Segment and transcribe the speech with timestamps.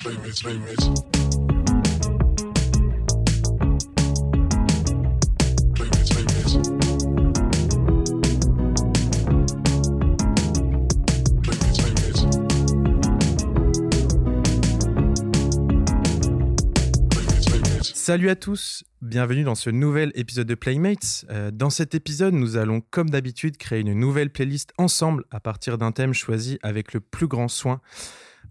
[0.00, 0.88] Playmates, playmates.
[0.88, 1.19] Playmates,
[18.10, 21.24] Salut à tous, bienvenue dans ce nouvel épisode de Playmates.
[21.30, 25.78] Euh, dans cet épisode, nous allons comme d'habitude créer une nouvelle playlist ensemble à partir
[25.78, 27.80] d'un thème choisi avec le plus grand soin.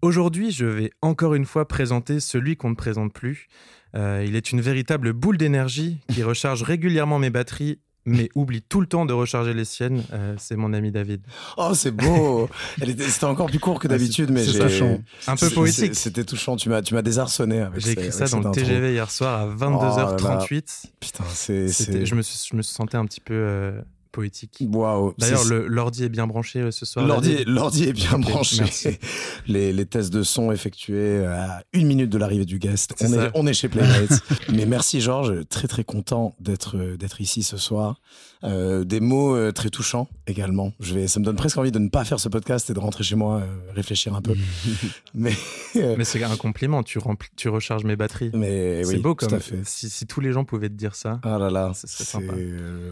[0.02, 3.50] Aujourd'hui, je vais encore une fois présenter celui qu'on ne présente plus.
[3.96, 8.82] Euh, il est une véritable boule d'énergie qui recharge régulièrement mes batteries mais oublie tout
[8.82, 10.04] le temps de recharger les siennes.
[10.14, 11.22] Euh, c'est mon ami David.
[11.58, 12.50] Oh, c'est beau
[12.80, 15.00] C'était encore plus court que d'habitude, mais c'est touchant.
[15.28, 15.96] Un peu poétique.
[15.96, 18.62] C'était touchant, tu m'as, tu m'as désarçonné J'ai écrit ça dans le intro.
[18.62, 20.86] TGV hier soir à 22h38.
[21.00, 21.68] Putain, c'est...
[22.06, 24.58] je, me suis- je me sentais un petit peu euh, poétique.
[24.62, 27.06] Waouh D'ailleurs, l'ordi est bien branché euh, ce soir.
[27.06, 28.58] L'ordi, est bien branché.
[28.60, 28.90] merci.
[29.48, 32.94] Les, les tests de son effectués à une minute de l'arrivée du guest.
[33.02, 34.22] On est, on est chez Playmates.
[34.54, 38.00] Mais merci Georges, très très content d'être, euh, d'être ici ce soir.
[38.46, 40.72] Euh, des mots euh, très touchants également.
[40.80, 42.80] Je vais, ça me donne presque envie de ne pas faire ce podcast et de
[42.80, 44.34] rentrer chez moi, euh, réfléchir un peu.
[45.14, 45.34] mais,
[45.76, 48.32] euh, Mais c'est un compliment, tu, remplis, tu recharges mes batteries.
[48.34, 49.60] mais c'est oui, beau tout comme à fait.
[49.66, 51.20] si, si tous les gens pouvaient te dire ça.
[51.24, 52.34] Ah là là, Ce serait c'est, sympa.
[52.38, 52.92] euh,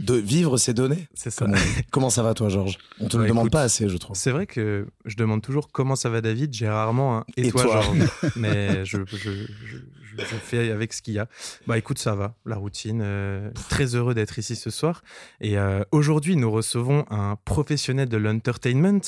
[0.00, 1.08] de vivre ces données.
[1.14, 1.46] C'est ça.
[1.90, 2.78] Comment ça va toi, Georges?
[3.00, 4.16] On te Bah, le demande écoute, pas assez, je trouve.
[4.16, 7.50] C'est vrai que je demande toujours comment ça va David, j'ai rarement un et, Et
[7.50, 9.76] toi, toi Georges Mais je, je, je,
[10.18, 11.26] je- fais avec ce qu'il y a.
[11.66, 13.00] Bah écoute, ça va, la routine.
[13.02, 15.02] euh, très heureux d'être ici ce soir.
[15.40, 19.00] Et euh, aujourd'hui, nous recevons un professionnel de l'entertainment.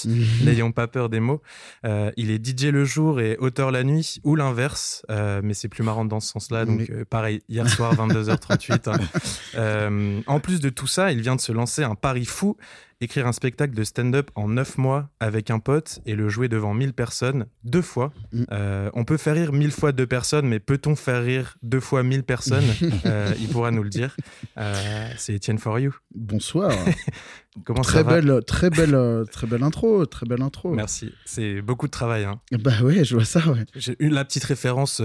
[0.44, 1.42] N'ayons pas peur des mots.
[1.84, 5.82] Euh, il est DJ le jour et auteur la nuit, ou l'inverse, mais c'est plus
[5.82, 6.64] marrant dans ce sens-là.
[6.64, 8.88] Donc, pareil, hier soir, 22h38.
[8.90, 10.20] hein.
[10.26, 12.56] En plus de tout ça, il vient de se lancer un pari fou
[13.00, 16.74] écrire un spectacle de stand-up en 9 mois avec un pote et le jouer devant
[16.74, 18.12] 1000 personnes deux fois.
[18.32, 18.42] Mm.
[18.52, 22.02] Euh, on peut faire rire 1000 fois deux personnes, mais peut-on faire rire deux fois
[22.02, 22.64] 1000 personnes
[23.06, 24.16] Euh, Il pourra nous le dire.
[24.58, 25.94] Euh, c'est Etienne For You.
[26.14, 26.72] Bonsoir.
[27.64, 28.96] Comment très ça va belle, très belle,
[29.32, 30.72] très belle intro, très belle intro.
[30.74, 31.12] Merci.
[31.24, 32.24] C'est beaucoup de travail.
[32.24, 32.40] hein.
[32.52, 33.40] Bah ouais, je vois ça.
[33.50, 33.64] Ouais.
[33.74, 35.00] J'ai eu la petite référence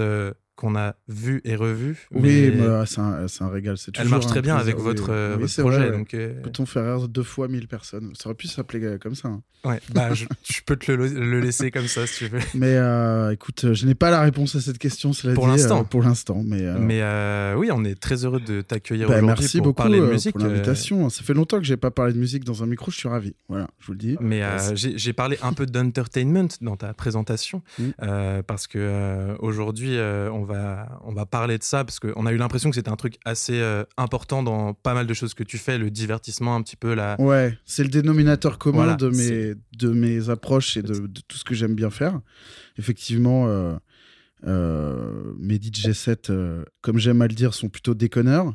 [0.55, 2.07] qu'on a vue et revue.
[2.13, 2.21] Oui,
[2.55, 3.77] mais euh, c'est un, c'est un régal.
[3.77, 4.83] c'est elle marche très bien plaisir, avec oui.
[4.83, 5.77] votre, euh, Oui, votre c'est projet.
[5.79, 5.97] vrai, ouais.
[5.97, 8.13] donc, euh, Peut-on faire rire deux fois 1000 personnes?
[8.17, 9.27] Ça aurait pu s'appeler euh, comme ça.
[9.27, 9.41] hein.
[9.65, 12.39] ouais, bah, je, je peux te le, le laisser comme ça si tu veux.
[12.53, 15.81] Mais euh, écoute, euh, je n'ai pas la réponse à cette question, cela Pour l'instant.
[15.81, 19.15] euh, pour l'instant, mais, euh, Mais euh, oui, on est très heureux de t'accueillir bah,
[19.15, 20.35] aujourd'hui merci pour beaucoup parler de euh, musique.
[20.37, 21.09] pour l'invitation.
[21.09, 23.33] Ça fait longtemps que j'ai pas parlé de musique dans un micro, je suis ravi.
[23.49, 24.13] Voilà, je vous le dis.
[24.13, 27.83] euh, Mais euh, j'ai parlé un peu d'entertainment dans ta présentation Mm.
[28.03, 32.25] euh, parce que euh, aujourd'hui euh, on va on va parler de ça parce qu'on
[32.25, 35.33] a eu l'impression que c'était un truc assez euh, important dans pas mal de choses
[35.33, 37.19] que tu fais, le divertissement un petit peu la.
[37.19, 41.37] Ouais, c'est le dénominateur commun Voilà, de, mes, de mes approches et de, de tout
[41.37, 42.19] ce que j'aime bien faire.
[42.77, 43.75] Effectivement, euh,
[44.45, 48.53] euh, mes DJ sets, euh, comme j'aime à le dire, sont plutôt déconneurs.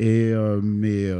[0.00, 1.12] Et euh, mes,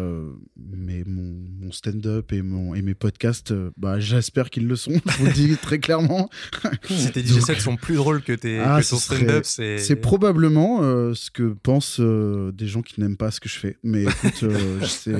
[0.56, 5.16] mes- mon, mon stand-up et, mon, et mes podcasts, bah, j'espère qu'ils le sont, je
[5.18, 6.28] vous le dis très clairement.
[6.88, 9.78] Si tes DJ sets sont plus drôles que, tes, Ah, que ton stand-up, c'est.
[9.78, 10.80] C'est probablement
[11.14, 13.76] ce que pensent des gens qui n'aiment pas ce que je fais.
[13.82, 14.44] Mais écoute,
[14.86, 15.14] c'est,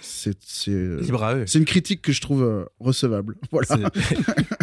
[0.00, 1.44] c'est, c'est, libre à eux.
[1.46, 3.36] c'est une critique que je trouve recevable.
[3.52, 3.90] Voilà.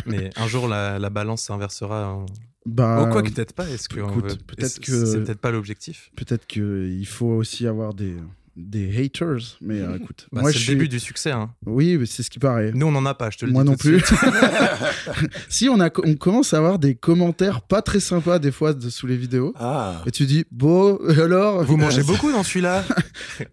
[0.06, 2.10] Mais un jour la, la balance s'inversera.
[2.14, 2.26] En...
[2.66, 3.68] Bah, oh, quoi que peut-être pas.
[3.70, 6.12] Est-ce que on écoute, veut- peut-être c'est- que- c'est peut-être pas l'objectif.
[6.16, 8.16] peut-être qu'il faut aussi avoir des,
[8.56, 9.58] des haters.
[9.62, 10.74] Mais euh, écoute, Bah, moi c'est je le suis...
[10.76, 11.32] début du succès.
[11.32, 11.52] hein.
[11.66, 12.72] Oui, mais c'est ce qui paraît.
[12.74, 13.30] Nous on n'en a pas.
[13.32, 14.16] Je te le Moi dis non tout de plus.
[15.50, 18.90] si, on, a, on commence à avoir des commentaires pas très sympas des fois de-
[18.90, 19.54] sous les vidéos.
[19.60, 21.64] Ah, Et tu dis, bon, alors?
[21.64, 22.84] Vous mangez beaucoup dans celui-là?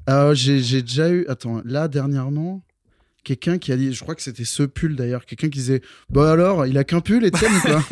[0.09, 2.63] Euh, j'ai j'ai déjà eu, attends, là dernièrement,
[3.25, 6.31] quelqu'un qui a dit, je crois que c'était ce pull d'ailleurs, quelqu'un qui disait, bah
[6.31, 7.83] alors, il a qu'un pull, Etienne, ou quoi?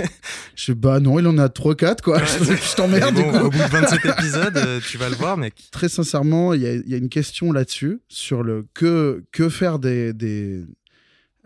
[0.54, 2.20] Je sais, bah non, il en a 3-4, quoi.
[2.24, 5.54] je je t'emmerde, bon, au bout de 27 épisodes, euh, tu vas le voir, mec.
[5.70, 9.48] Très sincèrement, il y a, il y a une question là-dessus, sur le que, que
[9.48, 10.12] faire des.
[10.12, 10.64] des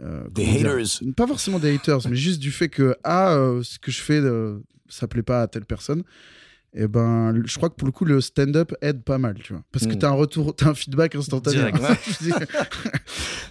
[0.01, 1.15] euh, Des comment dire haters.
[1.17, 4.19] Pas forcément des haters, mais juste du fait que, ah, euh, ce que je fais,
[4.19, 4.59] euh,
[4.89, 6.03] ça plaît pas à telle personne.
[6.75, 9.63] Et ben, je crois que pour le coup, le stand-up aide pas mal, tu vois.
[9.73, 9.99] Parce que Mm.
[9.99, 11.59] t'as un retour, t'as un feedback instantané.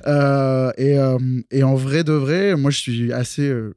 [0.08, 1.18] Euh, et, euh,
[1.52, 3.76] et en vrai de vrai, moi, je suis assez, euh,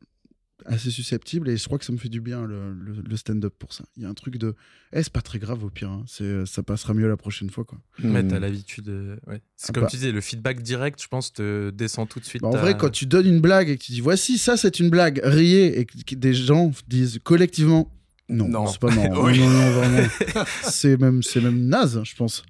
[0.64, 3.52] assez susceptible et je crois que ça me fait du bien le, le- le stand-up
[3.58, 3.84] pour ça.
[3.98, 4.54] Il y a un truc de,
[4.94, 6.02] eh, c'est pas très grave au pire, hein.
[6.08, 7.78] c'est, ça passera mieux la prochaine fois, quoi.
[8.02, 8.28] Mais Hmm.
[8.28, 8.88] t'as l'habitude.
[8.88, 9.42] euh, ouais.
[9.56, 9.88] C'est Ah comme bah.
[9.90, 12.40] tu disais, le feedback direct, je pense, te descend tout de suite.
[12.40, 14.80] Bah, en vrai, quand tu donnes une blague et que tu dis voici, ça c'est
[14.80, 17.92] une blague, riez, et que des gens disent collectivement
[18.28, 18.66] non, Non.
[18.66, 18.88] c'est pas.
[19.16, 19.38] Oui.
[19.38, 20.08] Non, non, non, vraiment.
[20.62, 22.42] c'est même, c'est même naze, je pense.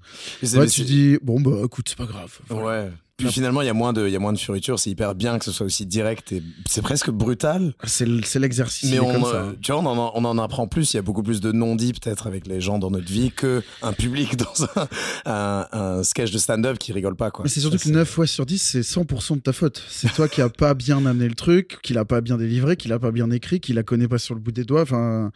[0.43, 2.39] Ouais, tu dis bon bah écoute, c'est pas grave.
[2.49, 2.85] Voilà.
[2.85, 2.91] Ouais.
[3.17, 4.77] Puis finalement, il y a moins de, il y a moins de fioritures.
[4.81, 7.73] C'est hyper bien que ce soit aussi direct et c'est presque brutal.
[7.85, 8.07] C'est
[8.41, 8.91] l'exercice.
[8.91, 9.43] Mais on, comme ça.
[9.45, 9.55] hein.
[9.63, 10.93] tu vois, on en, on en apprend plus.
[10.93, 13.63] Il y a beaucoup plus de non-dits peut-être avec les gens dans notre vie que
[13.83, 14.89] un public dans un,
[15.27, 17.45] un, un sketch de stand-up qui rigole pas quoi.
[17.45, 19.81] Mais c'est surtout Ça, que 9 fois sur 10, c'est 100% de ta faute.
[19.89, 22.89] C'est toi qui a pas bien amené le truc, qui l'a pas bien délivré, qui
[22.89, 24.83] l'a pas bien écrit, qui la connaît pas sur le bout des doigts.
[24.83, 25.31] Enfin,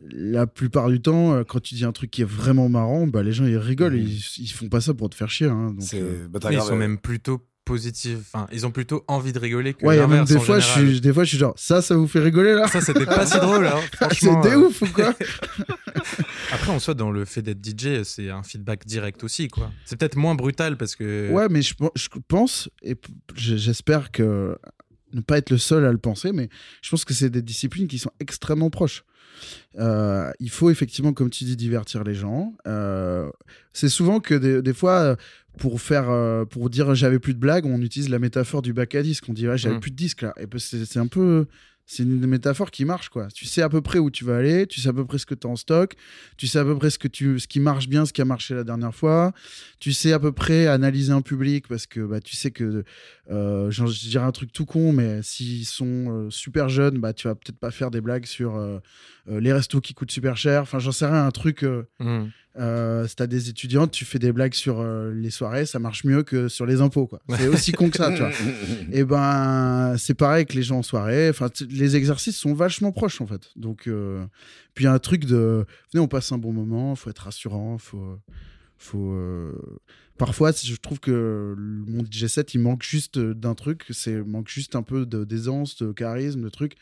[0.00, 3.22] la plupart du temps, euh, quand tu dis un truc qui est vraiment marrant, bah,
[3.22, 3.96] les gens ils rigolent.
[3.96, 5.48] Ils, ils font pas ça pour te faire chier.
[5.48, 5.74] hein.
[5.78, 8.18] Donc, euh, bah, ils sont euh, même plutôt positifs.
[8.32, 10.40] Enfin, ils ont plutôt envie de rigoler que Ouais, il y a même des en
[10.40, 12.66] fois, je suis, des fois, je suis genre, ça, ça vous fait rigoler là?
[12.68, 14.42] Ça, c'était pas si drôle, hein, franchement.
[14.42, 14.60] C'était euh.
[14.60, 15.14] ouf ou quoi?
[16.52, 19.70] Après, en soi, dans le fait d'être DJ, c'est un feedback direct aussi, quoi.
[19.84, 21.30] C'est peut-être moins brutal parce que.
[21.30, 22.96] Ouais, mais je, je pense, et
[23.34, 24.56] j'espère que
[25.12, 26.48] ne pas être le seul à le penser, mais
[26.82, 29.04] je pense que c'est des disciplines qui sont extrêmement proches.
[29.78, 32.54] Euh, il faut effectivement, comme tu dis, divertir les gens.
[32.66, 33.30] Euh,
[33.72, 35.16] c'est souvent que des, des fois, euh,
[35.58, 38.94] pour faire, euh, pour dire j'avais plus de blagues, on utilise la métaphore du bac
[38.94, 39.24] à disque.
[39.28, 39.80] On dit ouais, j'avais Mm.
[39.80, 40.34] plus de disques là.
[40.40, 41.46] Et ben, c'est un peu,
[41.90, 43.26] c'est une métaphore qui marche quoi.
[43.34, 45.26] Tu sais à peu près où tu vas aller, tu sais à peu près ce
[45.26, 45.94] que tu as en stock,
[46.36, 48.94] tu sais à peu près ce qui marche bien, ce qui a marché la dernière
[48.94, 49.32] fois.
[49.80, 52.84] Tu sais à peu près analyser un public parce que bah, tu sais que,
[53.32, 57.26] euh, je dirais un truc tout con, mais s'ils sont euh, super jeunes, bah tu
[57.26, 58.78] vas peut-être pas faire des blagues sur euh,
[59.26, 60.62] les restos qui coûtent super cher.
[60.62, 61.64] Enfin, j'en sais rien, un truc.
[61.98, 62.26] Hmm.
[62.58, 66.04] Euh, si t'as des étudiantes, tu fais des blagues sur euh, les soirées, ça marche
[66.04, 67.20] mieux que sur les impôts, quoi.
[67.36, 68.30] C'est aussi con que ça, tu vois.
[68.92, 71.28] Et ben, c'est pareil que les gens en soirée.
[71.28, 73.50] Enfin, les exercices sont vachement proches, en fait.
[73.54, 74.24] Donc, euh,
[74.74, 77.20] puis il y a un truc de, venez, on passe un bon moment, faut être
[77.20, 78.18] rassurant, faut,
[78.78, 79.12] faut.
[79.12, 79.52] euh,
[80.18, 83.86] Parfois, je trouve que mon DJ set, il manque juste d'un truc.
[83.90, 86.74] C'est il manque juste un peu de d'aisance, de charisme, de truc.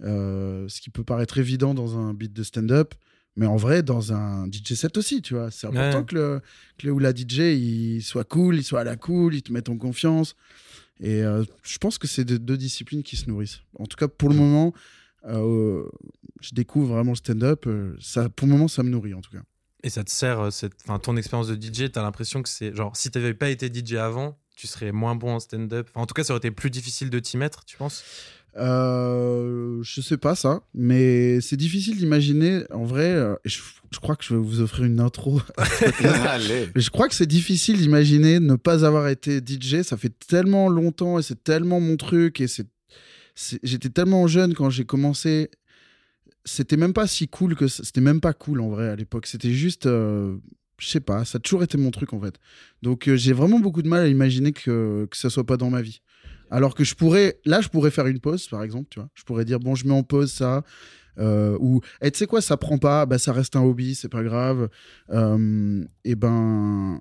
[0.00, 2.92] Ce qui peut paraître évident dans un beat de stand-up.
[3.36, 5.50] Mais en vrai, dans un DJ set aussi, tu vois.
[5.50, 6.04] C'est important Ouais.
[6.06, 6.40] que, le,
[6.78, 9.52] que le ou la DJ, il soit cool, il soit à la cool, il te
[9.52, 10.34] mette en confiance.
[11.00, 13.60] Et euh, je pense que c'est de- deux disciplines qui se nourrissent.
[13.78, 14.72] En tout cas, pour le moment,
[15.28, 15.84] euh,
[16.40, 17.66] je découvre vraiment le stand-up.
[17.66, 19.42] euh, ça, pour le moment, ça me nourrit, en tout cas.
[19.82, 20.72] Et ça te sert, cette...
[20.84, 23.94] enfin, ton expérience de DJ, t'as l'impression que c'est genre, si t'avais pas été DJ
[23.94, 25.88] avant, tu serais moins bon en stand-up?
[25.90, 28.02] Enfin, en tout cas, ça aurait été plus difficile de t'y mettre, tu penses?
[28.58, 32.62] Euh, je sais pas ça, mais c'est difficile d'imaginer.
[32.72, 33.60] En vrai, euh, je,
[33.90, 35.40] je crois que je vais vous offrir une intro.
[36.26, 36.68] Allez.
[36.74, 39.82] Je crois que c'est difficile d'imaginer ne pas avoir été DJ.
[39.82, 42.40] Ça fait tellement longtemps et c'est tellement mon truc.
[42.40, 42.66] Et c'est,
[43.62, 45.50] j'étais tellement jeune quand j'ai commencé.
[46.44, 49.26] C'était même pas si cool que c'était même pas cool en vrai à l'époque.
[49.26, 50.36] C'était juste, euh,
[50.78, 52.36] je sais pas, ça a toujours été mon truc en fait.
[52.82, 55.82] Donc j'ai vraiment beaucoup de mal à imaginer que que ça soit pas dans ma
[55.82, 56.00] vie.
[56.50, 59.08] Alors que je pourrais, là, je pourrais faire une pause, par exemple, tu vois.
[59.14, 60.62] Je pourrais dire, bon, je mets en pause ça.
[61.18, 64.08] euh, ou, et tu sais quoi, ça prend pas, bah, ça reste un hobby, c'est
[64.10, 64.68] pas grave.
[65.10, 67.00] Euh, et ben,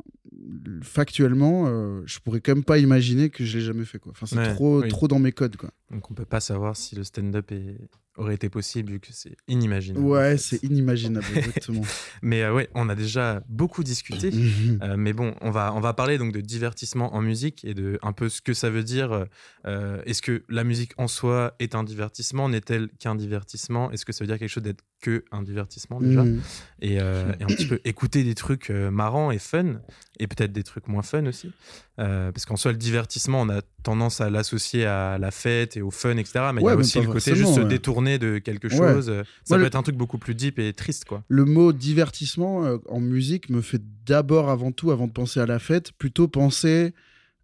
[0.81, 4.11] factuellement, euh, je pourrais quand même pas imaginer que je l'ai jamais fait, quoi.
[4.13, 4.87] Enfin, c'est Ouais, trop, oui.
[4.89, 5.71] trop dans mes codes, quoi.
[5.91, 7.77] Donc, on peut pas savoir si le stand-up est...
[8.17, 10.03] aurait été possible vu que c'est inimaginable.
[10.05, 10.37] en Ouais, fait.
[10.57, 11.81] c'est inimaginable, exactement.
[12.23, 14.31] Mais euh, ouais, on a déjà beaucoup discuté.
[14.35, 14.79] Mhm.
[14.81, 17.99] Euh, mais bon, on va, on va parler donc de divertissement en musique et de
[18.01, 19.25] un peu ce que ça veut dire.
[19.67, 23.91] Euh, Est-ce que la musique en soi est un divertissement N'est-elle qu'un divertissement?
[23.91, 26.23] Est-ce que ça veut dire quelque chose d'être que un divertissement déjà?
[26.23, 26.41] Mhm.
[26.81, 29.81] et, et un petit peu écouter des trucs marrants et fun
[30.19, 31.51] et peut-être des trucs moins fun aussi.
[31.97, 35.91] Parce qu'en soi, le divertissement, on a tendance à l'associer à la fête et au
[35.91, 36.51] fun, etc.
[36.53, 38.75] Mais il y a aussi le côté juste se détourner de quelque Ouais.
[38.93, 39.05] chose.
[39.05, 39.23] Ça Moi,
[39.57, 41.23] peut le- être un truc beaucoup plus deep et triste, quoi.
[41.29, 45.45] Le mot divertissement euh, en musique me fait d'abord, avant tout, avant de penser à
[45.45, 46.93] la fête, plutôt penser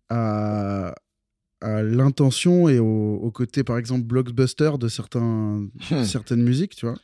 [0.09, 0.93] à,
[1.61, 6.03] à l'intention et au, au côté, par exemple, blockbuster de certains, Hmm.
[6.03, 6.97] certaines musiques, tu vois.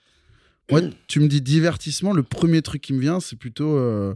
[0.70, 4.16] Moi, tu me dis divertissement, le premier truc qui me vient, c'est plutôt euh,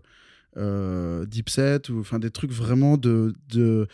[0.57, 3.87] euh, Deep Set ou enfin des trucs vraiment de, de,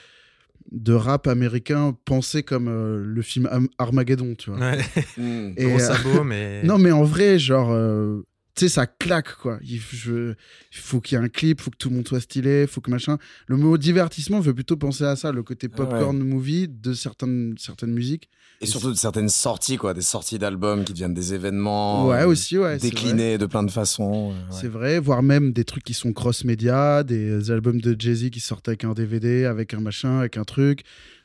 [0.72, 4.60] de rap américain pensé comme euh, le film Am- Armageddon, tu vois.
[4.60, 4.80] Ouais.
[5.58, 6.62] Et, Gros euh, sabot, mais.
[6.66, 8.26] non, mais en vrai, genre, euh,
[8.58, 9.60] tu sais, ça claque, quoi.
[9.64, 11.96] Il, f- je- il faut qu'il y ait un clip, il faut que tout le
[11.96, 13.18] monde soit stylé, il faut que machin.
[13.46, 15.74] Le mot divertissement veut plutôt penser à ça, le côté ouais.
[15.76, 18.30] popcorn movie de certaines, certaines musiques.
[18.60, 22.08] Et surtout de certaines sorties, quoi, des sorties d'albums qui deviennent des événements.
[22.08, 22.78] ouais, aussi, ouais.
[22.80, 24.32] Déclinés de plein de façons.
[24.32, 24.58] euh, ouais.
[24.60, 28.68] C'est vrai, voire même des trucs qui sont cross-média, des albums de Jay-Z qui sortent
[28.68, 30.82] avec un DVD, avec un machin, avec un truc.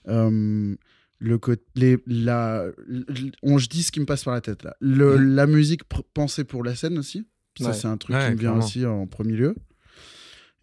[0.08, 0.74] Euh,
[1.24, 1.38] le
[1.76, 2.66] les, la,
[3.42, 4.74] on, je dis ce qui me passe par la tête là.
[4.80, 5.16] Le.
[5.16, 7.26] La musique pr- pensée pour la scène aussi.
[7.58, 7.72] Ça, Ouais.
[7.74, 8.64] c'est un truc Ouais, qui me vient clairement.
[8.64, 9.54] aussi en premier lieu.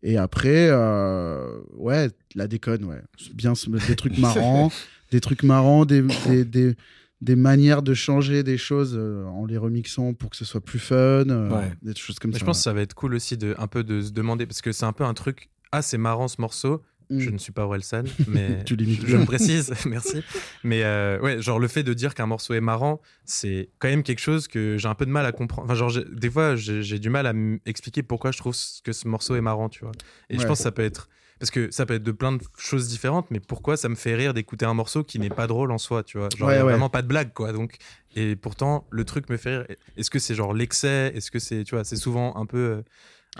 [0.01, 3.01] Et après, euh, ouais, la déconne, ouais.
[3.33, 3.53] Bien,
[3.87, 4.71] des trucs marrants,
[5.11, 6.75] des trucs marrants, des, des, des,
[7.21, 10.79] des manières de changer des choses euh, en les remixant pour que ce soit plus
[10.79, 10.95] fun,
[11.29, 11.71] euh, Ouais.
[11.81, 12.39] des choses comme Mais ça.
[12.39, 14.61] je pense que ça va être cool aussi de un peu de se demander parce
[14.61, 17.63] que c'est un peu un truc ah c'est marrant ce morceau Je ne suis pas
[17.65, 19.19] Orelsan, mais Tu je bien.
[19.19, 20.21] le précise, merci.
[20.63, 24.03] Mais euh, ouais, genre le fait de dire qu'un morceau est marrant, c'est quand même
[24.03, 25.65] quelque chose que j'ai un peu de mal à comprendre.
[25.65, 29.35] Enfin, genre, des fois, j'ai du mal à m'expliquer pourquoi je trouve que ce morceau
[29.35, 29.91] est marrant, tu vois.
[30.29, 31.09] Et je pense que ça peut être.
[31.39, 34.13] Parce que ça peut être de plein de choses différentes, mais pourquoi ça me fait
[34.13, 36.27] rire d'écouter un morceau qui n'est pas drôle en soi, tu vois?
[36.37, 36.71] Genre, il Ouais, y a ouais.
[36.73, 37.53] vraiment pas de blague, quoi.
[37.53, 37.77] Donc,
[38.13, 39.65] et pourtant, le truc me fait rire.
[39.95, 41.13] Est-ce que c'est genre l'excès?
[41.15, 42.81] Est-ce que c'est, tu vois, c'est souvent un peu euh,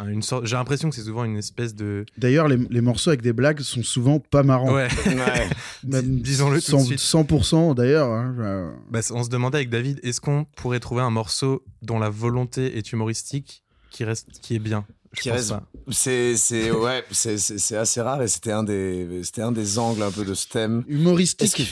[0.08, 0.46] une sorte.
[0.46, 2.06] J'ai l'impression que c'est souvent une espèce de.
[2.18, 4.74] D'ailleurs, les, les morceaux avec des blagues sont souvent pas marrants.
[4.74, 4.88] Ouais.
[5.84, 7.00] Disons-le tout de 100%, suite.
[7.00, 8.10] 100% d'ailleurs.
[8.10, 12.00] hein, euh, Bah, on se demandait avec David, est-ce qu'on pourrait trouver un morceau dont
[12.00, 14.86] la volonté est humoristique qui reste, qui est bien?
[15.20, 15.56] Qui reste-.
[15.90, 20.12] C'est c'est ouais, c'est assez rare et c'était un des c'était un des angles un
[20.12, 20.84] peu de ce thème.
[20.88, 21.52] Humoristique.
[21.54, 21.66] qu'il-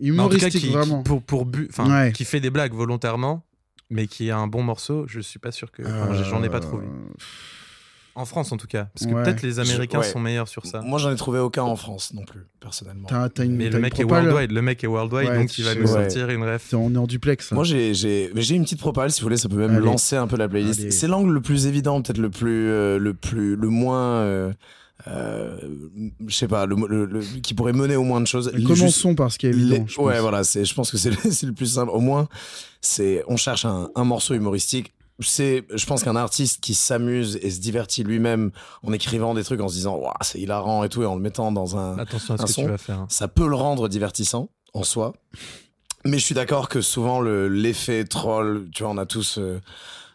[0.00, 1.02] Mais en tout cas, Humoristique, qui, qui- vraiment.
[1.02, 2.12] pour, pour but, enfin, Ouais.
[2.12, 3.44] qui fait des blagues volontairement,
[3.90, 5.82] mais qui a un bon morceau, je suis pas sûr que.
[5.84, 6.86] J'en ai pas Euh, trouvé.
[8.16, 8.88] En France, en tout cas.
[8.94, 9.22] Parce que Ouais.
[9.22, 10.12] peut-être les Américains Je- ouais.
[10.12, 10.80] sont meilleurs sur ça.
[10.82, 13.06] Moi, j'en ai trouvé aucun en France non plus, personnellement.
[13.08, 15.56] T'as t'as une, Mais t'as le mec est worldwide, le mec est worldwide, Ouais, donc
[15.58, 15.86] il va nous ouais.
[15.86, 16.70] sortir une ref.
[16.70, 17.52] T'es- On est en duplex.
[17.52, 19.84] Moi, j'ai j'ai mais j'ai une petite propale, si vous voulez, ça peut même Allez.
[19.84, 20.80] lancer un peu la playlist.
[20.80, 20.90] Allez.
[20.90, 24.52] C'est l'angle le plus évident, peut-être le plus euh, le plus le moins euh,
[25.06, 25.56] euh,
[26.26, 28.50] je sais pas, le, le- le- qui pourrait mener au moins de choses.
[28.52, 29.86] Mais Juste- Commençons par ce qui est évident.
[29.88, 31.90] Les- ouais, voilà, c'est, je pense que c'est, le- c'est le plus simple.
[31.90, 32.28] Au moins,
[32.82, 34.92] c'est, on cherche un, un morceau humoristique.
[35.20, 38.50] C'est, je pense qu'un artiste qui s'amuse et se divertit lui-même
[38.82, 41.20] en écrivant des trucs en se disant, Ouah, c'est hilarant et tout, et en le
[41.20, 42.62] mettant dans un, Attention à ce un que son.
[42.62, 42.98] tu vas faire.
[43.00, 43.06] hein.
[43.10, 45.12] ça peut le rendre divertissant en soi.
[46.06, 49.60] Mais je suis d'accord que souvent le, l'effet troll, tu vois, on a tous euh,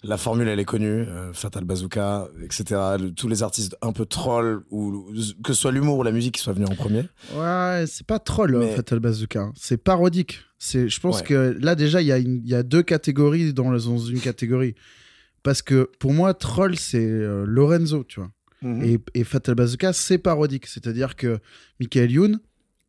[0.07, 2.63] la formule, elle est connue, euh, Fatal Bazooka, etc.
[2.99, 5.05] Le- tous les artistes un peu troll ou
[5.43, 7.03] que ce soit l'humour ou la musique qui soit venu en premier.
[7.35, 9.41] Ouais, c'est pas troll, Mais- Fatal Bazooka.
[9.41, 9.53] hein.
[9.55, 10.39] C'est parodique.
[10.59, 11.25] C'est, je pense Ouais.
[11.25, 14.75] que là, déjà, il y, a y deux catégories dans une catégorie.
[15.43, 18.31] Parce que pour moi, troll, c'est euh, Lorenzo, tu vois.
[18.61, 18.83] Mhm.
[18.83, 20.65] Et, et Fatal Bazooka, c'est parodique.
[20.65, 21.39] C'est-à-dire que
[21.79, 22.39] Michael Youn,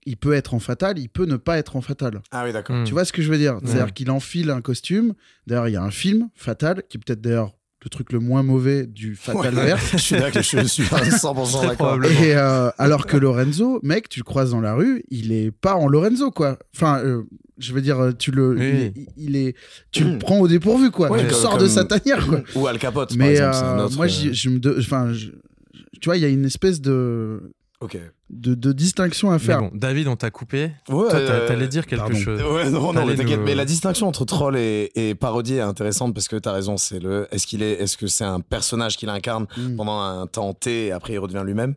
[0.07, 2.21] il peut être en Fatal, il peut ne pas être en Fatal.
[2.31, 2.77] Ah oui, d'accord.
[2.77, 2.85] Hmm.
[2.85, 3.59] Tu vois ce que je veux dire?
[3.63, 3.91] C'est-à-dire Ouais.
[3.93, 5.15] qu'il enfile un costume.
[5.47, 7.53] D'ailleurs, il y a un film, Fatal, qui est peut-être d'ailleurs
[7.85, 9.65] le truc le moins mauvais du Fatal Ouais.
[9.67, 9.79] vert.
[9.93, 12.05] je suis d'accord, je suis à 100% Très d'accord.
[12.05, 15.75] Et euh, alors que Lorenzo, mec, tu le croises dans la rue, il est pas
[15.75, 16.59] en Lorenzo, quoi.
[16.75, 17.23] Enfin, euh,
[17.59, 18.65] je veux dire, tu le, Oui.
[18.69, 19.57] il, est- il est,
[19.93, 21.11] tu le prends au dépourvu, quoi.
[21.11, 22.41] Ouais, tu le comme- sors de sa tanière, quoi.
[22.55, 23.97] Ou Al Capote, par Mais exemple, c'est un euh, autre.
[23.97, 27.99] moi, euh, je me, enfin, tu vois, il y a une espèce de, Ok.
[28.29, 29.61] De, de distinction à Mais faire.
[29.61, 30.73] bon, David, on t'a coupé.
[30.89, 32.17] Ouais, Toi, euh, t'allais dire quelque pardon.
[32.17, 32.43] chose.
[32.43, 33.39] Ouais, non, non, t'inquiète.
[33.39, 36.77] nous- Mais la distinction entre troll et, et parodie est intéressante parce que t'as raison.
[36.77, 37.29] C'est le.
[37.31, 37.73] Est-ce qu'il est.
[37.75, 39.77] Est-ce que c'est un personnage qu'il incarne Mm.
[39.77, 41.75] pendant un temps T et après il redevient lui-même?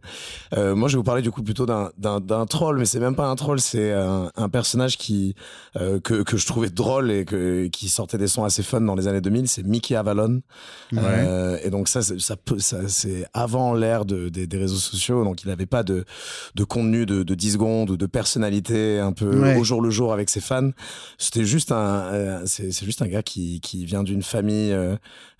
[0.57, 2.99] Euh, Moi, je vais vous parler du coup plutôt d'un d'un d'un troll, mais c'est
[2.99, 3.59] même pas un troll.
[3.59, 5.35] C'est un, un personnage qui
[5.75, 8.95] euh, que que je trouvais drôle et que qui sortait des sons assez fun dans
[8.95, 9.47] les années 2000.
[9.47, 10.41] C'est Mickey Avalon.
[10.93, 10.99] Ouais.
[11.03, 12.35] Euh, et donc ça, c'est- ça
[12.87, 16.05] c'est avant l'ère de, des, des réseaux sociaux, donc il n'avait pas de,
[16.55, 19.55] de contenu de, de 10 secondes ou de personnalité un peu Ouais.
[19.57, 20.71] au jour le jour avec ses fans.
[21.17, 24.95] C'était juste un, euh, c'est, juste un gars qui, qui vient d'une famille euh,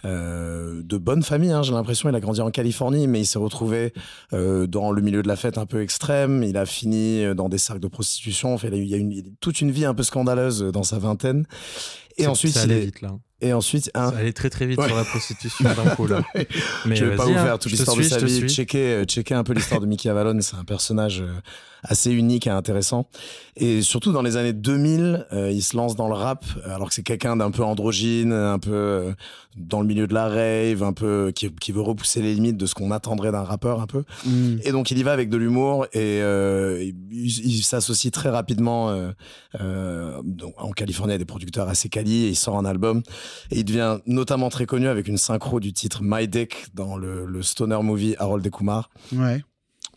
[0.06, 1.51] euh, de bonne famille.
[1.51, 3.94] Hein, j'ai l'impression, il a grandi en Californie, mais il s'est retrouvé
[4.34, 6.44] euh, dans le milieu de la fête un peu extrême.
[6.44, 8.53] Il a fini dans des cercles de prostitution.
[8.53, 10.84] Enfin, il a eu, il y a une, toute une vie un peu scandaleuse dans
[10.84, 11.46] sa vingtaine.
[12.18, 13.12] Et ensuite, ça il allait est, vite là.
[13.41, 14.88] Et ensuite, hein, Ça allait très très vite Ouais.
[14.88, 16.22] sur la prostitution d'un coup là.
[16.86, 18.48] Mais je vais pas vous hein, faire toute l'histoire de sa vie.
[18.50, 20.38] Checker, euh, checker un peu l'histoire de Mickey Avalon.
[20.41, 21.34] C'est un personnage euh,
[21.83, 23.07] assez unique et intéressant.
[23.55, 26.95] Et surtout dans les années 2000, euh, il se lance dans le rap, alors que
[26.95, 29.13] c'est quelqu'un d'un peu androgyne, un peu euh,
[29.59, 32.65] dans le milieu de la rave, un peu qui, qui veut repousser les limites de
[32.65, 34.03] ce qu'on attendrait d'un rappeur un peu.
[34.25, 34.57] Mm.
[34.63, 38.89] Et donc il y va avec de l'humour et euh, il, il s'associe très rapidement
[38.89, 39.12] euh,
[39.59, 43.01] euh, donc, en Californie à des producteurs assez quali et il sort un album
[43.51, 47.25] et il devient notamment très connu avec une synchro du titre My Dick dans le,
[47.25, 48.89] le stoner movie Harold et Kumar.
[49.13, 49.43] Ouais.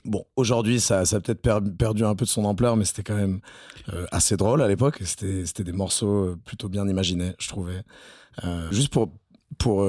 [0.05, 3.17] Bon, aujourd'hui ça, a peut-être per- perdu un peu de son ampleur mais c'était quand
[3.17, 3.41] même
[3.93, 5.01] euh, assez drôle à l'époque.
[5.05, 7.83] C'était des morceaux euh, plutôt bien imaginés, je trouvais.
[8.45, 9.13] Euh, juste pour
[9.59, 9.83] pour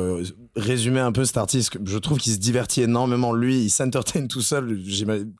[0.56, 3.34] résumer un peu cet artiste, que je trouve qu'il se divertit énormément.
[3.34, 4.80] Lui, il s'entertain tout seul.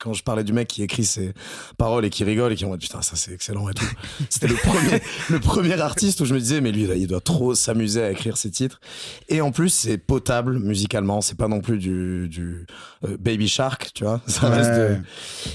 [0.00, 1.34] Quand je parlais du mec qui écrit ses
[1.78, 3.86] paroles et qui rigole et qui en mode putain, ça c'est excellent et tout.
[4.28, 7.54] C'était le premier, le premier artiste où je me disais, mais lui, il doit trop
[7.54, 8.80] s'amuser à écrire ses titres.
[9.28, 11.20] Et en plus, c'est potable musicalement.
[11.20, 12.66] C'est pas non plus du, du
[13.04, 14.20] euh, Baby Shark, tu vois.
[14.26, 14.56] Ça Ouais.
[14.56, 15.00] reste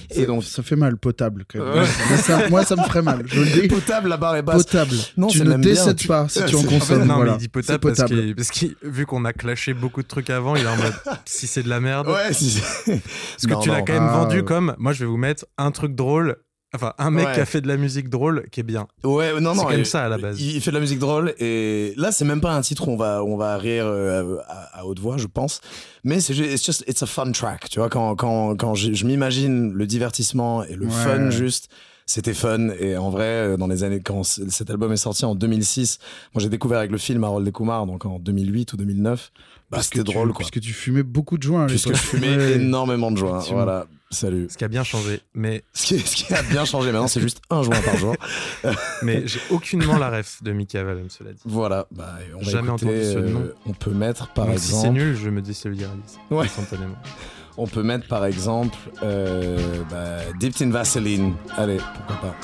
[0.10, 1.44] Ça- Et donc, ça fait mal, potable.
[1.52, 1.84] Quand même.
[1.84, 1.90] Ouais.
[2.10, 3.24] Mais ça- moi, ça me ferait mal.
[3.26, 3.68] Je le dis.
[3.68, 4.64] potable, la barre est basse.
[4.64, 4.96] Potable.
[5.18, 7.06] Non, tu ne décèdes Tu- pas si tu en C'est- consommes.
[7.06, 7.32] non, voilà.
[7.32, 8.22] mais il dit C'est potable parce potable.
[8.22, 10.94] qu'il- parce qu'il- vu qu'on a clashé beaucoup de trucs avant, il est en mode
[11.26, 12.08] si c'est de la merde.
[12.08, 14.44] Ouais, si- Parce que Non, tu l'as quand même Ah, vendu euh.
[14.44, 16.38] comme moi je vais vous mettre un truc drôle
[16.76, 17.34] Enfin, un mec Ouais.
[17.34, 18.86] qui a fait de la musique drôle qui est bien.
[19.04, 19.70] Ouais, non, C'est non.
[19.70, 20.40] même il- ça, à la base.
[20.40, 22.92] Il, il fait de la musique drôle et là, c'est même pas un titre où
[22.92, 25.62] on va, on va rire euh, à, à haute voix, je pense.
[26.04, 27.70] Mais c'est juste, it's just, it's a fun track.
[27.72, 30.92] Tu vois, quand, quand, quand je, je m'imagine le divertissement et le Ouais.
[30.92, 31.70] fun juste.
[32.12, 35.36] C'était fun et en vrai euh, dans les années quand cet album est sorti en
[35.36, 36.00] 2006
[36.34, 39.32] moi j'ai découvert avec le film Harold et Kumar donc en 2008 ou 2009
[39.70, 43.12] bah c'était tu- drôle quoi Puisque tu fumais beaucoup de joints puisque je fumais énormément
[43.12, 45.20] de joints voilà salut Ce qui a bien changé.
[45.36, 48.16] Mais, ce qui, ce qui a bien changé maintenant c'est juste un joint par jour
[49.04, 51.40] mais j'ai aucunement la ref de Mickey Avalon, cela dit.
[51.46, 53.50] Voilà, bah, on va Jamais écouter, entendu ce euh, nom.
[53.68, 56.46] on peut mettre par Donc, si c'est exemple, nul, je me désolidarise Ouais.
[56.46, 56.96] instantanément.
[57.60, 59.58] On peut mettre par exemple euh,
[59.92, 61.34] bah, Dipped in Vaseline.
[61.58, 62.36] Allez, pourquoi pas.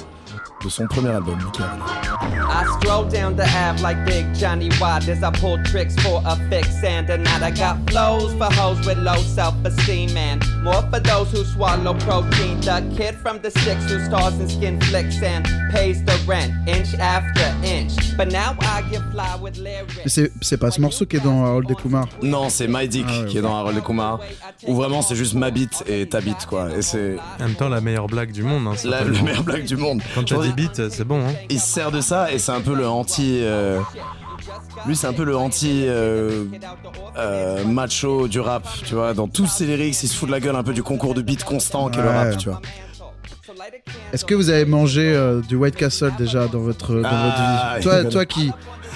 [0.65, 1.37] De son premier album.
[1.59, 6.35] I stroll down the Ave like Big Johnny Wad as I pull tricks for a
[6.49, 7.43] fix and a night.
[7.43, 12.59] I got flows for hoes with low self-esteem and more for those who swallow protein.
[12.61, 16.95] The kid from the six who stars in skin flicks and pays the rent inch
[16.95, 17.91] after inch.
[18.17, 20.19] But now I get fly with lyrics.
[20.41, 22.07] C'est pas ce morceau qui est dans Harold et Kumar.
[22.23, 24.19] Non, c'est My Dick Ah ouais, qui est dans Harold et Kumar.
[24.67, 26.69] Ou vraiment c'est juste ma bite et ta bite quoi.
[26.75, 28.67] Et c'est En même temps, la meilleure blague du monde.
[28.67, 30.01] Hein, la, la meilleure blague du monde.
[30.15, 31.21] Quand t'as pense- des beats, c'est bon.
[31.27, 31.33] Hein.
[31.49, 33.39] il se sert de ça et c'est un peu le anti.
[33.41, 33.79] euh,
[34.85, 36.45] Lui, c'est un peu le anti euh,
[37.17, 39.13] euh, macho du rap, tu vois.
[39.13, 41.21] Dans tous ses lyrics, il se fout de la gueule un peu du concours de
[41.21, 42.13] beats constant qu'est le Ouais.
[42.31, 42.61] rap, tu vois.
[44.13, 47.77] Est-ce que vous avez mangé euh, du White Castle déjà dans votre, dans Ah, votre
[47.79, 47.83] vie?
[48.03, 48.51] Toi, toi qui,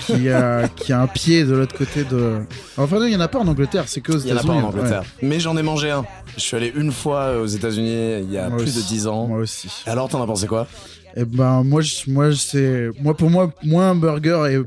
[0.06, 2.42] qui, a, qui a un pied de l'autre côté de.
[2.78, 4.38] Enfin, non, il n'y en a pas en Angleterre, c'est que aux Il y en
[4.38, 4.64] a pas États-Unis.
[4.66, 5.04] en Angleterre.
[5.22, 6.06] Mais j'en ai mangé un.
[6.36, 8.88] Je suis allé une fois aux États-Unis il y a Moi plus de aussi.
[8.94, 9.12] 10 Ouais.
[9.14, 9.28] ans.
[9.28, 9.70] Moi aussi.
[9.86, 10.68] Alors, t'en as pensé quoi?
[11.16, 12.90] Et ben, moi, je- moi, c'est.
[13.02, 14.66] Moi, pour moi, moins un burger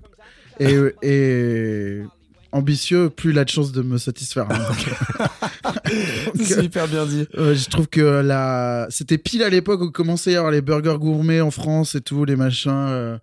[0.61, 2.03] est, est, est
[2.53, 4.47] ambitieux, plus il a de chances de me satisfaire.
[6.35, 7.27] C'est hyper bien dit.
[7.37, 8.87] Euh, je trouve que la...
[8.91, 12.01] c'était pile à l'époque où commençait à y avoir les burgers gourmets en France et
[12.01, 13.19] tout, les machins euh,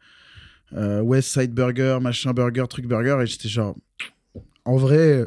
[0.76, 3.76] euh, West Side Burger, machin burger, truc burger, et j'étais genre,
[4.66, 5.26] en vrai,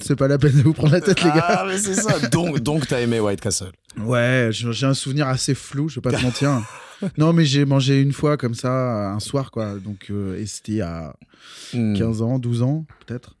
[0.00, 1.44] c'est pas la peine de vous prendre la tête, les gars.
[1.48, 2.18] Ah, mais c'est ça.
[2.28, 3.70] Donc, donc t'as aimé White Castle.
[3.98, 6.60] Ouais, j'ai j'ai un souvenir assez flou, je vais pas te mentir.
[7.18, 9.74] non, mais j'ai mangé une fois comme ça, un soir, quoi.
[9.78, 11.14] Donc, euh, et c'était il y a
[11.74, 11.94] Hmm.
[11.94, 13.36] 15 ans, 12 ans, peut-être.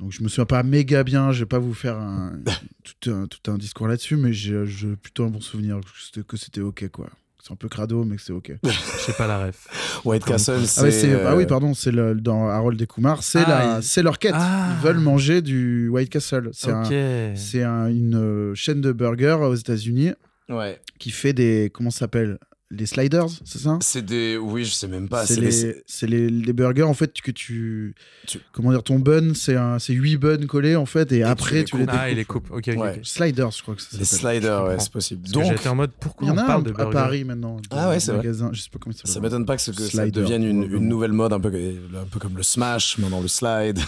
[0.00, 2.32] Donc je me souviens pas méga bien, je vais pas vous faire un,
[3.00, 4.64] tout, un, tout un discours là-dessus, mais j'ai
[5.02, 7.08] plutôt un bon souvenir que c'était- que c'était ok quoi.
[7.42, 8.52] C'est un peu crado, mais c'est ok.
[8.64, 8.70] Je
[9.02, 9.68] sais pas la ref.
[10.04, 10.80] White Castle, c'est.
[10.86, 13.76] Ah, c'est- ah oui, euh, pardon, c'est le- dans Harold et Kumar, c'est Ah, la-
[13.78, 14.32] il- c'est leur quête.
[14.34, 14.70] Ah.
[14.78, 16.50] Ils veulent manger du White Castle.
[16.52, 17.36] C'est un- Ok.
[17.36, 20.12] c'est un- une euh, chaîne de burgers aux États-Unis
[20.48, 20.80] Ouais.
[20.98, 22.38] qui fait des comment ça s'appelle?
[22.72, 23.78] Les sliders, c'est ça?
[23.80, 24.36] C'est des.
[24.36, 25.24] Oui, je sais même pas.
[25.24, 27.94] c'est C'est les, les- c'est les, les burgers en fait que tu,
[28.26, 31.56] Tu- comment dire ton bun c'est un c'est 8 buns collés en fait et, après
[31.56, 31.94] les tu les coupes.
[31.96, 32.48] Ah, il découpes.
[32.48, 32.74] les coupe.
[32.76, 32.80] Ok.
[32.82, 33.00] Ouais.
[33.04, 35.22] sliders je crois que ça les sliders, ouais, c'est possible.
[35.22, 36.72] Parce Donc, j'étais en mode pourquoi il y en on a parle un de à
[36.74, 38.22] burger Paris maintenant Ah ouais, c'est vrai.
[38.24, 40.64] magasin je sais pas comment ça m'étonne pas que, ce- que ça Slider, devienne une,
[40.88, 43.78] nouvelle mode, un peu, un peu comme le smash, maintenant le slide.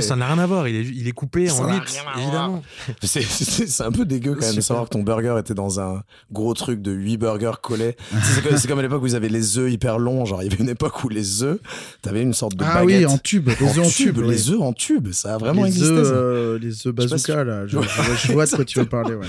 [0.00, 0.68] Ça n'a rien à voir.
[0.68, 2.18] Il est, il est coupé Ça en n'a 8, rien à voir.
[2.18, 2.62] évidemment.
[3.02, 5.80] C'est- C'est c'est un peu dégueu quand même de savoir que ton burger était dans
[5.80, 7.96] un gros truc de 8 burgers collés.
[8.56, 10.24] C'est comme, à l'époque où ils avaient les œufs hyper longs.
[10.24, 11.58] Genre, il y avait une époque où les œufs,
[12.02, 12.98] t'avais une sorte de ah baguette.
[13.00, 14.28] oui en tube les œufs en tube oui.
[14.28, 15.90] les œufs en tube, ça a vraiment les existé.
[15.92, 16.12] œufs ça.
[16.14, 19.14] euh, les œufs si bazooka là je, je- je vois de quoi tu veux parler
[19.14, 19.26] ouais.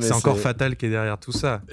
[0.00, 1.60] C'est encore fatal qui est derrière tout ça.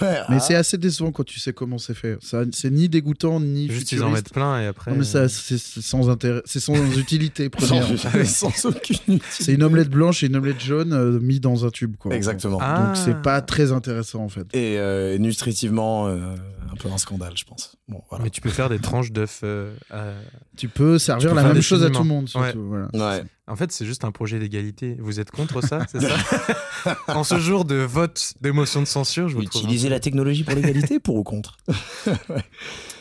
[0.00, 0.40] Ouais, mais ah.
[0.40, 2.16] c'est assez décevant quand tu sais comment c'est fait
[2.52, 4.24] c'est ni dégoûtant ni Juste ils en futuriste.
[4.26, 4.90] mettent plein et après.
[4.92, 7.86] non mais ça c'est c'est sans intérêt c'est sans utilité première
[8.26, 9.24] sans, sans aucune utilité.
[9.30, 12.58] c'est une omelette blanche et une omelette jaune euh, mis dans un tube quoi Exactement.
[12.60, 12.86] Ah.
[12.86, 16.34] donc c'est pas très intéressant en fait Et euh, nutritivement, euh,
[16.70, 17.76] un peu un scandale, je pense.
[17.88, 18.24] Bon, voilà.
[18.24, 19.40] Mais tu peux faire des tranches d'œufs.
[19.42, 20.12] euh, à-
[20.56, 22.52] tu peux servir peux la même chose à tout le monde surtout Ouais.
[22.56, 22.88] voilà.
[22.92, 23.24] Ouais.
[23.50, 24.96] En fait, c'est juste un projet d'égalité.
[25.00, 29.28] Vous êtes contre ça, c'est ça En ce jour de vote de motion de censure,
[29.28, 29.62] je vous trouve.
[29.62, 31.56] Utiliser la technologie pour l'égalité, pour ou contre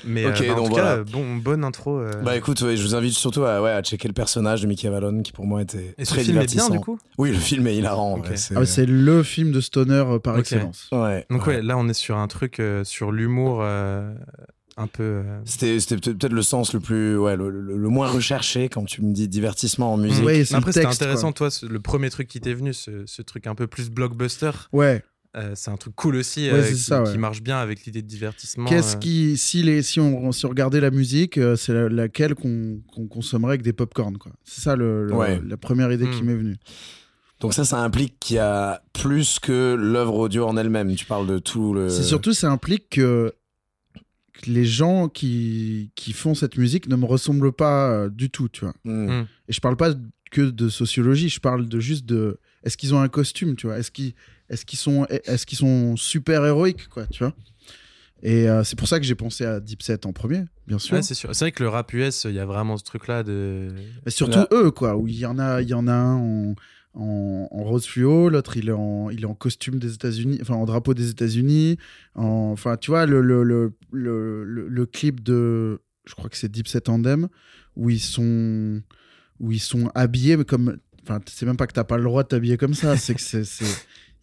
[0.05, 0.97] Mais Ok, euh, bah, en donc tout voilà.
[0.97, 1.99] cas, bon, bonne intro.
[1.99, 2.21] euh.
[2.23, 4.87] Bah écoute, ouais, je vous invite surtout à, ouais, à checker le personnage de Mickey
[4.87, 7.37] Avalon qui pour moi était Et ce très film est bien du coup Oui, le
[7.37, 8.17] film est hilarant.
[8.17, 8.29] Ok.
[8.29, 8.55] ouais, c'est...
[8.55, 10.39] Ah, c'est le film de stoner euh, par Ok.
[10.41, 11.55] excellence Ouais, Donc ouais.
[11.57, 14.13] ouais, là on est sur un truc euh, sur l'humour euh,
[14.79, 15.03] un peu.
[15.03, 18.85] euh, C'était, c'était peut-être le sens le plus, ouais, le, le- le moins recherché quand
[18.85, 20.23] tu me dis divertissement en musique.
[20.25, 23.45] Ouais, Après c'était intéressant, toi, ce- le premier truc qui t'est venu, ce, ce truc
[23.47, 25.03] un peu plus blockbuster, ouais
[25.37, 27.11] euh, c'est un truc cool aussi Ouais, euh, qui, ça, ouais.
[27.11, 28.65] qui marche bien avec l'idée de divertissement.
[28.65, 28.99] Qu'est-ce euh.
[28.99, 32.79] qui, si, les, si, on, si on regardait la musique, euh, c'est la- laquelle qu'on
[32.91, 34.31] qu'on consommerait avec des pop-corn, quoi.
[34.43, 35.39] C'est ça le, le- Ouais.
[35.47, 36.25] la première idée qui Hmm.
[36.25, 36.55] m'est venue.
[37.41, 40.93] Donc ça, ça implique qu'il y a plus que l'œuvre audio en elle-même.
[40.95, 41.89] Tu parles de tout le.
[41.89, 43.33] C'est surtout, ça implique que, que
[44.47, 48.65] les gens qui, qui font cette musique ne me ressemblent pas euh, du tout, tu
[48.65, 48.73] vois.
[48.83, 49.21] Hmm.
[49.21, 49.25] Hmm.
[49.47, 49.93] Et je parle pas
[50.31, 52.39] que de sociologie, je parle de juste de.
[52.63, 53.77] Est-ce qu'ils ont un costume, tu vois?
[53.79, 54.13] Est-ce qu'ils
[54.49, 57.33] est qu'ils sont, est qu'ils sont super héroïques, quoi, tu vois?
[58.21, 60.95] Et euh, c'est pour ça que j'ai pensé à Deep Set en premier, bien sûr.
[60.95, 61.33] Ouais, c'est sûr.
[61.33, 63.69] C'est vrai que le rap US, il y a vraiment ce truc-là de.
[64.05, 66.15] Mais surtout Là- eux, quoi, où il y en a, il y en a un
[66.17, 66.55] en,
[66.99, 70.55] en, en rose fluo, l'autre il est en, il est en costume des États-Unis, enfin
[70.55, 71.77] en drapeau des États-Unis.
[72.15, 76.37] en- Enfin, tu vois, le, le, le, le, le- le clip de, je crois que
[76.37, 77.27] c'est Deep Set Andem,
[77.75, 78.81] où ils sont,
[79.39, 82.23] où ils sont habillés, mais comme, enfin, c'est même pas que t'as pas le droit
[82.23, 83.43] de t'habiller comme ça, c'est que c'est,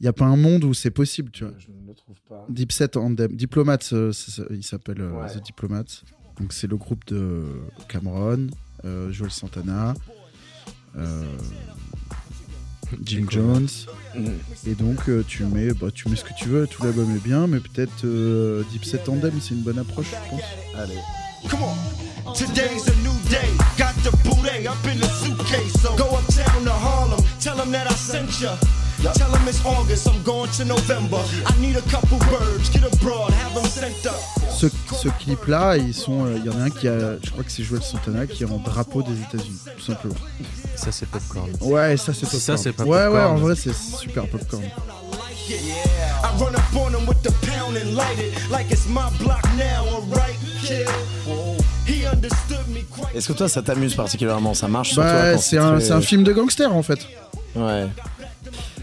[0.01, 1.55] il y a pas un monde où c'est possible, tu vois.
[1.59, 2.45] Je ne le trouve pas.
[2.51, 4.12] Deep Set Andem, Diplomats, euh,
[4.51, 5.29] il s'appelle euh, Ouais.
[5.33, 6.03] The Diplomats.
[6.39, 7.45] Donc c'est le groupe de
[7.89, 8.49] Cameron,
[8.85, 9.95] euh, Joel Santana,
[10.99, 11.25] euh,
[13.07, 13.69] Jim Jones.
[14.14, 14.29] Mm.
[14.66, 16.66] Et donc euh, tu mets, bah, tu mets ce que tu veux.
[16.66, 20.31] Tout l'album est bien, mais peut-être euh, Deep Set Andem, c'est une bonne approche, je
[20.31, 20.42] pense.
[20.77, 20.99] Allez.
[21.49, 22.33] Come on.
[22.33, 23.49] Today's a new day.
[23.79, 25.81] Got the booty up in the suitcase.
[25.81, 27.23] So go uptown to Harlem.
[27.40, 28.57] Tell them that I sent ya.
[29.14, 30.07] Tell them it's August.
[30.09, 31.19] I'm going to November.
[31.47, 32.69] I need a couple birds.
[32.71, 33.31] Get abroad.
[33.33, 34.14] Have them sent up.
[34.51, 34.66] Ce,
[34.97, 37.51] ce clip-là, ils sont, euh, il y en a un qui a, je crois que
[37.53, 40.14] c'est Joel Santana qui est en drapeau des États-Unis, tout simplement.
[40.77, 41.51] Ça, c'est popcorn.
[41.61, 42.40] Ouais, ça c'est popcorn.
[42.40, 43.33] Ça, c'est pas Ouais, ouais, popcorn.
[43.33, 44.62] en vrai c'est super popcorn.
[45.49, 49.42] I run up on them with the pound and light it like it's my block
[49.57, 49.85] now.
[49.95, 50.88] Alright, kid?
[51.87, 53.14] He understood me quite.
[53.14, 54.55] Est-ce que toi, ça t'amuse particulièrement?
[54.55, 56.99] Ça marche sur toi Bah, quand c'est un, un film de gangster en fait.
[57.55, 57.87] Ouais.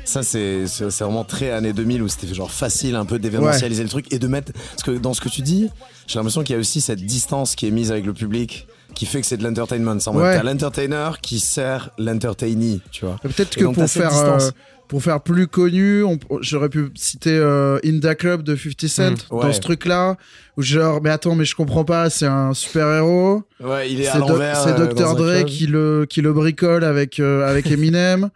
[0.06, 0.66] Ça, c'est
[1.00, 4.28] vraiment très années 2000 où c'était genre facile un peu d'événementialiser le truc et de
[4.28, 4.52] mettre.
[4.72, 5.70] Parce que dans ce que tu dis,
[6.08, 9.06] j'ai l'impression qu'il y a aussi cette distance qui est mise avec le public qui
[9.08, 10.00] fait que c'est de l'entertainment.
[10.00, 10.36] C'est en Ouais.
[10.38, 13.18] t'as l'entertainer qui sert l'entertainee, tu vois.
[13.24, 14.50] Peut-être que donc, pour faire, euh,
[14.88, 19.42] pour faire plus connu, on- j'aurais pu citer euh, Inda Club de 50 Cent Mm,
[19.42, 20.18] dans ce truc-là,
[20.58, 23.42] où genre, mais attends, mais je comprends pas, c'est un super-héros.
[23.64, 24.58] Ouais, il est, à C'est Do- l'envers.
[24.62, 25.16] c'est euh, Dr.
[25.16, 28.30] Dre qui le, qui le bricole avec, euh, avec Eminem.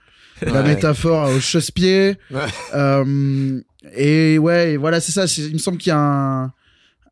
[0.45, 2.17] La métaphore au chausse-pied.
[2.32, 2.39] Ouais.
[2.73, 3.60] Euh,
[3.95, 5.28] et ouais, et voilà, c'est ça.
[5.28, 6.45] c'est- Il me semble qu'il y a un,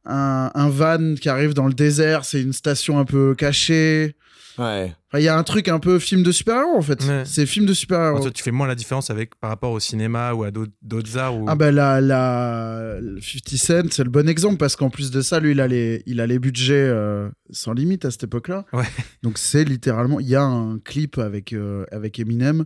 [0.05, 2.25] un, un van qui arrive dans le désert.
[2.25, 4.15] C'est une station un peu cachée.
[4.57, 4.93] Ouais.
[5.09, 7.03] Enfin, Il y a un truc un peu film de super-héros en fait.
[7.03, 7.23] Ouais.
[7.25, 8.21] C'est film de super-héros.
[8.21, 11.35] Toi, tu fais moins la différence avec par rapport au cinéma ou à d'autres arts.
[11.37, 11.45] Où...
[11.49, 15.41] Ah ben la, la 50 Cent, c'est le bon exemple parce qu'en plus de ça,
[15.41, 18.65] lui, il a les, il a les budgets euh, sans limite à cette époque-là.
[18.71, 18.85] Ouais.
[19.23, 22.63] Donc c'est littéralement, il y a un clip avec, euh, avec Eminem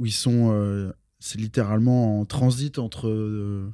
[0.00, 3.06] où ils sont, euh, c'est littéralement en transit entre...
[3.08, 3.70] euh,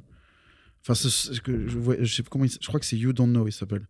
[0.81, 2.95] Enfin, ce- ce que je, vois, je sais pas comment il je crois que c'est
[2.97, 3.85] You Don't Know, il s'appelle.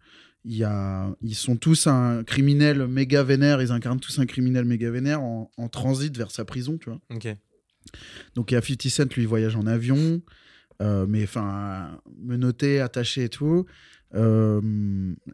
[0.45, 4.65] Il y a, ils sont tous un criminel méga vénère, ils incarnent tous un criminel
[4.65, 6.99] méga vénère en, en transit vers sa prison, tu vois.
[7.13, 7.27] Ok.
[8.35, 10.21] Donc il y a 50 Cent, lui, il voyage en avion,
[10.81, 13.65] euh, mais enfin, menotté, attaché et tout.
[14.15, 14.61] Euh,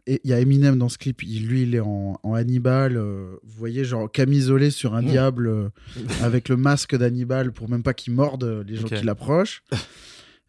[0.06, 2.96] et il y a Eminem dans ce clip, il- lui, il est en, en Hannibal,
[2.96, 5.06] euh, vous voyez, genre camisolé sur un Mmh.
[5.06, 5.68] diable euh,
[6.22, 9.62] avec le masque d'Hannibal pour même pas qu'il morde les gens qui l'approchent.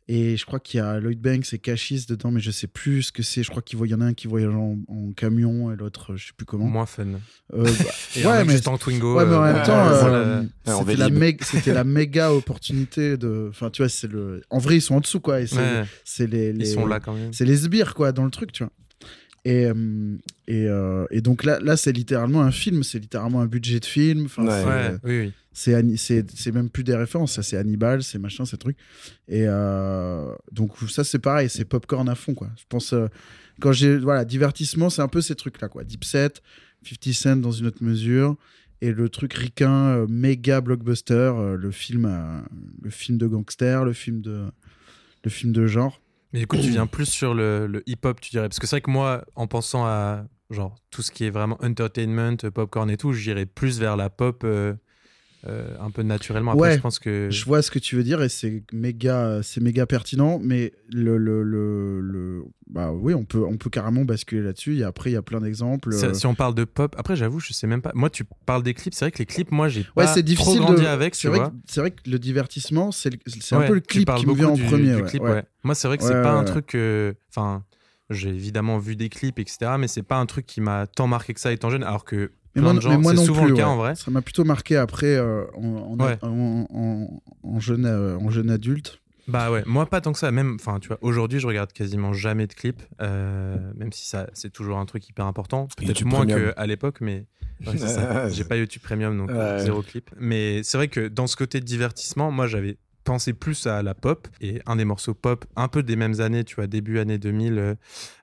[0.07, 3.03] Et je crois qu'il y a Lloyd Banks et Cashis dedans, mais je sais plus
[3.03, 3.41] ce que c'est.
[3.41, 6.27] Je crois qu'il y en a un qui voyage en, en camion et l'autre, je
[6.27, 6.67] sais plus comment.
[6.67, 7.05] Moins fun.
[7.53, 7.63] Euh, bah,
[8.29, 9.17] ouais, mais juste en Twingo.
[9.17, 10.43] Ouais, mais en euh, même temps, euh,
[11.41, 13.47] c'était la, la méga opportunité de.
[13.49, 14.41] Enfin, tu vois, c'est le.
[14.51, 15.41] En vrai, ils sont en dessous, quoi.
[15.41, 17.33] Et c'est Ouais, c'est les, les- Ils sont là quand même.
[17.33, 18.71] C'est les sbires, quoi, dans le truc, tu vois.
[19.45, 23.45] Et, euh, et, euh, et donc là, là c'est littéralement un film, c'est littéralement un
[23.45, 24.25] budget de film.
[24.25, 24.51] Enfin, Ouais.
[24.63, 25.33] c'est- oui, oui.
[25.53, 28.77] c'est c'est c'est même plus des références, ça c'est Hannibal, c'est machin, ces trucs.
[29.27, 32.49] Et euh, donc ça c'est pareil, c'est popcorn à fond quoi.
[32.57, 33.07] Je pense euh,
[33.61, 35.83] quand j'ai voilà divertissement, c'est un peu ces trucs là quoi.
[35.83, 36.41] Deep Set,
[36.83, 38.35] 50 Cent dans une autre mesure
[38.81, 42.41] et le truc ricain euh, méga blockbuster, euh, le film euh,
[42.81, 44.45] le film de gangster, le film de
[45.23, 46.01] le film de genre.
[46.35, 48.49] Mais du coup, tu viens plus sur le, le hip-hop, tu dirais.
[48.49, 51.57] Parce que c'est vrai que moi, en pensant à genre tout ce qui est vraiment
[51.63, 54.73] entertainment, popcorn et tout, j'irais plus vers la pop euh,
[55.47, 56.51] euh, un peu naturellement.
[56.51, 56.75] Après, Ouais.
[56.77, 57.29] je pense que.
[57.29, 61.17] Je vois ce que tu veux dire et c'est méga, c'est méga pertinent, mais le,
[61.17, 64.77] le, le, le- bah oui, on peut, on peut carrément basculer là-dessus.
[64.79, 65.93] Et après, il y a plein d'exemples.
[65.93, 67.91] Euh, Si on parle de pop, après j'avoue, je sais même pas.
[67.93, 70.23] Moi, tu parles des clips, c'est vrai que les clips, moi, j'ai Ouais, pas c'est
[70.23, 70.87] difficile trop grandi de.
[70.87, 73.11] avec, c'est vrai, que- c'est vrai que le divertissement, c'est
[73.51, 74.95] un peu le clip qui me vient en du- premier.
[74.95, 75.23] du clip.
[75.63, 76.75] Moi, c'est vrai que c'est pas un truc.
[76.75, 77.63] euh, Enfin,
[78.09, 79.71] j'ai évidemment vu des clips, etc.
[79.79, 81.83] Mais c'est pas un truc qui m'a tant marqué que ça étant jeune.
[81.83, 83.49] Alors que Mais moi, mais non plus.
[83.49, 83.63] le cas ouais.
[83.63, 83.95] en vrai.
[83.95, 86.17] Ça m'a plutôt marqué après euh, en, en, Ouais.
[86.21, 89.01] en, en- en jeune, euh, en jeune adulte.
[89.27, 90.29] Bah ouais, moi pas tant que ça.
[90.31, 94.27] Même, enfin, tu vois, aujourd'hui, je regarde quasiment jamais de clips, euh, même si ça,
[94.33, 95.67] c'est toujours un truc hyper important.
[95.77, 97.25] Peut-être moins qu'à l'époque, mais
[97.65, 98.29] ouais, c'est ça.
[98.29, 99.59] J'ai pas YouTube Premium, donc Ouais.
[99.59, 100.11] zéro clip.
[100.19, 103.95] Mais c'est vrai que dans ce côté de divertissement, moi, j'avais pensé plus à la
[103.95, 107.17] pop et un des morceaux pop, un peu des mêmes années, tu vois, début année
[107.17, 107.75] 2000, euh,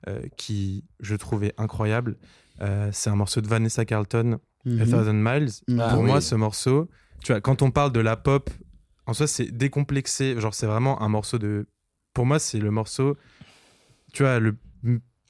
[0.09, 2.16] euh, qui je trouvais incroyable.
[2.62, 4.87] Euh, c'est un morceau de Vanessa Carlton, A Mhm.
[4.90, 5.51] Thousand Miles.
[5.68, 5.81] Mhm.
[5.81, 6.22] Ah Pour moi, oui.
[6.22, 6.88] ce morceau,
[7.25, 8.51] tu vois, quand on parle de la pop,
[9.07, 10.40] en soi, c'est décomplexé.
[10.40, 11.66] Genre, c'est vraiment un morceau de.
[12.14, 13.16] Pour moi, c'est le morceau,
[14.12, 14.55] tu vois, le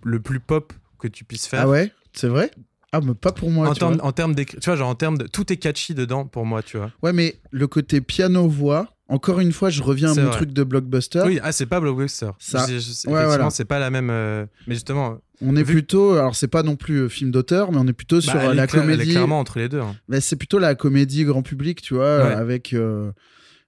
[0.05, 1.61] le plus pop que tu puisses faire.
[1.63, 1.93] Ah ouais?
[2.13, 2.51] C'est vrai?
[2.91, 3.69] Ah, mais pas pour moi.
[3.69, 4.05] en tu vois.
[4.05, 6.63] en termes d'écri- tu vois, genre en termes de, tout est catchy dedans pour moi,
[6.63, 6.91] tu vois.
[7.03, 10.37] Ouais, mais le côté piano-voix, encore une fois, je reviens à mon vrai.
[10.37, 11.23] truc de blockbuster.
[11.27, 12.31] Oui, ah, c'est pas blockbuster.
[12.39, 13.51] Ça- Je- je- Ouais, effectivement, voilà.
[13.51, 14.11] c'est pas la même.
[14.11, 17.73] euh, Mais justement, On est Vu- plutôt, alors c'est pas non plus euh, film d'auteur,
[17.73, 19.11] mais on est plutôt bah, sur elle, euh, la cla- elle est comédie.
[19.11, 19.81] clairement entre les deux.
[19.81, 19.97] hein.
[20.09, 22.33] Mais c'est plutôt la comédie grand public, tu vois, Ouais.
[22.33, 23.11] avec euh,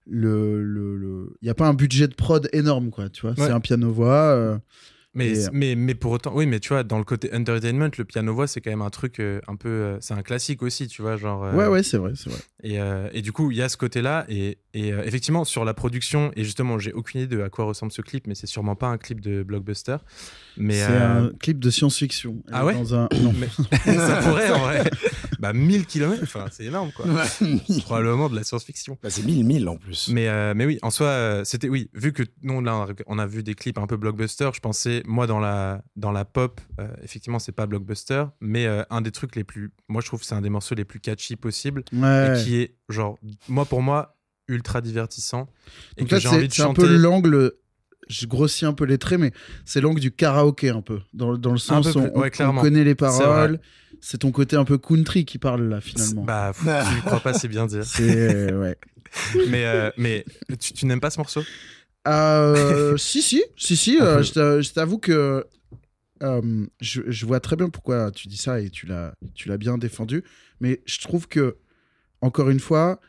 [0.09, 1.37] le le le.
[1.43, 3.31] Il y a pas un budget de prod énorme, quoi, tu vois.
[3.33, 3.37] Ouais.
[3.47, 4.13] C'est un piano voix.
[4.13, 4.57] euh,
[5.17, 8.05] Mais, Et- mais, mais pour autant, oui, mais tu vois, dans le côté entertainment, le
[8.05, 9.69] piano-voix, c'est quand même un truc euh, un peu.
[9.69, 11.45] euh, c'est un classique aussi, tu vois, genre.
[11.45, 12.41] euh, Ouais, ouais, c'est vrai, c'est vrai.
[12.63, 14.25] Et, euh, et du coup, il y a ce côté-là.
[14.29, 17.65] Et, et, euh, effectivement, sur la production, et justement, j'ai aucune idée de à quoi
[17.65, 19.97] ressemble ce clip, mais c'est sûrement pas un clip de blockbuster.
[20.57, 22.43] Mais, C'est euh, un clip de science-fiction.
[22.53, 22.75] Ah ouais?
[22.75, 23.09] Dans un.
[23.23, 23.33] Non.
[23.39, 23.49] mais
[23.97, 24.83] ça pourrait en vrai.
[25.45, 27.05] Bah, 1000 km, enfin, c'est énorme, quoi.
[27.85, 28.97] Probablement de la science-fiction.
[29.03, 30.09] Bah, c'est 1000 1000 en plus.
[30.11, 31.91] Mais, euh, mais oui, en soi, euh, c'était oui.
[31.93, 35.27] Vu que nous là, on a- vu des clips un peu blockbuster, je pensais moi
[35.27, 39.45] dans la dans la pop, euh, effectivement, c'est pas blockbuster, mais un des trucs les
[39.45, 42.41] plus, moi je trouve que c'est un des morceaux les plus catchy possible Ouais.
[42.41, 44.17] et qui est genre, moi pour moi,
[44.49, 45.49] ultra divertissant
[45.97, 46.83] et Donc que j'ai envie de c'est un chanter.
[46.83, 47.53] peu l'angle.
[48.09, 49.33] Je grossis un peu les traits, mais
[49.65, 51.01] c'est l'angle du karaoké un peu.
[51.13, 52.61] Dans, dans le sens peu où on, ouais, on clairement.
[52.61, 53.61] connaît les paroles.
[54.01, 56.25] C'est ton côté un peu country qui parle là, finalement.
[56.25, 57.85] Bah, tu y crois pas, c'est bien dire.
[57.85, 58.53] C'est.
[58.53, 58.77] ouais.
[59.49, 60.25] Mais, euh, mais
[60.59, 61.43] tu, tu n'aimes pas ce morceau?
[62.09, 63.99] Euh, si, si, si, si.
[64.03, 65.45] Euh, je t'a- je t'avoue que
[66.23, 69.57] euh, je, je vois très bien pourquoi tu dis ça et tu l'as, tu l'as
[69.57, 70.25] bien défendu.
[70.61, 71.57] Mais je trouve que,
[72.21, 73.01] encore une fois,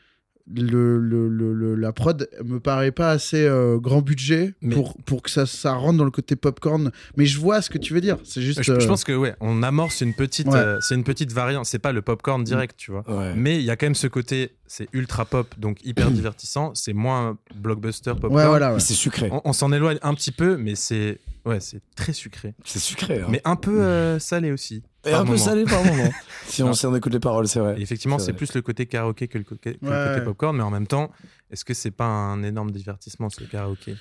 [0.53, 4.95] le, le, le- le- la prod me paraît pas assez euh, grand budget Mais- pour,
[5.05, 6.91] pour que ça, ça rentre dans le côté popcorn.
[7.17, 8.17] Mais je vois ce que tu veux dire.
[8.23, 8.61] C'est juste.
[8.61, 10.57] je, je euh, pense que ouais, on amorce une petite, Ouais.
[10.59, 11.65] euh, c'est une petite variante.
[11.65, 13.03] C'est pas le popcorn direct, tu vois.
[13.07, 13.33] Ouais.
[13.35, 16.73] Mais il y a quand même ce côté, c'est ultra pop, donc hyper divertissant.
[16.75, 18.33] C'est moins blockbuster popcorn.
[18.35, 18.73] Ouais, voilà.
[18.73, 18.79] ouais.
[18.79, 19.29] C'est sucré.
[19.31, 23.21] On, on s'en éloigne un petit peu, mais c'est ouais, c'est très sucré, C'est sucré.
[23.21, 23.27] hein.
[23.29, 24.81] mais un peu euh, salé aussi.
[25.07, 26.09] Et un peu salé par moment.
[26.47, 27.77] si, on, si on écoute les paroles, c'est vrai.
[27.77, 30.07] Et effectivement, C'est plus le côté karaoké que le, co- que le Ouais.
[30.09, 31.11] côté popcorn, mais en même temps,
[31.51, 33.95] est-ce que c'est pas un énorme divertissement ce karaoké?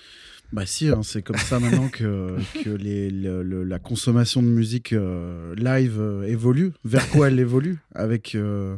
[0.52, 4.46] Bah si, hein, c'est comme ça maintenant que, que les, le- le- la consommation de
[4.48, 6.72] musique euh, live euh, évolue.
[6.84, 7.78] Vers quoi elle évolue?
[7.94, 8.76] Avec, euh,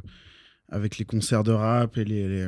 [0.69, 2.47] avec les concerts de rap et les, les,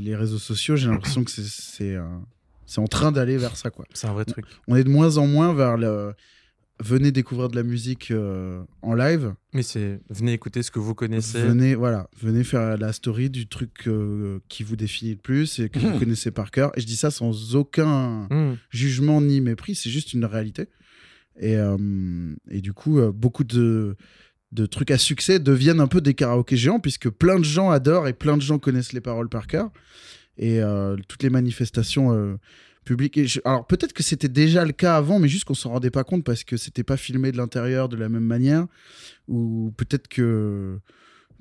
[0.00, 0.76] les- réseaux sociaux.
[0.76, 2.06] J'ai l'impression que c'est- c'est euh,
[2.76, 3.70] en train d'aller vers ça.
[3.70, 3.84] Quoi.
[3.92, 4.44] C'est un vrai truc.
[4.68, 6.12] On est de moins en moins vers le...
[6.78, 9.32] Venez découvrir de la musique euh, en live.
[9.54, 11.40] Mais c'est venez écouter ce que vous connaissez.
[11.40, 15.70] Venez, voilà, venez faire la story du truc euh, qui vous définit le plus et
[15.70, 16.72] que vous connaissez par cœur.
[16.76, 18.56] Et je dis ça sans aucun Hmm.
[18.68, 20.68] jugement ni mépris, c'est juste une réalité.
[21.40, 23.96] Et, euh, et du coup, beaucoup de,
[24.56, 28.08] de trucs à succès deviennent un peu des karaokés géants, puisque plein de gens adorent
[28.08, 29.70] et plein de gens connaissent les paroles par cœur.
[30.38, 32.36] Et euh, toutes les manifestations euh,
[32.84, 33.18] publiques.
[33.18, 36.04] et alors peut-être que c'était déjà le cas avant, mais juste qu'on s'en rendait pas
[36.04, 38.66] compte parce que c'était pas filmé de l'intérieur de la même manière.
[39.28, 40.78] Ou peut-être que.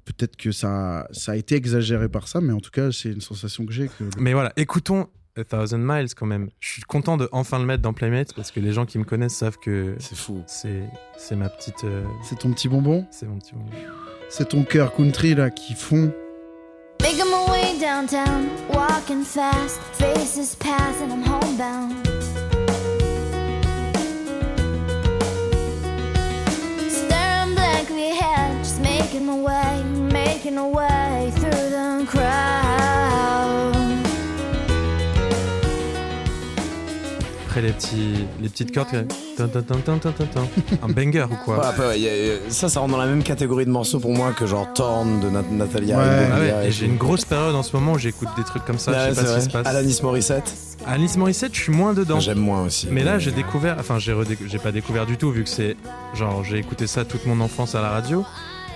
[0.03, 3.21] Peut-être que ça, ça a été exagéré par ça, mais en tout cas, c'est une
[3.21, 3.87] sensation que j'ai.
[3.87, 4.03] Que...
[4.19, 6.49] Mais voilà, écoutons A Thousand Miles quand même.
[6.61, 9.03] Je suis content de enfin le mettre dans Playmates parce que les gens qui me
[9.03, 10.41] connaissent savent que C'est fou.
[10.47, 10.83] c'est
[11.17, 13.69] c'est ma petite, euh, C'est ton petit bonbon c'est mon petit moment.
[14.29, 16.11] C'est ton cœur country là qui fond.
[17.01, 21.93] Making my way downtown, walking fast, faces pass, and I'm homebound.
[26.89, 33.74] Staring blankly ahead, just making my way, making my way through the crowd.
[37.55, 39.07] Après les petits, les petites cordes.
[39.37, 39.97] Tin, tin, tin,
[40.83, 42.97] un banger ou quoi Ouais, après, ouais, y a- y a- ça, ça rentre dans
[42.97, 45.97] la même catégorie de morceaux pour moi que genre Torn de Nat- Natalia.
[45.97, 46.03] Ouais.
[46.33, 48.77] Ah ouais, et j'ai une grosse période en ce moment où j'écoute des trucs comme
[48.77, 49.65] ça, je sais ce qui se passe.
[49.67, 50.53] Alanis Morissette,
[50.85, 52.19] Alice Morissette, je suis moins dedans.
[52.19, 52.89] j'aime moins aussi.
[52.91, 55.77] Mais là, j'ai découvert, enfin, j'ai pas découvert du tout, vu que c'est
[56.13, 58.25] genre, j'ai écouté ça toute mon enfance à la radio.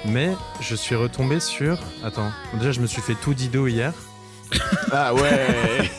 [0.05, 0.29] Mais
[0.61, 1.77] je suis retombé sur.
[2.01, 3.91] Attends, déjà, je me suis fait tout Dido hier.
[4.93, 5.91] Ah ouais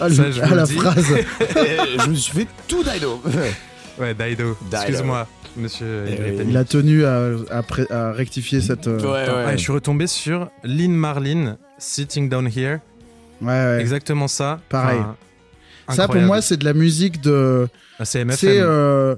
[0.00, 0.74] Ah, Ça, le- je vous la dis.
[0.74, 1.04] phrase.
[2.04, 3.20] Je me suis fait tout Dido
[3.98, 4.56] Ouais, Dido.
[4.62, 4.76] Dido.
[4.76, 6.04] Excuse-moi, monsieur.
[6.08, 6.42] Eh.
[6.48, 8.86] Il a tenu à, à à rectifier cette.
[8.86, 9.44] euh, Ouais, ouais.
[9.48, 12.78] ah, je suis retombé sur Lynn Marlin, Sitting Down Here.
[13.42, 13.78] ouais, ouais.
[13.80, 14.60] Exactement ça.
[14.68, 15.00] Pareil.
[15.88, 17.66] Enfin, Ça, pour moi, c'est de la musique de.
[17.98, 18.36] Ah, c'est MFM.
[18.38, 19.16] C'est euh,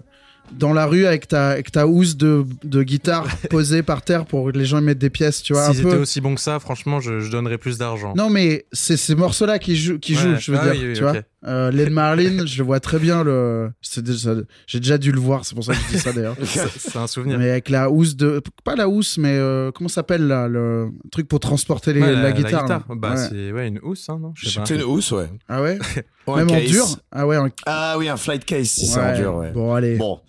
[0.52, 4.50] dans la rue avec ta, avec ta housse de, de guitare posée par terre pour
[4.52, 5.66] que les gens y mettent des pièces, tu vois.
[5.66, 5.88] un S'ils peu.
[5.90, 8.14] étaient aussi bons que ça, franchement, je, je donnerais plus d'argent.
[8.16, 10.20] Non, mais c'est ces morceaux-là qui jouent, qui Ouais.
[10.22, 10.80] jouent je veux Ah dire.
[10.80, 11.14] oui, oui, tu vois
[11.46, 13.24] Euh, Len Marlin, je le vois très bien.
[13.24, 13.70] Le...
[14.66, 16.37] J'ai déjà dû le voir, c'est pour ça que je dis ça d'ailleurs.
[16.44, 17.38] C'est un souvenir.
[17.38, 18.42] mais avec la housse de.
[18.62, 22.03] Pas la housse, mais euh, comment ça s'appelle là Le truc pour transporter les...
[22.03, 22.68] Ouais, la, guitare.
[22.68, 22.83] là.
[22.90, 23.16] Bah, Ouais.
[23.16, 24.66] c'est ouais, une housse, hein, non Je sais pas.
[24.66, 25.31] C'est une housse, ouais.
[25.48, 25.79] Ah ouais
[26.29, 27.48] Même en dur Ah ouais, en...
[27.64, 29.53] Ah oui, un flight case si c'est en dur, ouais.
[29.53, 29.96] Bon, allez.
[29.96, 30.20] Bon.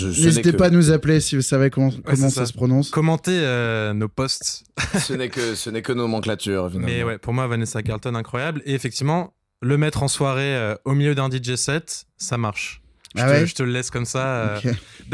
[0.00, 2.30] N'hésitez que- pas à nous appeler si vous savez comment, ça.
[2.30, 2.46] ça.
[2.46, 2.90] se prononce.
[2.90, 4.64] Commentez euh, nos posts.
[4.98, 6.86] ce n'est que ce n'est que nomenclature finalement.
[6.92, 8.62] Mais ouais, pour moi, Vanessa Carlton, incroyable.
[8.66, 12.82] Et effectivement, le mettre en soirée euh, au milieu d'un DJ set, ça marche.
[13.14, 14.26] Je, Ah te, ouais je te le laisse comme ça.
[14.26, 14.60] euh,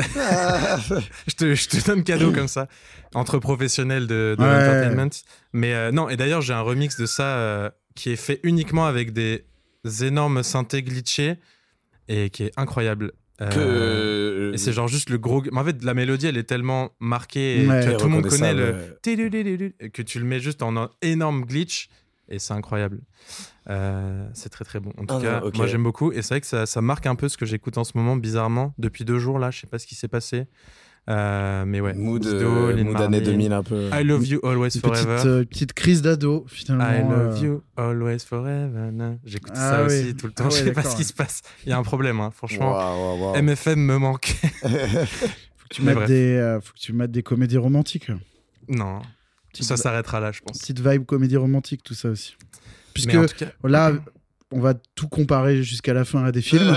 [1.28, 2.68] je, te, je te donne cadeau comme ça.
[3.14, 4.48] Entre professionnels de, de Ouais.
[4.48, 5.10] l'entertainment.
[5.52, 8.86] Mais euh, non, et d'ailleurs, j'ai un remix de ça euh, qui est fait uniquement
[8.86, 9.44] avec des
[10.00, 11.36] énormes synthés glitchés
[12.08, 13.12] et qui est incroyable.
[13.40, 15.42] Euh, que Et c'est genre juste le gros.
[15.52, 17.62] mais En fait, la mélodie, elle est tellement marquée.
[17.62, 17.82] et Ouais.
[17.82, 18.98] tu vois, tout le monde connaît le.
[19.92, 21.88] que tu le mets juste en un énorme glitch
[22.28, 23.00] et c'est incroyable.
[23.70, 24.90] Euh, c'est très très bon.
[24.98, 27.14] En tout Ah, cas, moi j'aime beaucoup et c'est vrai que ça, ça marque un
[27.14, 28.74] peu ce que j'écoute en ce moment, bizarrement.
[28.78, 30.46] Depuis deux jours là, je sais pas ce qui s'est passé.
[31.10, 31.94] Euh, mais ouais.
[31.94, 33.20] Mood, Dido, euh, mood année Marlin.
[33.20, 33.90] 2000 un peu.
[33.92, 35.16] I love you always forever.
[35.16, 36.84] petite, euh, petite crise d'ado, finalement.
[36.92, 37.44] I love euh.
[37.44, 38.90] you always forever.
[39.24, 39.86] J'écoute Ah ça oui.
[39.86, 40.44] aussi tout le temps.
[40.46, 41.42] Ah je ouais, sais pas ce qui se passe.
[41.64, 43.34] Il y a un problème, hein, franchement.
[43.34, 44.26] MFM me manque.
[44.62, 48.10] Faut que tu mettes des, euh, faut que tu mettes des comédies romantiques.
[48.68, 49.00] non,
[49.50, 50.58] Petite, ça s'arrêtera là, je pense.
[50.58, 52.36] petite vibe comédie romantique, tout ça aussi.
[52.94, 53.92] Puisque cas, là,
[54.50, 56.76] on va tout comparer jusqu'à la fin à des films.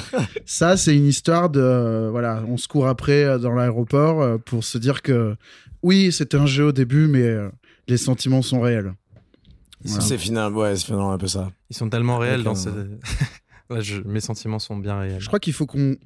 [0.46, 1.60] ça, c'est une histoire de.
[1.60, 5.36] euh, voilà, on se court après euh, dans l'aéroport euh, pour se dire que
[5.82, 7.48] oui, c'était un jeu au début, mais euh,
[7.88, 8.94] les sentiments sont réels.
[9.84, 10.00] Voilà.
[10.04, 11.50] C'est final, ouais, c'est finalement un peu ça.
[11.70, 12.68] ils sont tellement réels dans ce.
[13.70, 15.20] Ouais, je- Mes sentiments sont bien réels.
[15.20, 15.96] Je crois qu'il faut qu'on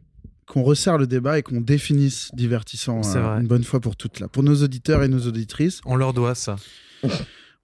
[0.46, 4.28] qu'on resserre le débat et qu'on définisse divertissant euh, une bonne fois pour toutes là.
[4.28, 6.54] Pour nos auditeurs et nos auditrices, On leur doit ça.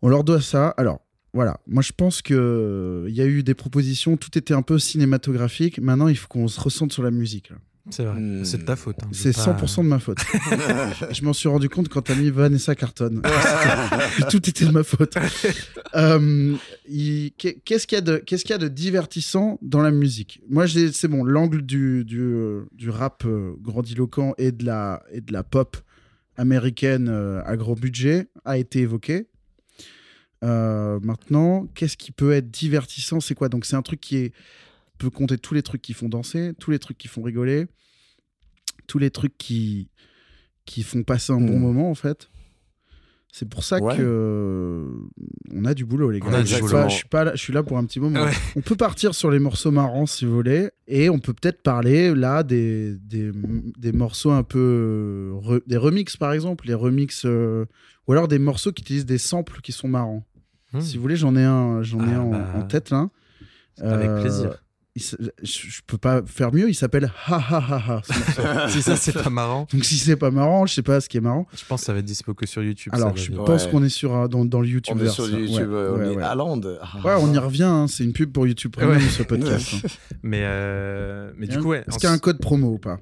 [0.03, 0.71] on leur doit ça.
[0.77, 1.01] Alors,
[1.35, 4.63] voilà, moi je pense que euh, il y a eu des propositions, tout était un
[4.63, 5.79] peu cinématographique.
[5.81, 7.51] Maintenant, il faut qu'on se ressente sur la musique.
[7.51, 7.57] là.
[7.91, 8.21] C'est vrai.
[8.21, 8.45] Hmm.
[8.45, 9.03] C'est de ta faute.
[9.03, 9.09] hein.
[9.11, 10.19] C'est veux pas- 100% de ma faute.
[11.11, 13.21] je m'en suis rendu compte quand t'as mis Vanessa Carton.
[14.31, 15.15] Tout était de ma faute.
[15.97, 16.55] Euh,
[16.89, 20.41] il- Qu'est-ce qu'il y, a de- y a de divertissant dans la musique?
[20.49, 25.21] Moi, c'est bon, l'angle du, du, euh, du rap euh, grandiloquent et de, la, et
[25.21, 25.77] de la pop
[26.37, 29.27] américaine euh, à gros budget a été évoqué.
[30.43, 33.21] Euh, maintenant, qu'est-ce qui peut être divertissant?
[33.21, 33.49] C'est quoi?
[33.49, 34.33] Donc, c'est un truc qui est,
[34.99, 37.67] peut compter tous les trucs qui font danser, tous les trucs qui font rigoler,
[38.87, 39.89] tous les trucs qui,
[40.67, 41.63] qui font passer un bon Hmm.
[41.63, 42.29] moment, en fait.
[43.35, 43.97] C'est pour ça Ouais.
[43.97, 44.89] que euh,
[45.55, 46.45] on a du boulot, les gars.
[46.45, 46.73] Je, suis boulot.
[46.73, 48.23] pas, je suis pas là, je suis là pour un petit moment.
[48.25, 48.31] Ouais.
[48.57, 52.15] On peut partir sur les morceaux marrants si vous voulez, et on peut peut-être parler
[52.15, 53.31] là des, des,
[53.79, 54.59] des morceaux un peu
[55.49, 57.65] euh, des remixes par exemple, les remixes euh,
[58.07, 60.27] ou alors des morceaux qui utilisent des samples qui sont marrants.
[60.73, 60.81] Hmm.
[60.81, 63.09] Si vous voulez, j'en ai un, j'en ai Ah un en- bah, en, tête là.
[63.81, 64.62] Avec Euh, plaisir.
[64.95, 66.69] Je, je peux pas faire mieux.
[66.69, 68.03] Il s'appelle Ha Ha Ha
[68.39, 68.69] Ha.
[68.69, 71.17] si ça, c'est pas marrant, Donc si c'est pas marrant, je sais pas ce qui
[71.17, 71.47] est marrant.
[71.57, 72.93] je pense que ça va être dispo que sur YouTube.
[72.95, 73.33] Alors ça, je.
[73.33, 73.45] Ouais.
[73.45, 74.97] pense qu'on est sur dans, dans le YouTube.
[75.01, 76.79] On est sur YouTube, euh, on est à Londres.
[76.83, 76.99] Ah.
[77.07, 77.63] Ouais, on y revient.
[77.63, 79.03] hein, C'est une pub pour YouTube Premium Ouais.
[79.09, 79.67] ce podcast.
[79.85, 79.89] hein.
[80.25, 81.83] Mais, euh, mais du coup, ouais.
[81.89, 82.99] Est-ce qu'il y a un code promo ou pas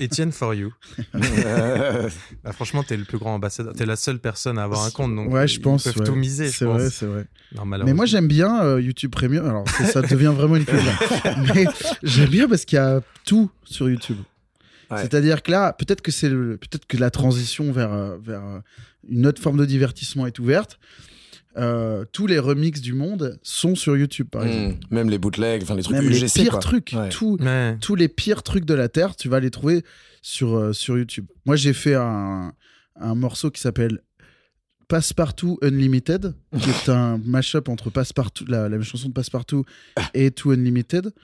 [0.00, 0.70] Etienne for you.
[2.44, 3.72] Bah, franchement, t'es le plus grand ambassadeur.
[3.74, 5.14] T'es la seule personne à avoir un compte.
[5.14, 5.84] Donc Ouais, je ils pense.
[5.84, 6.04] peuvent ouais.
[6.04, 7.24] tout miser, je C'est vrai, c'est vrai.
[7.56, 9.46] Non, Mais moi j'aime bien euh, YouTube Premium.
[9.46, 10.78] Alors ça devient vraiment une pub.
[11.54, 11.64] Mais
[12.02, 14.18] j'aime bien parce qu'il y a tout sur YouTube.
[14.90, 14.98] Ouais.
[15.00, 18.58] C'est-à-dire que là, peut-être que c'est peut-être que la transition vers euh, vers euh,
[19.08, 20.78] une autre forme de divertissement est ouverte.
[21.58, 24.76] Euh, tous les remixes du monde sont sur YouTube par exemple.
[24.90, 24.94] Hmm.
[24.94, 26.60] Même les bootlegs, enfin les trucs Même les UGC, pires quoi.
[26.60, 27.08] trucs, Ouais.
[27.10, 27.76] tout, Ouais.
[27.80, 29.84] tous les pires trucs de la terre, tu vas les trouver
[30.22, 31.26] sur, euh, sur YouTube.
[31.44, 32.52] Moi, j'ai fait un,
[32.98, 34.00] un morceau qui s'appelle
[34.92, 39.64] Passepartout Unlimited, qui est un mashup entre Passepartout, la, la chanson de Passepartout
[40.12, 41.14] et To Unlimited.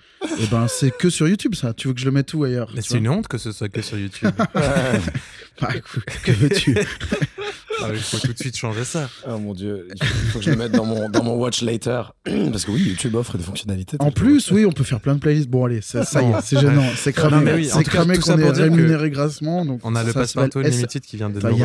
[0.41, 1.75] Et ben, c'est que sur YouTube, ça.
[1.75, 3.69] Tu veux que je le mette où ailleurs Mais c'est une honte que ce soit
[3.69, 4.31] que sur YouTube.
[5.61, 6.77] Bah, écoute, que veux-tu?
[7.83, 9.09] Ah, Il faut tout de suite changer ça.
[9.29, 12.13] Oh mon dieu, il faut, que je le mette dans mon, dans mon watch later.
[12.25, 13.97] Parce que oui, YouTube offre des fonctionnalités.
[14.01, 15.49] En plus, oui, on peut faire plein de playlists.
[15.49, 16.85] Bon, allez, ça, ça y est, c'est gênant.
[16.97, 17.53] C'est cramé.
[17.55, 19.65] Oui, c'est cramé qu'on est rémunéré grassement.
[19.65, 21.57] Donc On a le Passepartout S- Unlimited qui vient de Enfin, nous.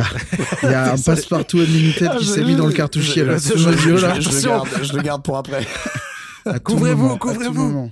[0.64, 3.38] il y a, un Passepartout Unlimited Ah, qui je- s'est mis dans le cartouchier là.
[3.38, 5.66] Je, le garde, pour après.
[6.64, 7.92] Couvrez-vous, couvrez-vous.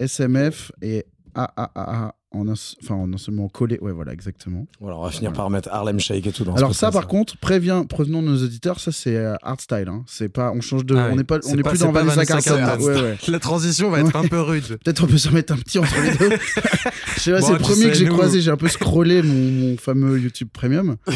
[0.00, 1.04] SMF et
[1.34, 3.78] AAA en, un, enfin, en un seulement collé.
[3.80, 4.66] Ouais, voilà, exactement.
[4.80, 5.36] Voilà, on va finir Voilà.
[5.36, 8.42] par mettre Harlem Shake et tout dans ce Alors ça, par contre, préviens, prévenons nos
[8.42, 9.88] auditeurs, ça c'est euh, hardstyle.
[9.88, 10.04] Hein.
[10.06, 12.60] C'est pas, on change de, Ah on n'est pas, on pas- plus dans Vanessa Carlton.
[12.80, 13.16] Ouais, ouais.
[13.28, 14.78] La transition va être un peu rude.
[14.84, 16.36] Peut-être on peut s'en mettre un petit entre les deux.
[17.16, 18.40] Je sais pas, Bon, c'est le premier sais, que j'ai croisé.
[18.40, 20.96] J'ai un peu scrollé mon, mon fameux YouTube Premium.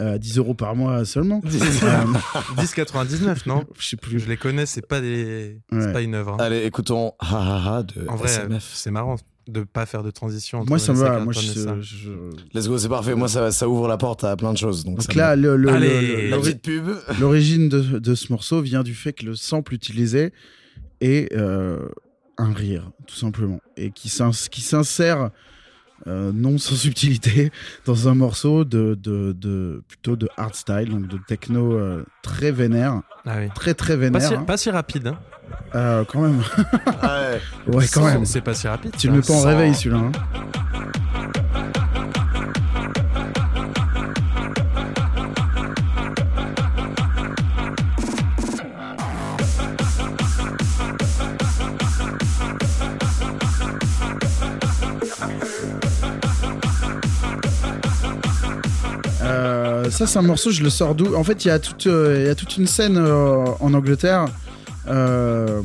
[0.00, 1.40] Euh, 10 euros par mois seulement.
[1.44, 1.48] Euh,
[2.56, 4.18] 10,99, non je sais plus.
[4.18, 5.80] Je les connais, c'est pas des, Ouais.
[5.80, 6.32] c'est pas une œuvre.
[6.34, 6.36] hein.
[6.40, 8.70] Allez, écoutons Ha Ha Ha de En vrai, SMF.
[8.74, 9.16] c'est marrant
[9.46, 10.60] de pas faire de transition.
[10.60, 11.20] Entre Moi, ça va.
[11.20, 11.42] Moi, ça.
[11.80, 12.10] je, je-
[12.58, 13.14] Let's go, c'est parfait.
[13.14, 14.84] Moi, ça, ça ouvre la porte à plein de choses.
[14.84, 16.30] Donc, là, le- le- Allez.
[16.30, 16.88] le- pub.
[17.20, 20.32] l'origine de, de ce morceau vient du fait que le sample utilisé
[21.00, 21.88] est euh,
[22.38, 25.30] un rire, tout simplement, et qui s'insère
[26.06, 27.50] euh, non sans subtilité
[27.86, 33.00] dans un morceau de, de, de- plutôt de hardstyle, donc de techno euh, très vénère,
[33.26, 33.48] Ah oui.
[33.54, 34.44] très très Pas vénère, si, hein.
[34.46, 35.08] pas si rapide.
[35.08, 35.18] Hein.
[35.74, 36.40] Euh, quand même.
[37.02, 37.40] Ouais.
[37.74, 38.24] Ouais, quand même.
[38.24, 38.92] C'est pas si rapide.
[38.96, 39.98] Tu le mets pas en réveil celui-là.
[39.98, 40.12] hein.
[59.94, 62.16] Ça, c'est un morceau, je le sors d'où En fait, il y, a toute, euh,
[62.20, 64.26] il y a toute une scène euh, en Angleterre
[64.88, 65.60] euh,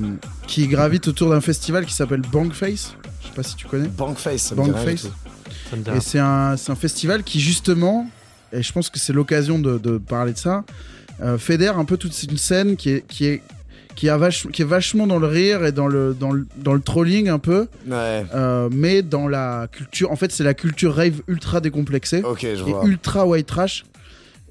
[0.48, 2.96] qui gravite autour d'un festival qui s'appelle Bankface.
[3.22, 3.88] Je sais pas si tu connais.
[3.88, 5.08] Bankface, Bankface.
[5.96, 8.10] Et c'est un, un festival qui, justement,
[8.54, 10.64] et je pense que c'est l'occasion de, de parler de ça,
[11.22, 13.42] euh, fédère un peu toute une scène qui est, qui est,
[13.96, 16.74] qui, a vach- qui est vachement dans le rire et dans le, dans le, dans
[16.74, 20.12] le trolling un peu, Ouais, euh, mais dans la culture.
[20.12, 22.86] En fait, c'est la culture rave ultra décomplexée je et vois.
[22.86, 23.84] ultra white trash.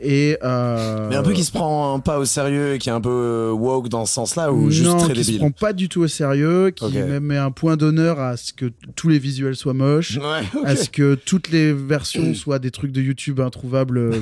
[0.00, 3.00] Et euh, Mais un peu qui se prend pas au sérieux et qui est un
[3.00, 6.02] peu euh, woke dans ce sens-là ou juste très qui se prend pas du tout
[6.02, 9.74] au sérieux, qui même met un point d'honneur à ce que tous les visuels soient
[9.74, 14.12] moches, Ouais, à ce que toutes les versions soient des trucs de YouTube introuvables euh,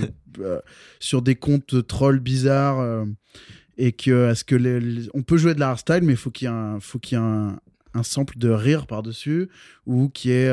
[0.41, 0.61] euh,
[0.99, 3.05] sur des comptes trolls bizarres, euh,
[3.77, 6.17] et que à ce que les, les- on peut jouer de la hardstyle, mais il
[6.19, 7.59] faut qu'il y ait un, faut qu'il y ait un,
[7.93, 9.49] un sample de rire par dessus
[9.87, 10.51] ou qui est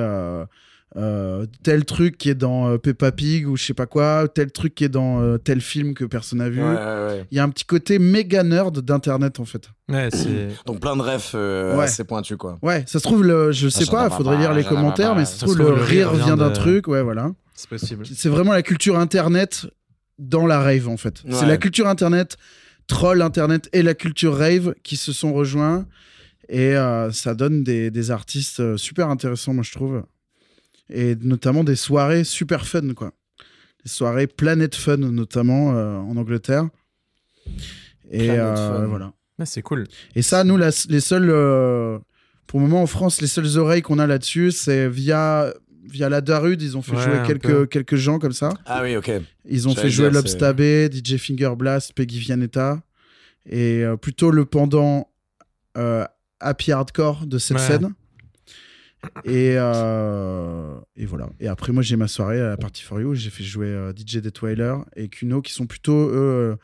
[0.95, 4.51] euh, tel truc qui est dans euh, Peppa Pig ou je sais pas quoi, tel
[4.51, 6.61] truc qui est dans euh, tel film que personne n'a vu.
[6.61, 7.25] Ouais, ouais, ouais.
[7.31, 9.69] Il y a un petit côté méga nerd d'internet en fait.
[9.89, 10.09] Ouais.
[10.65, 11.85] Donc plein de refs euh, Ouais.
[11.85, 12.59] assez pointus, quoi.
[12.61, 15.33] Ouais, ça se trouve, le, je sais pas, ai faudrait lire les commentaires, mais ça
[15.33, 17.31] se trouve, le rire vient d'un de- truc, ouais, voilà.
[17.55, 18.05] C'est possible.
[18.05, 19.65] C'est vraiment la culture internet
[20.19, 21.23] dans la rave en fait.
[21.31, 22.37] C'est la culture internet,
[22.87, 25.85] troll internet et la culture rave qui se sont rejoints
[26.49, 30.03] et euh, ça donne des, des artistes super intéressants, moi je trouve.
[30.89, 33.11] Et notamment des soirées super fun, quoi.
[33.83, 36.67] Des soirées Planet Fun, notamment euh, en Angleterre.
[38.11, 39.13] Et euh, voilà.
[39.39, 39.87] Ouais, c'est cool.
[40.15, 41.29] Et ça, nous, la- les seuls.
[41.29, 41.97] euh,
[42.47, 45.53] pour le moment, en France, les seules oreilles qu'on a là-dessus, c'est via.
[45.85, 48.47] Via la Darude, ils ont fait Ouais, jouer quelques, quelques gens comme ça.
[48.65, 49.11] Ah oui, ok.
[49.49, 52.81] Ils ont fait jouer Lobstabé, DJ Finger Blast, Peggy Vianetta.
[53.45, 55.11] Et euh, plutôt le pendant
[55.77, 56.05] euh,
[56.39, 57.63] happy hardcore de cette Ouais.
[57.67, 57.93] scène.
[59.25, 61.29] Et, euh, et voilà.
[61.39, 63.13] Et après, moi, j'ai ma soirée à la Party for You.
[63.15, 66.55] J'ai fait jouer euh, DJ Detweiler et Kuno, qui sont plutôt, eux, euh,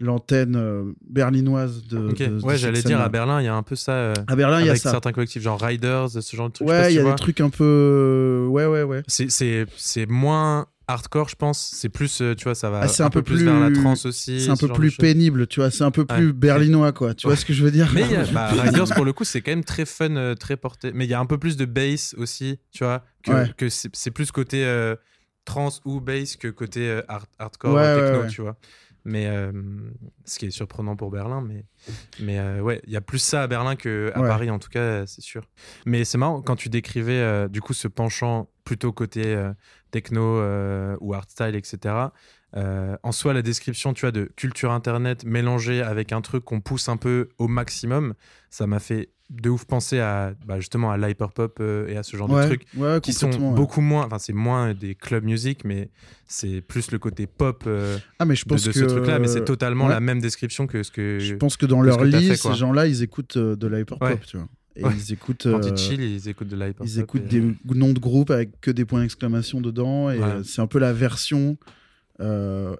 [0.00, 1.98] l'antenne berlinoise de.
[2.10, 2.18] Ok.
[2.18, 3.92] de- de ouais, j'allais dire à Berlin, il y a un peu ça.
[3.92, 4.90] euh, À Berlin, il y a avec ça.
[4.92, 6.68] certains collectifs, genre Riders, ce genre de trucs.
[6.68, 8.46] Ouais, si il y a des trucs un peu.
[8.48, 9.02] Ouais, ouais, ouais.
[9.08, 11.58] C'est- C'est c'est moins hardcore, je pense.
[11.74, 13.60] C'est plus, euh, tu vois, ça va Ah, c'est un, un peu peu plus vers
[13.60, 14.40] la plus- trance aussi.
[14.40, 15.70] C'est un ce peu plus pénible, tu vois.
[15.70, 16.32] C'est un peu plus Ouais.
[16.32, 17.14] berlinois, quoi.
[17.14, 19.40] Tu vois ce que je veux dire Mais a- bah, Riders, pour le coup, c'est
[19.42, 20.90] quand même très fun, euh, très porté.
[20.92, 23.04] Mais il y a un peu plus de bass aussi, tu vois.
[23.22, 23.52] Que, Ouais.
[23.56, 24.96] que c'est plus côté euh,
[25.44, 28.56] trance ou bass que côté euh, hard- hardcore techno, tu vois.
[29.04, 29.52] Mais euh,
[30.26, 31.64] ce qui est surprenant pour Berlin, mais,
[32.20, 34.28] mais euh, ouais, il y a plus ça à Berlin que à Ouais.
[34.28, 35.44] Paris, en tout cas, c'est sûr.
[35.86, 39.50] Mais c'est marrant quand tu décrivais euh, du coup ce penchant plutôt côté euh,
[39.92, 41.94] techno euh, ou hardstyle, etc.
[42.54, 46.60] Euh, en soi, la description, tu vois, de culture internet mélangée avec un truc qu'on
[46.60, 48.12] pousse un peu au maximum,
[48.50, 52.30] ça m'a fait de ouf penser à bah, justement à l'hyperpop et à ce genre
[52.30, 53.54] ouais, de trucs ouais, qui sont ouais.
[53.54, 55.90] beaucoup moins, enfin c'est moins des club music, mais
[56.26, 58.78] c'est plus le côté pop euh, Ah, mais je de, pense de que.
[58.78, 61.80] ce truc-là, mais c'est totalement la même description que ce que Je pense que dans
[61.80, 64.18] que leur que lit, fait, ces gens-là, ils écoutent de Ouais.
[64.26, 64.48] tu vois.
[64.78, 64.92] Et Ouais.
[64.96, 65.42] ils écoutent.
[65.50, 66.86] quand euh, ils chill, ils écoutent de l'hyperpop.
[66.86, 70.10] Ils écoutent et- des noms de groupes avec que des points d'exclamation dedans.
[70.10, 70.24] Et Ouais.
[70.24, 71.56] euh, c'est un peu la version
[72.20, 72.74] euh,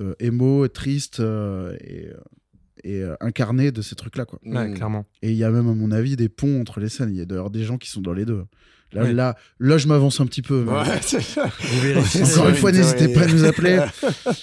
[0.00, 2.14] euh, émo, triste euh, et, euh,
[2.84, 4.24] et euh, incarnée de ces trucs-là.
[4.26, 4.38] quoi.
[4.44, 5.04] Ouais, clairement.
[5.22, 7.10] Et il y a même, à mon avis, des ponts entre les scènes.
[7.10, 8.44] Il y a d'ailleurs des gens qui sont dans les deux.
[8.92, 9.12] Là, Oui.
[9.14, 10.64] là, là, je m'avance un petit peu.
[10.64, 11.00] mais- Ouais.
[11.60, 12.22] Vous.
[12.22, 13.84] Encore une fois, n'hésitez pas à nous appeler.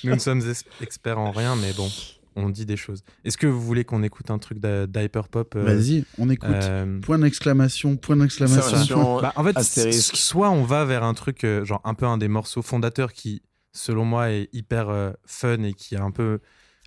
[0.03, 1.87] Nous ne sommes es- experts en rien, mais bon.
[2.35, 3.03] On dit des choses.
[3.23, 6.49] Est-ce que vous voulez qu'on écoute un truc d'hyperpop euh, Vas-y, on écoute.
[6.51, 8.61] euh, Point d'exclamation, point d'exclamation.
[8.61, 10.15] Exclamation, bah, en fait, astérisque.
[10.15, 13.41] soit on va vers un truc, euh, genre un peu un des morceaux fondateurs qui,
[13.73, 16.39] selon moi, est hyper euh, fun et qui a un peu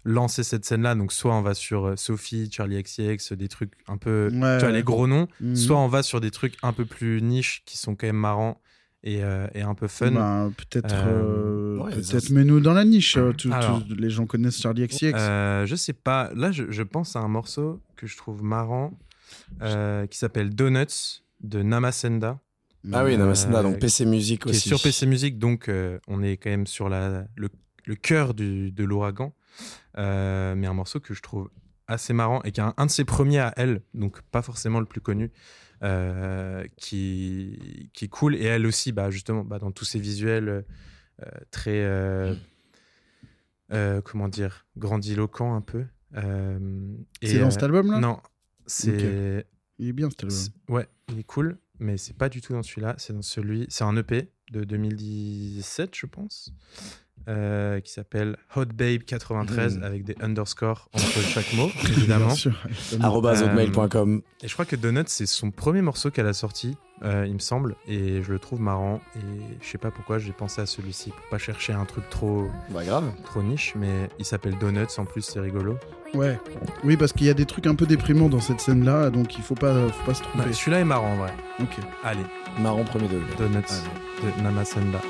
[0.05, 0.95] lancé cette scène-là.
[0.95, 4.65] Donc, soit on va sur euh, Sophie, Charlie XCX, des trucs un peu, Ouais, tu
[4.65, 5.27] vois, les gros noms.
[5.41, 5.57] Mhm.
[5.57, 8.61] Soit on va sur des trucs un peu plus niches qui sont quand même marrants
[9.07, 10.11] et, euh, et un peu fun.
[10.11, 13.17] Bah, peut-être, Euh, euh, ouais, peut-être ça- mets-nous dans la niche.
[13.39, 13.83] tout- Alors.
[13.87, 15.13] tout- les gens connaissent Charlie XCX.
[15.15, 16.31] Euh, je sais pas.
[16.35, 18.93] Là, je, je pense à un morceau que je trouve marrant
[19.63, 22.41] euh, qui s'appelle Donuts de Namasenda.
[22.93, 24.69] Ah oui, Namasenda, donc PC Music qui aussi.
[24.69, 27.49] est sur PC Music, donc euh, on est quand même sur la, le,
[27.85, 29.35] le cœur du- de l'ouragan.
[29.99, 31.49] Euh, mais un morceau que je trouve
[31.89, 34.81] assez marrant et qui est un, un de ses premiers à elle, donc pas forcément
[34.81, 35.29] le plus connu, euh,
[36.77, 38.35] qui, qui est cool.
[38.37, 41.83] Et elle aussi, bah, justement, bah, dans tous ses visuels euh, très.
[41.85, 42.35] euh,
[43.73, 45.85] euh, comment dire Grandiloquent un peu.
[46.17, 46.59] Euh,
[47.23, 48.21] C'est dans euh, cet album-là Non,
[48.67, 49.47] c'est.
[49.79, 50.39] Il est bien cet album.
[50.69, 52.95] Ouais, il est cool, mais c'est pas du tout dans celui-là.
[52.99, 53.67] C'est dans celui.
[53.69, 56.53] C'est un EP de 2017, je pense,
[57.29, 59.83] euh, qui s'appelle Hot Babe 93 Mm.
[59.83, 62.27] avec des underscores entre chaque mot, évidemment.
[62.27, 62.67] Bien sûr.
[63.01, 64.23] arobase Euh, hotmail.com.
[64.43, 67.39] Et je crois que Donuts, c'est son premier morceau qu'elle a sorti, euh, il me
[67.41, 69.01] semble, et je le trouve marrant.
[69.17, 69.21] Et
[69.61, 72.85] je sais pas pourquoi j'ai pensé à celui-ci pour pas chercher un truc trop Bah
[72.85, 73.05] grave.
[73.25, 74.87] trop niche, mais il s'appelle Donuts.
[74.99, 75.77] En plus, c'est rigolo.
[76.15, 76.39] Ouais.
[76.85, 79.43] Oui, parce qu'il y a des trucs un peu déprimants dans cette scène-là, donc il
[79.43, 80.39] faut pas, faut pas se tromper.
[80.47, 81.33] Bah, celui-là est marrant en vrai.
[81.61, 81.77] Ok.
[82.05, 82.21] Allez,
[82.61, 83.27] Marrant premier degré.
[83.37, 83.59] Donuts
[84.39, 85.01] de Namasenda.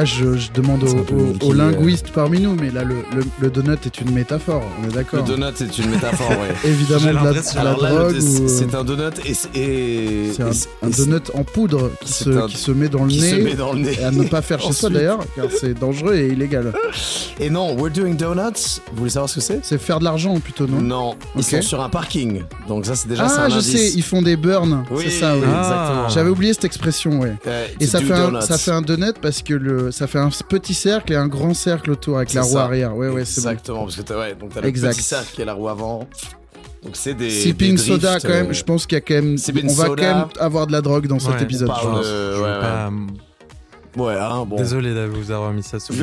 [0.00, 1.54] Là, je, je demande aux, euh.
[1.54, 4.92] linguistes parmi nous, mais là, le, le, le donut est une métaphore, on est Le
[4.92, 6.54] d'accord donut est une métaphore, ouais.
[6.64, 7.22] Évidemment, de la,
[7.64, 7.76] là, le-
[8.12, 8.48] drogue ou...
[8.48, 10.42] c'est un donut et c'est et- C'est
[10.82, 13.42] un, donut en poudre qui se, un- qui se met dans le qui se nez
[13.42, 13.96] met dans le nez.
[14.00, 16.72] et à ne pas faire chez soi d'ailleurs, car c'est dangereux et illégal.
[17.38, 19.60] Et non, We're Doing Donuts, vous voulez savoir ce que c'est?
[19.62, 20.80] C'est faire de l'argent plutôt, non?
[20.80, 22.42] Non, ils sont sur un parking.
[22.68, 23.70] Donc ça, c'est déjà c'est Ah, un je indice.
[23.72, 25.42] sais, ils font des burns, Oui, c'est ça, oui.
[25.42, 26.08] Exactement.
[26.08, 27.34] J'avais oublié cette expression, ouais.
[27.46, 30.28] Euh, Et ça fait, un, ça fait un donut parce que le, ça fait un
[30.48, 32.64] petit cercle et un grand cercle autour avec la roue ça.
[32.64, 32.96] arrière.
[32.96, 33.48] Ouais, ouais, c'est bon.
[33.50, 36.08] Exactement, parce que t'as ouais, donc t'as le petit cercle qui est la roue avant.
[36.82, 37.28] Donc c'est des.
[37.30, 39.36] Sipping des soda, quand même, euh, je pense qu'il y a quand même.
[39.64, 40.02] On va soda.
[40.02, 41.68] quand même avoir de la drogue dans cet épisode.
[41.70, 42.06] on je parle pense.
[42.06, 42.60] de- Je veux ouais, ouais.
[42.60, 42.90] pas,
[43.96, 44.56] Ouais, hein, bon.
[44.56, 45.98] Désolé de vous avoir mis ça sous les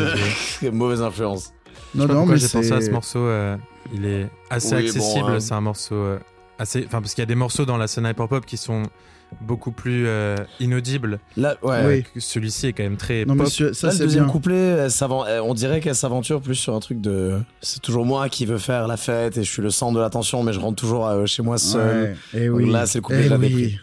[0.61, 0.71] yeux.
[0.71, 1.51] Mauvaise influence.
[1.95, 3.19] Non, non, mais j'ai pensé à ce morceau.
[3.19, 3.55] euh,
[3.93, 5.29] il est assez Oui, bon, accessible.
[5.31, 5.39] hein.
[5.39, 6.19] C'est un morceau euh,
[6.59, 6.83] assez.
[6.85, 8.83] Enfin, parce qu'il y a des morceaux dans la scène hyperpop qui sont
[9.41, 11.19] beaucoup plus euh, inaudibles.
[11.35, 11.85] Là, ouais.
[11.85, 12.03] Oui.
[12.13, 13.45] que Celui-ci est quand même très Non, pop.
[13.45, 14.31] monsieur, ça Là, le c'est deuxième bien.
[14.31, 14.87] couplet,
[15.43, 17.39] on dirait qu'elle s'aventure plus sur un truc de.
[17.61, 20.43] C'est toujours moi qui veux faire la fête et je suis le centre de l'attention,
[20.43, 22.15] mais je rentre toujours euh, chez moi seul.
[22.33, 22.71] Ouais, et Donc oui.
[22.71, 23.49] là, c'est le couplet Eh de la oui.
[23.49, 23.79] déprime.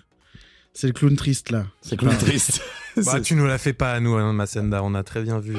[0.77, 1.67] C'est le clown triste là.
[1.83, 2.61] C'est clown triste.
[3.07, 5.57] Bah, tu nous la fais pas à nous, hein, Masenda, on a très bien vu.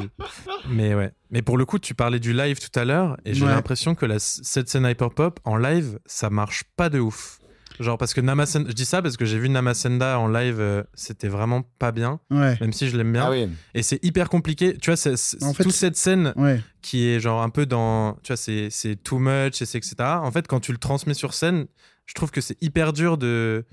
[0.69, 1.11] Mais ouais.
[1.31, 3.51] Mais pour le coup, tu parlais du live tout à l'heure, et j'ai Ouais.
[3.51, 7.39] l'impression que la, cette scène hyperpop, en live, ça marche pas de ouf.
[7.79, 10.83] Genre, parce que Namasenda, je dis ça parce que j'ai vu Namasenda en live, euh,
[10.93, 12.57] c'était vraiment pas bien, Ouais.
[12.61, 13.25] même si je l'aime bien.
[13.25, 13.49] Ah oui.
[13.73, 14.77] Et c'est hyper compliqué.
[14.77, 16.61] Tu vois, c'est, c'est- En fait, toute cette scène Ouais.
[16.81, 18.13] qui est genre un peu dans.
[18.23, 19.95] Tu vois, c'est, c'est too much, et c'est etc.
[19.99, 21.65] En fait, quand tu le transmets sur scène,
[22.05, 23.65] je trouve que c'est hyper dur de.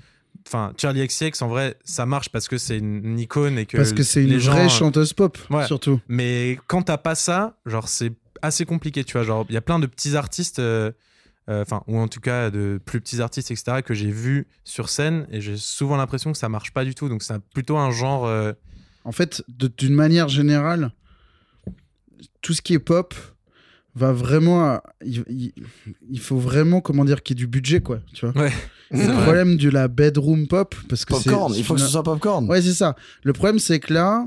[0.49, 3.77] Enfin, Charlie XCX, en vrai, ça marche parce que c'est une, icône et que.
[3.77, 5.67] Parce que c'est une gens, vraie chanteuse pop, Ouais.
[5.67, 6.01] surtout.
[6.09, 9.23] Mais quand t'as pas ça, genre, c'est assez compliqué, tu vois.
[9.23, 10.59] Genre, il y a plein de petits artistes.
[10.59, 10.91] euh,
[11.49, 15.27] Enfin, ou en tout cas de plus petits artistes, etc., que j'ai vus sur scène
[15.31, 17.09] et j'ai souvent l'impression que ça marche pas du tout.
[17.09, 18.27] Donc, c'est plutôt un genre.
[18.27, 18.53] euh,
[19.05, 19.43] En fait,
[19.79, 20.93] d'une manière générale,
[22.41, 23.15] tout ce qui est pop
[23.95, 24.65] va vraiment.
[24.65, 25.53] à- Il, il-
[26.11, 27.99] il faut vraiment, comment dire, qu'il y ait du budget, quoi.
[28.15, 28.41] Tu vois.
[28.43, 28.53] Ouais.
[28.93, 30.75] Le problème de la bedroom pop.
[30.89, 32.47] Parce que c'est- Popcorn, il faut que ce soit popcorn.
[32.49, 32.95] Ouais, c'est ça.
[33.25, 34.27] Le problème, c'est que là,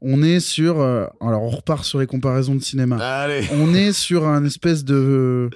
[0.00, 0.80] on est sur.
[0.80, 2.96] euh, Alors, on repart sur les comparaisons de cinéma.
[2.96, 3.46] Allez.
[3.52, 5.50] On est sur un espèce de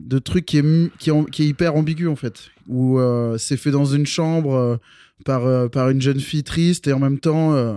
[0.00, 2.98] de truc qui est mu- qui est, en- qui est hyper ambigu en fait, où
[2.98, 4.76] euh, c'est fait dans une chambre euh,
[5.24, 7.74] par euh, par une jeune fille triste et en même temps euh,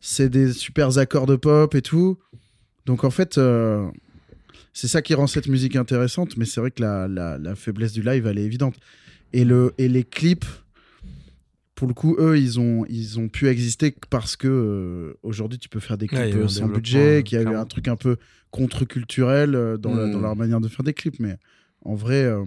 [0.00, 2.18] c'est des super accords de pop et tout.
[2.86, 3.38] Donc en fait.
[3.38, 3.86] euh,
[4.76, 7.92] c'est ça qui rend cette musique intéressante, mais c'est vrai que la, la, la faiblesse
[7.92, 8.74] du live, elle est évidente.
[9.32, 10.44] Et, le, et les clips,
[11.76, 15.68] pour le coup, eux, ils ont, ils ont pu exister parce que euh, aujourd'hui, tu
[15.68, 18.16] peux faire des clips Ouais, sans budget, qu'il y a eu un truc un peu
[18.50, 21.20] contre-culturel dans, dans leur manière de faire des clips.
[21.20, 21.36] Mais
[21.84, 22.44] en vrai, euh,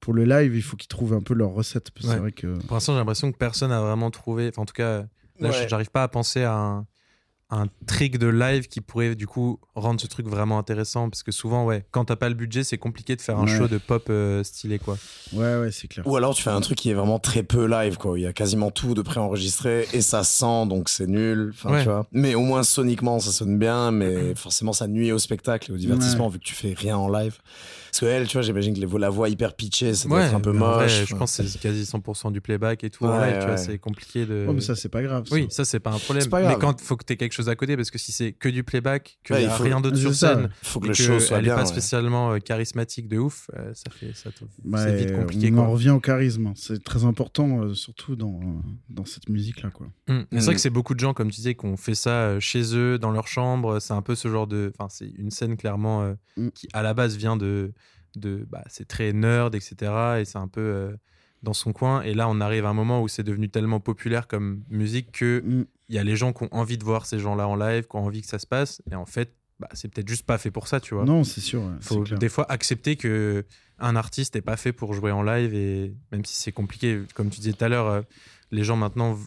[0.00, 1.90] pour le live, il faut qu'ils trouvent un peu leur recette.
[1.90, 2.18] parce Ouais.
[2.20, 2.58] Vrai que.
[2.66, 4.48] Pour l'instant, j'ai l'impression que personne n'a vraiment trouvé.
[4.48, 5.04] Enfin, en tout cas,
[5.40, 5.66] là, Ouais.
[5.68, 6.86] j'arrive pas à penser à un,
[7.50, 11.08] un trick de live qui pourrait du coup rendre ce truc vraiment intéressant.
[11.08, 13.56] Parce que souvent, ouais, quand t'as pas le budget, c'est compliqué de faire un Ouais.
[13.56, 14.96] show de pop euh, stylé, quoi.
[15.32, 16.06] Ouais, ouais, c'est clair.
[16.06, 18.18] Ou alors tu fais un truc qui est vraiment très peu live, quoi.
[18.18, 21.50] Il y a quasiment tout de préenregistré et ça sent, donc c'est nul.
[21.54, 21.82] Enfin, Ouais.
[21.82, 22.06] tu vois.
[22.12, 25.76] Mais au moins soniquement, ça sonne bien, mais forcément, ça nuit au spectacle et au
[25.78, 27.38] divertissement vu que tu fais rien en live.
[27.94, 30.34] Parce que elle, tu vois, j'imagine que les la voix hyper pitchée, ça doit être
[30.34, 31.04] un peu en vrai, moche.
[31.06, 33.04] je pense que c'est quasi 100% du playback et tout.
[33.06, 34.46] Ouais, live, tu vois, c'est compliqué de.
[34.48, 35.26] Oh, mais ça, c'est pas grave.
[35.28, 35.32] ça.
[35.34, 36.24] Oui, ça c'est pas un problème.
[36.24, 38.32] C'est pas mais quand faut que t'aies quelque chose à côté, parce que si c'est
[38.32, 40.34] que du playback, qu'il Ouais, y il a faut- rien d'autre c'est sur ça.
[40.34, 41.52] scène, faut que et le que show soit elle bien.
[41.52, 41.68] est pas ouais.
[41.68, 45.50] spécialement euh, charismatique de ouf, euh, ça fait ça t- Bah, c'est vite euh, compliqué.
[45.52, 45.64] on quoi.
[45.64, 46.52] en revient au charisme.
[46.56, 48.44] C'est très important, euh, surtout dans, euh,
[48.90, 49.70] dans cette musique-là.
[49.70, 49.86] quoi.
[50.08, 50.22] Mm.
[50.32, 50.54] C'est vrai Mm.
[50.56, 53.12] que c'est beaucoup de gens, comme tu disais, qui ont fait ça chez eux, dans
[53.12, 53.78] leur chambre.
[53.78, 54.72] C'est un peu ce genre de.
[54.76, 56.48] Enfin, c'est une scène clairement euh, Mm.
[56.50, 57.72] qui, à la base, vient de.
[58.16, 59.92] De bah, c'est très nerd, etc.
[60.20, 60.96] Et c'est un peu euh,
[61.42, 62.02] dans son coin.
[62.02, 65.42] Et là, on arrive à un moment où c'est devenu tellement populaire comme musique que
[65.44, 65.64] Mm.
[65.88, 67.96] il y a les gens qui ont envie de voir ces gens-là en live, qui
[67.96, 68.80] ont envie que ça se passe.
[68.90, 71.04] Et en fait, bah, c'est peut-être juste pas fait pour ça, tu vois.
[71.04, 71.60] Non, c'est sûr.
[71.62, 73.44] ouais, faut des fois accepter que
[73.78, 77.28] un artiste n'est pas fait pour jouer en live et même si c'est compliqué comme
[77.28, 78.02] tu disais tout à l'heure euh,
[78.52, 79.18] les gens maintenant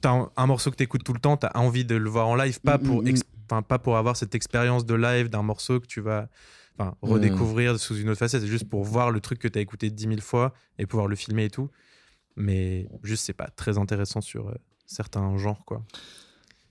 [0.00, 2.34] t'as un, un morceau que t'écoutes tout le temps t'as envie de le voir en
[2.34, 5.86] live pas Mm, pour mm, pas pour avoir cette expérience de live d'un morceau que
[5.86, 6.28] tu vas
[6.78, 7.08] enfin Mm.
[7.12, 10.02] redécouvrir sous une autre facette c'est juste pour voir le truc que t'as écouté 10
[10.08, 11.68] 000 fois et pouvoir le filmer et tout
[12.36, 14.54] mais juste c'est pas très intéressant sur euh,
[14.86, 15.82] certains genres quoi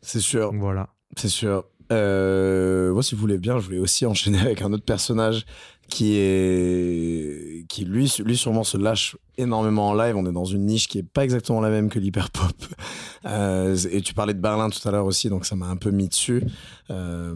[0.01, 0.51] C'est sûr.
[0.51, 1.65] donc voilà C'est sûr.
[1.91, 5.45] Euh, moi, si vous voulez bien, je voulais aussi enchaîner avec un autre personnage
[5.89, 10.15] qui est qui lui lui sûrement se lâche énormément en live.
[10.15, 12.53] On est dans une niche qui est pas exactement la même que l'hyper pop.
[13.25, 15.91] Euh, et tu parlais de Berlin tout à l'heure aussi, donc ça m'a un peu
[15.91, 16.41] mis dessus.
[16.89, 17.35] Euh,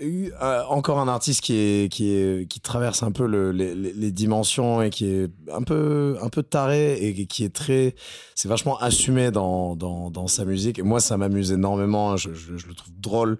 [0.00, 4.10] euh, encore un artiste qui est qui est qui traverse un peu le- les, les-
[4.12, 7.94] dimensions et qui est un peu un peu taré et qui est très
[8.34, 10.78] c'est vachement assumé dans, dans, dans sa musique.
[10.78, 12.16] Et moi ça m'amuse énormément.
[12.16, 13.38] Je, je, je le trouve drôle.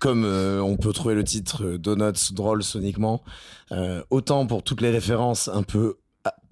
[0.00, 3.22] Comme euh, on peut trouver le titre euh, Donuts drôle soniquement.
[4.10, 5.96] Autant pour toutes les références un peu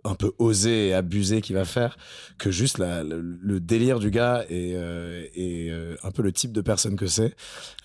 [0.04, 1.96] un peu osées et abusées qu'il va faire
[2.38, 6.32] que juste la, le, le délire du gars et, euh, et euh, un peu le
[6.32, 7.34] type de personne que c'est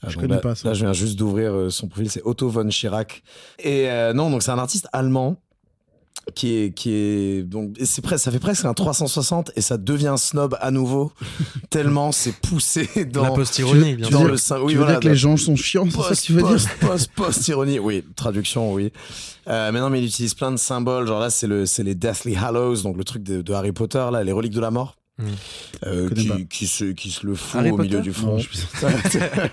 [0.02, 0.70] Je donc connais là, pas ça.
[0.70, 3.22] là je viens juste d'ouvrir euh, son profil c'est Otto von Schirach
[3.60, 5.38] et euh, non donc c'est un artiste allemand
[6.36, 9.78] qui est qui est donc et c'est presque ça fait presque un 360 et ça
[9.78, 11.12] devient snob à nouveau
[11.70, 14.26] tellement c'est poussé dans la post-ironie bien dans sûr.
[14.26, 16.04] veux le sein oui tu veux voilà dire que les gens sont chiants, c'est ça
[16.04, 18.92] que post tu veux dire post post post ironie oui traduction oui.
[19.48, 21.96] Euh, mais non mais il utilise plein de symboles genre là c'est le c'est les
[21.96, 24.98] Deathly Hallows donc le truc de, de Harry Potter là les reliques de la mort
[25.20, 25.26] Mm.
[25.88, 28.48] Euh, qui, qui se qui se le fout Harry au milieu du front Non, je-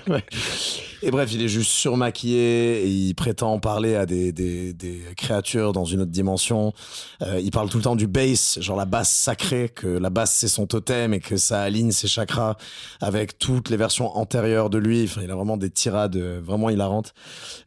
[0.12, 0.22] Ouais.
[1.02, 5.72] Et bref, il est juste surmaquillé et il prétend parler à des, des, des créatures
[5.72, 6.72] dans une autre dimension.
[7.22, 10.34] Euh, il parle tout le temps du bass, genre la basse sacrée, que la basse
[10.34, 12.56] c'est son totem et que ça aligne ses chakras
[13.00, 15.04] avec toutes les versions antérieures de lui.
[15.04, 17.12] Enfin, il a vraiment des tirades euh, vraiment hilarantes.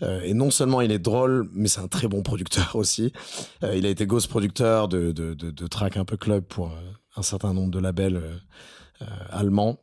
[0.03, 3.11] Euh, et non seulement il est drôle, mais c'est un très bon producteur aussi.
[3.63, 6.67] Euh, il a été ghost producteur de, de, de, de track un peu club pour
[6.67, 6.71] euh,
[7.17, 8.35] un certain nombre de labels euh,
[9.01, 9.79] euh, allemands.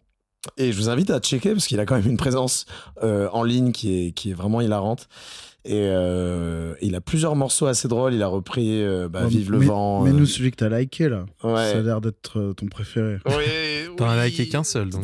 [0.59, 2.67] Et je vous invite à checker parce qu'il a quand même une présence
[3.03, 5.09] euh, en ligne qui est, qui est vraiment hilarante.
[5.67, 8.13] Et euh, il a plusieurs morceaux assez drôles.
[8.13, 10.03] Il a repris euh, bah, Ouais, Vive le mais- vent.
[10.03, 11.55] Mais euh, nous, celui que t'as liké là, ouais.
[11.73, 13.17] ça a l'air d'être euh, ton préféré.
[13.25, 13.33] Oui,
[13.97, 15.01] T'en as oui, liké qu'un seul, C'est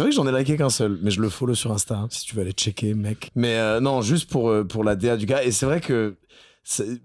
[0.00, 2.24] vrai que j'en ai liké qu'un seul, mais je le follow sur Insta hein, si
[2.24, 3.30] tu veux aller checker, mec.
[3.36, 5.44] Mais euh, non, juste pour, pour la DA du gars.
[5.44, 6.16] Et c'est vrai que
[6.64, 7.00] c'est-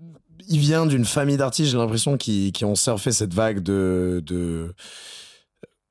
[0.48, 4.22] il vient d'une famille d'artistes, j'ai l'impression, qui, qui ont surfé cette vague de.
[4.26, 4.74] de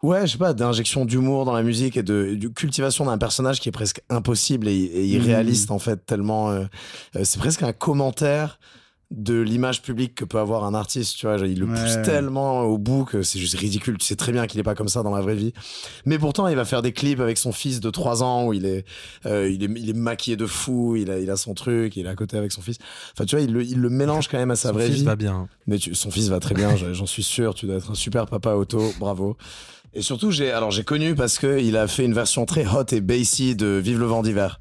[0.03, 3.71] Ouais, je sais pas, d'injection d'humour dans la musique et de, cultivation d'un personnage qui
[3.71, 6.51] est presque impossible et, et irréaliste en fait, tellement.
[6.51, 6.65] euh,
[7.17, 8.59] euh, c'est presque un commentaire
[9.13, 11.37] de l'image publique que peut avoir un artiste, tu vois.
[11.47, 11.81] il le Ouais.
[11.81, 13.99] pousse tellement au bout que c'est juste ridicule.
[13.99, 15.53] Tu sais très bien qu'il est pas comme ça dans la vraie vie.
[16.07, 18.67] Mais pourtant, il va faire des clips avec son fils de 3 ans où il
[18.67, 18.85] est,
[19.25, 22.07] euh, il est, il est maquillé de fou, il a, il a son truc, il
[22.07, 22.79] est à côté avec son fils.
[23.15, 24.97] Enfin, tu vois, il le, il le mélange quand même à sa Son vraie fils
[24.97, 25.05] vie.
[25.05, 27.55] va bien Mais tu- son fils va très bien, j'en j'en suis sûr.
[27.55, 29.37] Tu dois être un super papa auto, bravo.
[29.95, 32.85] Et surtout, j'ai alors j'ai connu parce que il a fait une version très hot
[32.93, 34.61] et bassy de Vive le vent d'hiver,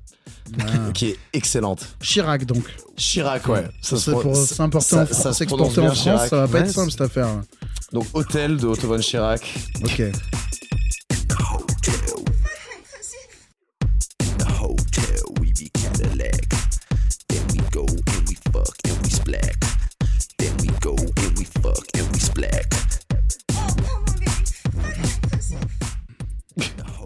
[0.59, 0.63] Ah.
[0.93, 1.85] qui est excellente.
[2.01, 2.63] Chirac donc.
[2.97, 3.65] Chirac, ouais.
[3.81, 6.29] Ça C'est pour ça- s'importer en ça- ça France, se s'exporter en bien, France, Chirac.
[6.29, 7.27] ça va pas Ouais, être simple c'est- cette affaire.
[7.91, 9.41] Donc Hôtel de Otto von Chirac.
[9.83, 10.01] Ok.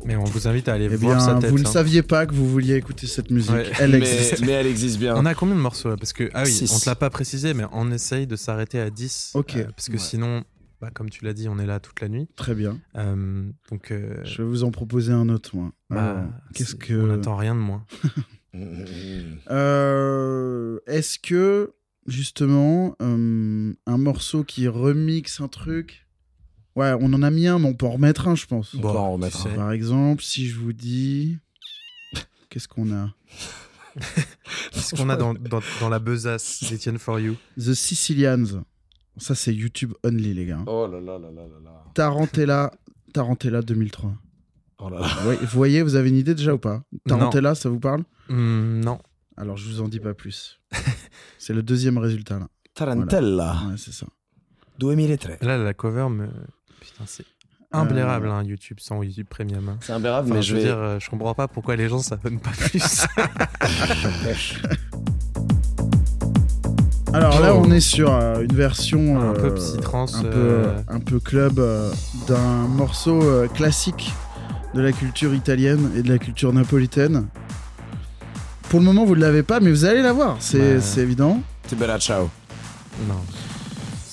[0.10, 1.52] Mais on vous invite à aller Eh voir sa bien, tête.
[1.52, 1.72] vous ne hein.
[1.72, 3.52] saviez pas que vous vouliez écouter cette musique.
[3.52, 3.72] Ouais.
[3.80, 4.42] Elle mais, existe.
[4.42, 5.16] mais elle existe bien.
[5.16, 6.74] On a combien de morceaux là Parce que, ah oui, Six.
[6.76, 9.34] on te l'a pas précisé, mais on essaye de s'arrêter à 10.
[9.36, 9.56] Ok.
[9.58, 10.00] euh, parce que Ouais.
[10.00, 10.44] sinon,
[10.82, 12.28] bah, comme tu l'as dit, on est là toute la nuit.
[12.36, 12.80] Très bien.
[12.96, 15.72] Euh, donc, euh, Je vais vous en proposer un autre, moi.
[15.92, 16.94] bah, Qu'est-ce que.
[16.96, 17.86] On n'attend rien de moins.
[19.52, 21.74] Euh, Est-ce que,
[22.08, 26.08] justement, euh, un morceau qui remixe un truc.
[26.80, 28.74] Ouais, on en a mis un, mais on peut en remettre un, je pense.
[28.74, 29.50] On peut en remettre sais.
[29.56, 31.38] Par exemple, si je vous dis.
[32.50, 33.14] Qu'est-ce qu'on a?
[34.72, 38.64] Qu'est-ce qu'on a dans, dans, dans la besace d'Etienne For You The Sicilians.
[39.18, 40.64] Ça, c'est YouTube only, les gars.
[40.68, 41.84] Oh là là là là là là.
[41.94, 42.72] Tarantella,
[43.14, 44.14] Tarantella 2003.
[44.80, 45.08] Oh là là.
[45.08, 46.82] Vous voyez- vous voyez, vous avez une idée déjà ou pas?
[47.06, 48.04] Tarantella, ça vous parle?
[48.30, 49.00] Hmm, Non.
[49.36, 50.60] Alors, je vous en dis pas plus.
[51.38, 52.48] c'est le deuxième résultat, là.
[52.74, 53.58] Tarantella.
[53.68, 54.08] Ouais, c'est ça.
[54.80, 55.38] 2003.
[55.42, 56.30] Là, la cover me.
[56.80, 57.26] Putain, c'est
[57.72, 59.70] imblairable, hein, YouTube sans YouTube Premium.
[59.70, 59.78] hein.
[59.82, 60.66] C'est imbérable, Enfin, mais je je veux vais.
[60.66, 63.06] dire, euh, je comprends pas pourquoi les gens s'abonnent pas plus.
[67.14, 67.64] Alors là, Oh.
[67.66, 70.82] on est sur euh, une version Un peu euh, psy-trance, un peu, euh.
[70.88, 71.92] un peu club euh,
[72.28, 74.14] d'un morceau euh, classique
[74.76, 77.28] de la culture italienne et de la culture napolitaine.
[78.70, 80.82] Pour le moment, vous ne l'avez pas, mais vous allez l'avoir, c'est Bah.
[80.82, 81.42] c'est évident.
[81.68, 82.30] C'est bella ciao.
[83.08, 83.16] non.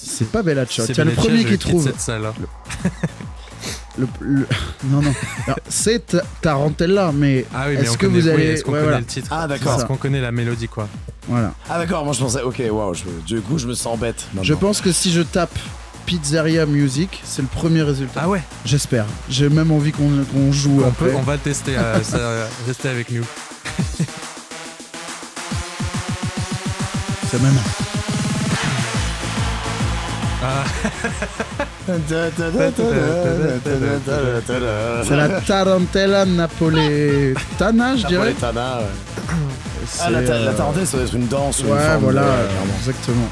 [0.09, 0.86] C'est pas Bella Ciao.
[0.86, 1.82] C'est Tiens, le premier qui trouve.
[1.84, 2.24] cette salle.
[2.26, 2.32] hein.
[3.98, 4.46] le- le-
[4.84, 5.12] Non, non.
[5.68, 8.44] C'est Ta- Tarantella, mais Ah oui, mais est-ce que vous oui, allez.
[8.50, 8.98] est-ce qu'on ouais, connaît voilà.
[9.00, 9.74] le titre Ah, d'accord.
[9.76, 10.88] Est-ce qu'on connaît la mélodie, quoi
[11.28, 11.52] voilà.
[11.68, 14.26] Ah d'accord, moi je pensais, ok, waouh, je- du coup je me sens bête.
[14.42, 15.59] Je pense que si je tape
[16.04, 18.20] Pizzeria Music, c'est le premier résultat.
[18.22, 19.07] Ah ouais J'espère.
[19.28, 21.07] J'ai même envie qu'on qu'on joue on, après.
[21.07, 23.24] peut, on va tester, euh, ça, euh, restez avec nous.
[27.28, 27.59] C'est même.
[30.43, 30.64] Ah,
[35.05, 38.34] C'est la Tarantella napoletana, je dirais.
[38.34, 38.84] Napoletana, ouais.
[39.87, 41.61] C'est, Ah, la, ta- la euh, tarentelle, ça doit être une danse.
[41.62, 42.74] ou une Ouais, forme voilà, de- euh, clairement.
[42.78, 43.28] exactement.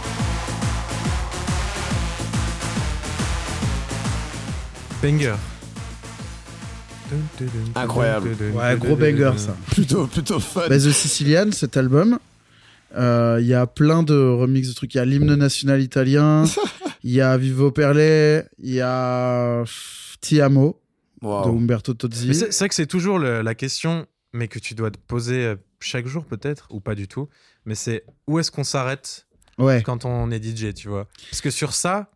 [5.02, 5.34] banger.
[7.74, 8.30] Incroyable.
[8.54, 9.54] Ouais, gros banger ça.
[9.70, 10.62] Plutôt, plutôt fun.
[10.68, 12.18] Bah, The Sicilian, cet album,
[12.96, 14.94] euh, il y a plein de remixes de trucs.
[14.94, 16.44] Il y a l'hymne national italien,
[17.04, 20.80] il y a Vivo Perle, il y a pff, Ti Amo
[21.22, 21.28] de.
[21.28, 22.34] Umberto Tozzi.
[22.34, 25.56] C'est vrai que c'est toujours le- la question, mais que tu dois te poser euh,
[25.80, 27.28] chaque jour peut-être, ou pas du tout.
[27.66, 29.26] Mais c'est où est-ce qu'on s'arrête
[29.58, 29.82] Ouais.
[29.84, 31.06] quand on est DJ, tu vois?
[31.30, 32.10] Parce que sur ça,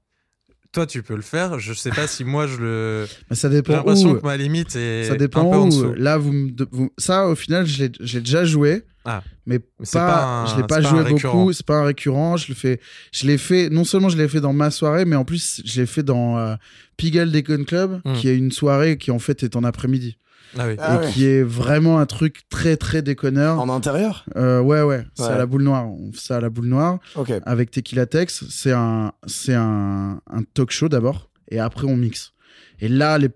[0.72, 1.58] toi tu peux le faire.
[1.58, 3.06] Je sais pas si moi je le.
[3.30, 4.16] Mais ça J'ai dépend l'impression où.
[4.18, 5.68] que ma limite est Ça un dépend en où.
[5.68, 5.94] dessous.
[5.94, 6.50] Là, vous, me
[6.98, 7.88] ça, au final, j'ai
[8.20, 8.84] déjà joué.
[9.10, 9.22] Ah.
[9.46, 11.52] Mais Mais c'est pas, pas un- je l'ai pas joué beaucoup.
[11.52, 12.36] C'est pas un récurrent.
[12.36, 12.80] Je le fais.
[13.12, 13.70] Je l'ai fait.
[13.70, 16.36] Non seulement je l'ai fait dans ma soirée, mais en plus je l'ai fait dans
[16.38, 16.54] euh,
[16.96, 18.14] Pigalle Decon Club, Hmm.
[18.14, 20.18] qui est une soirée qui en fait est en après-midi
[20.58, 20.74] Ah oui.
[20.78, 21.12] Ah et ouais.
[21.12, 23.58] qui est vraiment un truc très très déconneur.
[23.60, 24.24] En intérieur?
[24.36, 25.04] Euh, ouais, ouais.
[25.14, 25.28] C'est Ouais.
[25.30, 25.86] à la boule noire.
[25.88, 26.98] On fait ça à la boule noire
[27.46, 28.44] avec Tequila Tex.
[28.50, 32.32] C'est un, c'est un, un talk show d'abord, et après on mixe.
[32.80, 33.28] Et là, les,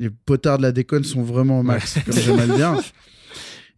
[0.00, 2.80] les potards de la déconne sont vraiment au max, comme j'aime le dire.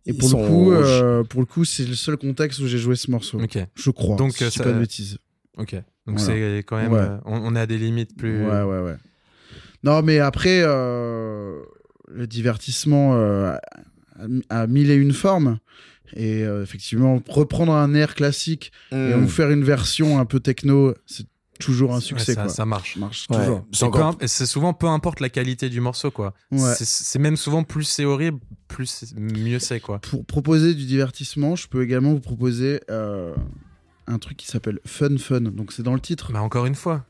[0.07, 2.79] Et pour le sont coup, euh, pour le coup, c'est le seul contexte où j'ai
[2.79, 3.41] joué ce morceau.
[3.41, 3.59] Ok.
[3.75, 4.17] Je crois.
[4.17, 5.19] Donc, si ça- pas de bêtises.
[5.59, 5.75] Ok.
[6.07, 6.25] Donc Voilà.
[6.25, 6.93] c'est quand même.
[6.93, 6.99] Ouais.
[7.01, 8.45] euh, on, on est à des limites plus.
[8.45, 8.97] Ouais, ouais, ouais.
[9.85, 11.61] Non, mais après, euh,
[12.09, 13.57] le divertissement euh,
[14.49, 15.59] a, a mille et une formes.
[16.17, 19.25] Et euh, effectivement, reprendre un air classique et Hmm.
[19.25, 21.27] en faire une version un peu techno, c'est
[21.61, 22.35] toujours un Ouais, succès.
[22.35, 22.51] ça, quoi.
[22.51, 22.97] ça marche.
[22.97, 23.39] Marche Ouais.
[23.39, 23.65] toujours.
[23.73, 26.35] C'est encore- souvent peu importe la qualité du morceau quoi.
[26.51, 26.75] Ouais.
[26.75, 29.99] C'est- C'est même souvent plus c'est horrible, plus c'est- mieux c'est quoi.
[30.01, 33.35] Pour proposer du divertissement, je peux également vous proposer euh,
[34.07, 35.41] un truc qui s'appelle Fun Fun.
[35.43, 36.31] Donc c'est dans le titre.
[36.33, 37.05] Mais encore une fois,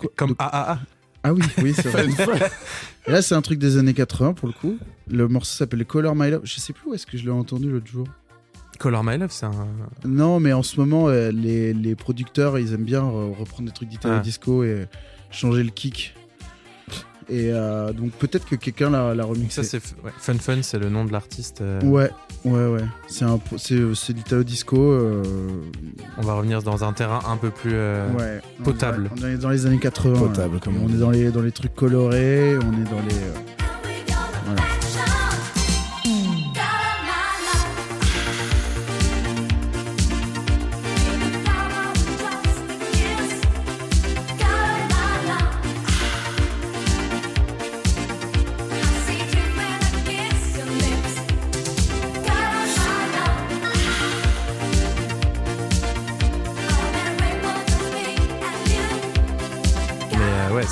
[0.00, 0.78] quoi- comme de- AAA.
[1.26, 2.06] Ah oui, oui, c'est vrai.
[3.06, 4.76] Et là, c'est un truc des années 80 pour le coup.
[5.08, 6.42] Le morceau s'appelle Color My Love.
[6.44, 8.06] Je sais plus où est-ce que je l'ai entendu l'autre jour.
[8.78, 9.52] Color My Love, c'est un.
[10.04, 13.88] Non, mais en ce moment, euh, les, les producteurs, ils aiment bien reprendre des trucs
[13.88, 14.20] d'Italo Ah.
[14.20, 14.86] Disco et
[15.30, 16.14] changer le kick.
[17.30, 19.62] Et euh, donc peut-être que quelqu'un l'a l'a Donc remixé.
[19.62, 21.62] ça c'est f- ouais, Fun Fun, c'est le nom de l'artiste.
[21.62, 22.10] euh, Ouais,
[22.44, 22.84] ouais, ouais.
[23.08, 24.76] C'est un, c'est c'est l'Italo Disco.
[24.78, 25.22] euh,
[26.18, 27.70] On va revenir dans un terrain un peu plus.
[27.72, 28.42] euh, ouais.
[28.62, 29.10] potable.
[29.18, 30.18] On est dans les années 80.
[30.18, 33.63] Potable, comme on est dans les, dans les trucs colorés, on est dans les.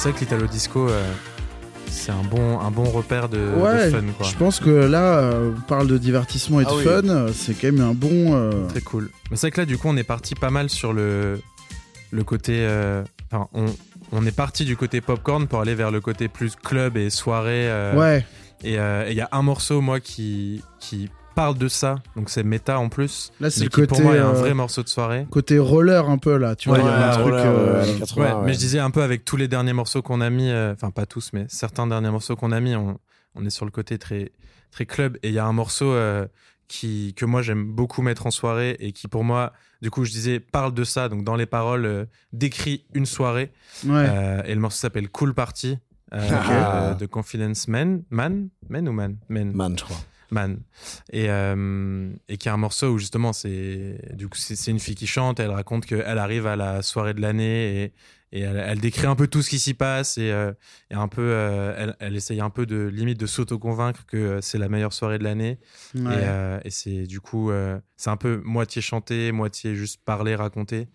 [0.02, 1.12] C'est vrai que l'Italo Disco, euh,
[1.88, 4.26] c'est un bon, un bon repère de, de fun, quoi.
[4.26, 6.84] je pense que là, euh, on parle de divertissement et de Ah oui.
[6.84, 8.34] fun, euh, c'est quand même un bon.
[8.34, 9.10] euh, Très cool.
[9.30, 11.40] Mais c'est vrai que là, du coup, on est parti pas mal sur le,
[12.10, 12.56] le côté.
[12.60, 13.66] euh, Enfin, on,
[14.10, 17.68] on est parti du côté popcorn pour aller vers le côté plus club et soirée.
[17.70, 18.26] euh, Ouais,
[18.64, 21.96] Et euh, et il y a un morceau, moi, qui, qui parle de ça.
[22.16, 23.32] Donc c'est méta en plus.
[23.40, 25.26] là c'est côté, pour moi, est un euh, vrai morceau de soirée.
[25.30, 26.78] côté roller un peu là, tu vois.
[26.78, 27.34] Ouais, il y a un truc.
[27.34, 28.42] euh, ouais, années 80, Ouais, ouais.
[28.46, 30.90] mais je disais un peu avec tous les derniers morceaux qu'on a mis, euh, enfin
[30.90, 32.98] pas tous, mais certains derniers morceaux qu'on a mis, on,
[33.34, 34.32] on est sur le côté très,
[34.70, 35.16] très club.
[35.22, 36.26] Et il y a un morceau euh,
[36.68, 39.52] qui, que moi j'aime beaucoup mettre en soirée et qui pour moi,
[39.82, 43.50] du coup, je disais, parle de ça, donc dans les paroles, euh, décrit une soirée.
[43.86, 44.06] ouais.
[44.08, 45.78] Euh, et le morceau s'appelle Cool Party.
[46.14, 46.92] euh, Ah.
[46.94, 49.96] de, de Confidence Man, Man, Man ou Man, Man, Man, je crois.
[50.32, 50.60] Man.
[51.12, 54.94] Et, euh, et qui est un morceau où justement c'est du coup c'est une fille
[54.94, 55.38] qui chante.
[55.40, 57.92] Elle raconte qu'elle arrive à la soirée de l'année et,
[58.34, 60.52] et elle, elle décrit un peu tout ce qui s'y passe et, euh,
[60.90, 64.58] et un peu euh, elle, elle essaye un peu de limite de s'auto-convaincre que c'est
[64.58, 65.58] la meilleure soirée de l'année.
[65.94, 66.24] ouais.
[66.64, 67.50] Et, et c'est du coup
[67.96, 70.88] c'est un peu moitié chanté, moitié juste parler, raconter.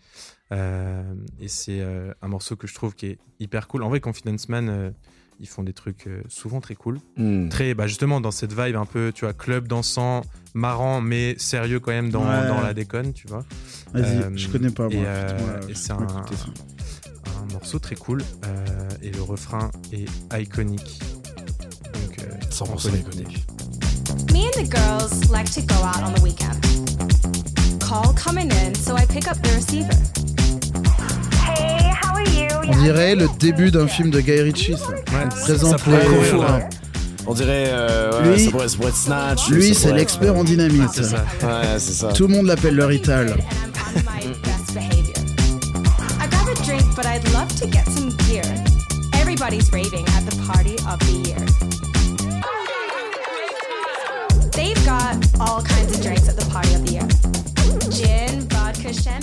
[0.51, 1.81] Et c'est
[2.21, 3.83] un morceau que je trouve qui est hyper cool.
[3.83, 4.93] En vrai, Confidence Man,
[5.39, 7.49] ils font des trucs euh, souvent très cool Hmm.
[7.49, 10.21] très bah justement dans cette vibe un peu tu vois club dansant
[10.53, 12.47] marrant mais sérieux quand même dans, Ouais.
[12.47, 13.45] dans la déconne tu vois
[13.93, 14.93] Vas-y, euh, je connais pas moi.
[14.93, 16.07] et, euh, c'est un,
[17.53, 20.07] morceau très cool euh, et le refrain est
[20.41, 20.99] iconique
[21.93, 23.45] donc euh, 100% iconique.
[24.33, 26.55] Me and the girls like to go out on the weekend.
[27.79, 29.89] Call coming in, so I pick up the receiver.
[32.69, 34.75] On dirait le début d'un film de Guy Ritchie.
[34.77, 34.87] Ça.
[34.89, 36.55] ouais, pourrait là.
[36.57, 36.69] Ouais.
[37.25, 37.65] On dirait.
[37.69, 39.49] euh, ouais, Lui- ça, pourrait, ça pourrait être Snatch.
[39.49, 40.89] Lui, ça c'est pourrait l'expert être- en dynamite.
[40.93, 42.13] c'est ça Ouais, c'est ça.
[42.13, 43.29] Tout le monde l'appelle le Rital.
[43.29, 43.41] And I'm
[43.95, 45.13] on my best behavior.
[46.19, 48.43] I grab a drink, but I'd love to get some gear.
[49.19, 51.37] Everybody's raving at the party of the year.
[54.53, 57.07] They've got all kinds of drinks at the party of the year.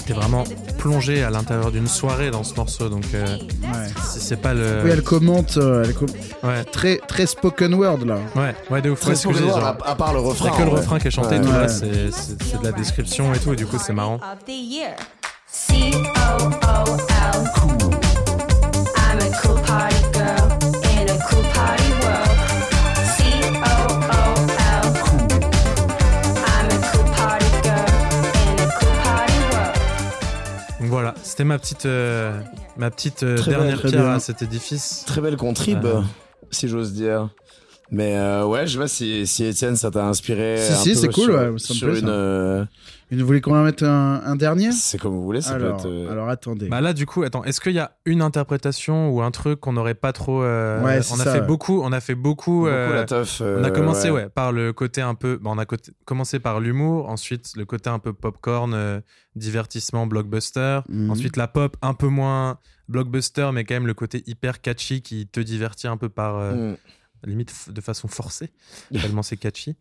[0.07, 0.45] T'es vraiment
[0.79, 3.89] plongé à l'intérieur d'une soirée dans ce morceau donc euh, Ouais.
[4.17, 5.57] c'est pas le Oui, elle commente.
[5.57, 6.09] euh, elle com-
[6.43, 8.19] ouais très, très spoken word là.
[8.37, 10.49] ouais ouais de ouf Très dis, à, genre, à part le refrain.
[10.51, 10.77] a que le ouais.
[10.81, 11.41] refrain qui est chanté Ouais.
[11.41, 11.59] tout Ouais.
[11.63, 14.21] là c'est c'est- c'est de la description et tout et du coup c'est marrant.
[15.51, 17.45] C O O L.
[18.97, 20.04] I'm a cool party
[30.95, 32.41] voilà c'était ma petite euh,
[32.77, 34.11] ma petite euh, dernière pierre bien.
[34.15, 36.01] à cet édifice Très belle contrib, Euh.
[36.51, 37.29] si j'ose dire.
[37.91, 40.57] Mais euh, ouais, je sais pas si, si Étienne, ça t'a inspiré.
[40.59, 42.67] Si, un si, c'est cool, ouais, ça me sur plaît, une, ça.
[43.13, 44.73] Vous voulez qu'on en mette un, un dernier?
[44.73, 45.93] C'est comme vous voulez, ça alors, peut être.
[45.93, 46.69] euh, alors attendez.
[46.69, 49.73] Bah là, du coup, attends, est-ce qu'il y a une interprétation ou un truc qu'on
[49.75, 50.43] n'aurait pas trop.
[50.43, 51.47] euh, Ouais, on a ça, fait ouais.
[51.47, 52.51] beaucoup, on a fait beaucoup.
[52.63, 53.41] beaucoup euh, la teuf.
[53.41, 54.29] on a commencé ouais.
[54.29, 55.39] par le côté un peu.
[55.41, 59.01] bah, on a côté- commencé par l'humour, ensuite le côté un peu popcorn, euh,
[59.37, 60.81] divertissement, blockbuster.
[60.89, 61.11] Mhm.
[61.11, 65.27] Ensuite la pop un peu moins blockbuster, mais quand même le côté hyper catchy qui
[65.27, 66.77] te divertit un peu par euh, Mm.
[67.31, 68.51] limite de façon forcée,
[68.93, 69.77] tellement c'est catchy.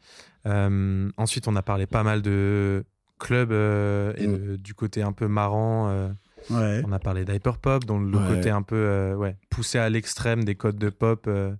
[0.45, 2.85] Euh, ensuite, on a parlé pas mal de
[3.23, 4.37] club euh, et Mm.
[4.37, 5.89] de- du côté un peu marrant.
[5.89, 6.09] euh,
[6.49, 6.81] Ouais.
[6.85, 8.35] on a parlé d'hyperpop, dont le Ouais.
[8.35, 11.53] côté un peu euh, ouais, poussé à l'extrême des codes de pop, euh,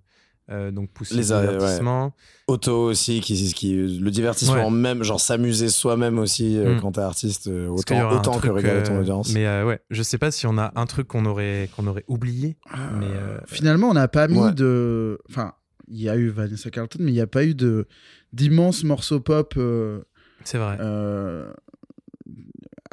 [0.50, 1.52] euh, donc poussé Les au a- ouais.
[1.52, 2.14] divertissement.
[2.48, 4.70] Auto aussi, qui, qui, le divertissement Ouais.
[4.70, 6.80] même, genre s'amuser soi-même aussi euh, Mm.
[6.82, 9.32] quand t'es artiste, euh, autant, un autant que regarder ton euh, audience.
[9.32, 12.04] Mais euh, ouais, je sais pas si on a un truc qu'on aurait, qu'on aurait
[12.06, 12.58] oublié.
[13.00, 14.52] mais euh, Finalement, on n'a pas mis Ouais.
[14.52, 15.18] de.
[15.30, 15.54] Enfin,
[15.88, 17.86] il y a eu Vanessa Carlton, mais il n'y a pas eu de
[18.34, 19.54] d'immenses morceaux pop.
[19.56, 20.02] euh,
[20.44, 20.76] c'est vrai.
[20.80, 21.50] euh,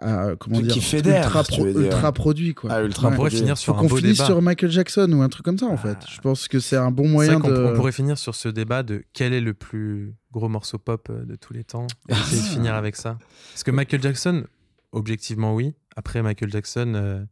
[0.01, 1.81] à- comment Qui dire ultra, tu veux dire.
[1.83, 2.71] ultra produit quoi.
[2.73, 4.25] Ah, ultra on pourrait finir Faut sur un qu'on beau finisse débat.
[4.25, 5.97] sur Michael Jackson ou un truc comme ça en fait.
[6.01, 6.05] Ah.
[6.09, 7.65] Je pense que c'est un bon moyen de.
[7.71, 11.23] on pourrait finir sur ce débat de quel est le plus gros morceau pop euh,
[11.25, 11.85] de tous les temps.
[12.09, 13.17] Et essayer de finir avec ça.
[13.53, 14.43] Parce que Michael Jackson,
[14.91, 15.75] objectivement oui.
[15.95, 17.23] Après Michael Jackson, euh,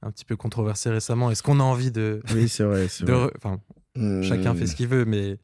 [0.00, 1.30] un petit peu controversé récemment.
[1.30, 2.86] Est-ce qu'on a envie de, Oui, c'est vrai.
[3.36, 3.58] enfin,
[4.22, 5.38] chacun fait ce qu'il veut, mais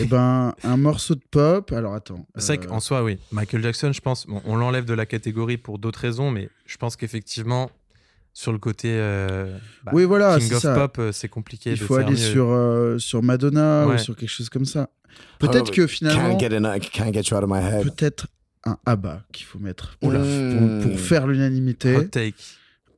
[0.00, 1.72] Eh ben, un morceau de pop.
[1.72, 2.26] Alors attends.
[2.36, 3.18] C'est vrai euh, qu'en soi, oui.
[3.32, 6.76] Michael Jackson, je pense, bon, on l'enlève de la catégorie pour d'autres raisons, mais je
[6.76, 7.70] pense qu'effectivement,
[8.32, 10.74] sur le côté euh, bah, Oui, voilà, King of ça.
[10.74, 12.22] Pop, euh, c'est compliqué Il de faut faire aller mieux.
[12.22, 13.94] sur, euh, sur Madonna Ouais.
[13.94, 14.90] ou sur quelque chose comme ça.
[15.38, 17.82] Peut-être Ah, que Can't finalement, get, enough- can't get you out of my head.
[17.84, 18.26] peut-être
[18.64, 20.80] un ABBA qu'il faut mettre pour, la- Mmh.
[20.82, 21.96] pour, pour faire l'unanimité.
[21.96, 22.34] Hot take.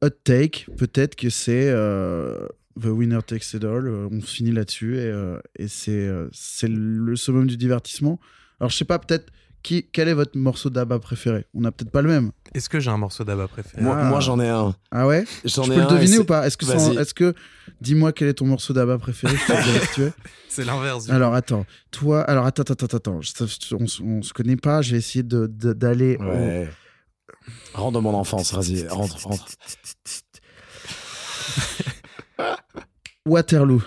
[0.02, 2.46] Hot take, peut-être que c'est euh,
[2.80, 3.86] The Winner Takes It All.
[3.86, 8.18] euh, on finit là-dessus et, euh, et c'est euh, c'est le summum du divertissement.
[8.60, 9.26] Alors je sais pas, peut-être
[9.62, 11.44] qui, quel est votre morceau d'Abba préféré?
[11.52, 12.30] On n'a peut-être pas le même.
[12.54, 13.82] Est-ce que j'ai un morceau d'Abba préféré?
[13.82, 14.04] Moi, Ah.
[14.04, 14.76] moi, j'en ai un.
[14.92, 15.24] Ah ouais?
[15.44, 16.46] J'en Je ai peux le deviner ou pas?
[16.46, 16.98] Est-ce que, sans- Vas-y.
[17.02, 17.34] est-ce que
[17.80, 19.34] dis-moi quel est ton morceau d'Abba préféré.
[20.48, 21.06] C'est l'inverse.
[21.06, 23.20] du Alors attends, toi, alors attends, attends, attends, attends.
[23.72, 24.82] On, on se connaît pas.
[24.82, 26.16] Je vais essayer de- de- d'aller.
[26.20, 26.68] au- Ouais.
[27.74, 29.46] Rentre dans mon enfance, vas-y, rentre, rentre.
[33.26, 33.82] Waterloo.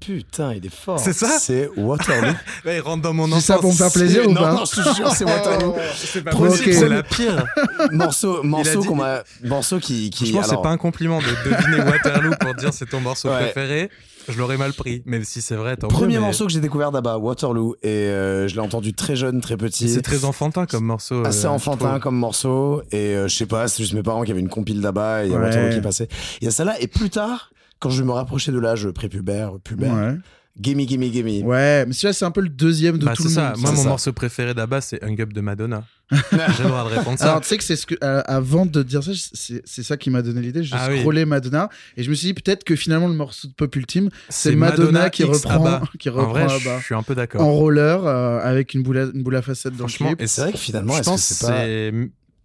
[0.00, 1.00] Putain, il est fort.
[1.00, 2.32] C'est ça C'est Waterloo.
[2.64, 3.44] Ouais, il rentre dans mon C'est enfance.
[3.44, 5.74] ça pour me faire plaisir C'est- ou non, pas non, je te jure, c'est Waterloo.
[5.96, 6.74] C'est pas possible, ok.
[6.74, 7.44] c'est la pire.
[7.90, 10.26] morceau, morceau dit- qu'on m'a, morceau qui, qui.
[10.26, 13.50] Franchement, c'est alors, pas un compliment de deviner Waterloo pour dire c'est ton morceau Ouais.
[13.50, 13.90] préféré.
[14.28, 15.76] Je l'aurais mal pris, même si c'est vrai.
[15.76, 18.92] tant mieux, Premier mais morceau que j'ai découvert d'Abba, Waterloo, et euh, je l'ai entendu
[18.92, 19.88] très jeune, très petit.
[19.88, 21.24] C'est très enfantin comme morceau.
[21.24, 24.24] assez euh, je enfantin comme morceau et euh, je sais pas c'est juste mes parents
[24.24, 25.44] qui avaient une compile d'Abba et il y a Ouais.
[25.46, 26.08] Waterloo qui passait
[26.40, 29.94] il y a celle-là et plus tard quand je me rapprochais de l'âge prépubère pubère
[29.94, 30.14] Ouais.
[30.60, 33.28] gimme gimme gimme Ouais, mais celui-là, c'est un peu le deuxième de Bah, tout le
[33.28, 33.50] ça.
[33.50, 33.58] monde.
[33.60, 33.88] Moi, mon ça.
[33.90, 35.84] morceau préféré d'Abba, c'est Hung Up de Madonna.
[36.10, 37.26] J'ai le droit de répondre ça.
[37.30, 40.08] Alors, tu sais que c'est ce que, euh, avant de dire ça, c'est ça qui
[40.08, 40.62] m'a donné l'idée.
[40.62, 41.00] Je Ah oui.
[41.00, 44.08] scrollais Madonna et je me suis dit peut-être que finalement le morceau de pop ultime,
[44.28, 45.82] c'est Madonna, qui X reprend, ABBA.
[45.98, 46.78] qui En reprend vrai, Abba.
[46.78, 47.40] je suis un peu d'accord.
[47.42, 50.20] en roller euh, avec une boule à, une boule à facettes dans le clip.
[50.22, 51.92] et c'est vrai que finalement je est-ce que c'est pas c'est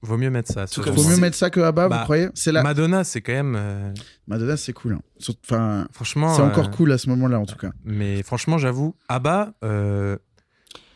[0.02, 0.68] vaut mieux mettre ça.
[0.68, 2.30] Tout Vaut mieux c'est- mettre ça que Abba, Bah, vous croyez?
[2.34, 3.56] C'est la Madonna, c'est quand même.
[3.58, 3.94] euh,
[4.28, 4.94] Madonna, c'est cool.
[4.94, 5.02] hein.
[5.46, 6.34] Enfin, franchement.
[6.36, 7.72] c'est encore euh, cool à ce moment-là en tout cas.
[7.86, 10.18] Mais franchement, j'avoue, Abba, euh,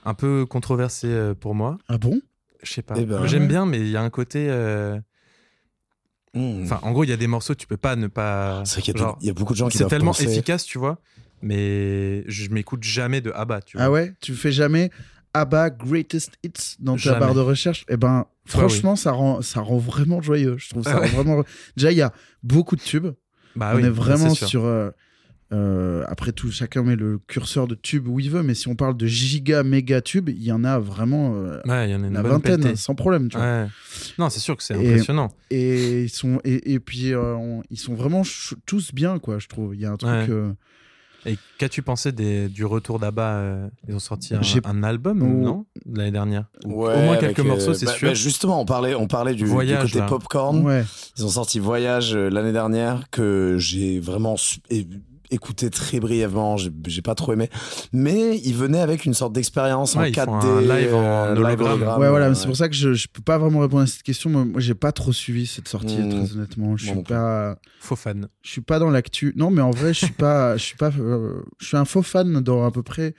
[0.05, 1.77] un peu controversé pour moi.
[1.87, 2.19] Ah bon?
[2.63, 2.95] Je sais pas.
[2.97, 3.47] Eh ben, J'aime ouais.
[3.47, 4.47] bien, mais il y a un côté.
[4.49, 4.99] euh,
[6.33, 6.63] Hmm.
[6.63, 8.61] Enfin, en gros, il y a des morceaux, tu peux pas ne pas.
[8.65, 9.87] c'est vrai qu'il y, a genre, tout- il y a beaucoup de gens qui C'est
[9.87, 10.99] tellement penser- efficace, tu vois.
[11.41, 13.85] Mais je m'écoute jamais de Abba, tu vois.
[13.85, 14.13] Ah ouais?
[14.19, 14.89] Tu fais jamais
[15.35, 17.19] Abba Greatest Hits dans ta Jamais.
[17.19, 20.55] barre de recherche Eh ben, franchement, ça, rend, ça rend vraiment joyeux.
[20.57, 21.09] Je trouve ça Ah ouais.
[21.09, 21.43] rend vraiment.
[21.75, 22.13] Déjà, il y a
[22.43, 23.07] beaucoup de tubes.
[23.55, 24.65] Bah on oui, est vraiment sur.
[24.65, 24.89] euh,
[25.53, 28.75] euh, après tout, chacun met le curseur de tubes où il veut, mais si on
[28.75, 32.07] parle de giga méga tubes, il y en a vraiment euh, Ouais, y en a
[32.07, 32.75] une vingtaine, pelletée.
[32.75, 33.29] sans problème.
[33.29, 33.45] Tu vois.
[33.45, 33.67] Ouais.
[34.17, 35.31] Non, c'est sûr que c'est impressionnant.
[35.51, 38.23] Et ils sont et, et puis euh, on- ils sont vraiment
[38.65, 39.37] tous bien, quoi.
[39.37, 39.75] Je trouve.
[39.75, 40.29] Il y a un truc.
[41.27, 45.25] Et qu'as-tu pensé des, du retour d'Abba euh, Ils ont sorti un, album, Oh.
[45.43, 48.07] non L'année dernière Ou- Ouais, Au moins quelques euh, morceaux, c'est bah- sûr.
[48.09, 50.05] bah, justement, on parlait, on parlait du, du Voyage, côté là.
[50.05, 50.63] popcorn.
[50.63, 50.83] ouais.
[51.17, 54.35] Ils ont sorti Voyage euh, l'année dernière que j'ai vraiment
[55.35, 56.57] écouté très brièvement.
[56.57, 57.49] J'ai j'ai pas trop aimé,
[57.93, 61.03] mais ils venaient avec une sorte d'expérience en Ouais, ils 4D, font un live en
[61.03, 61.81] euh, hologramme.
[61.99, 62.35] Ouais, voilà, ouais.
[62.35, 64.29] c'est pour ça que je, je peux pas vraiment répondre à cette question.
[64.29, 66.09] Moi, moi, j'ai pas trop suivi cette sortie, Mm.
[66.09, 66.75] très honnêtement.
[66.77, 68.27] Je suis pas, Faux fan.
[68.41, 69.33] je suis pas dans l'actu.
[69.35, 72.01] Non, mais en vrai, je suis pas, je suis pas, euh, je suis un faux
[72.01, 73.13] fan dans à peu près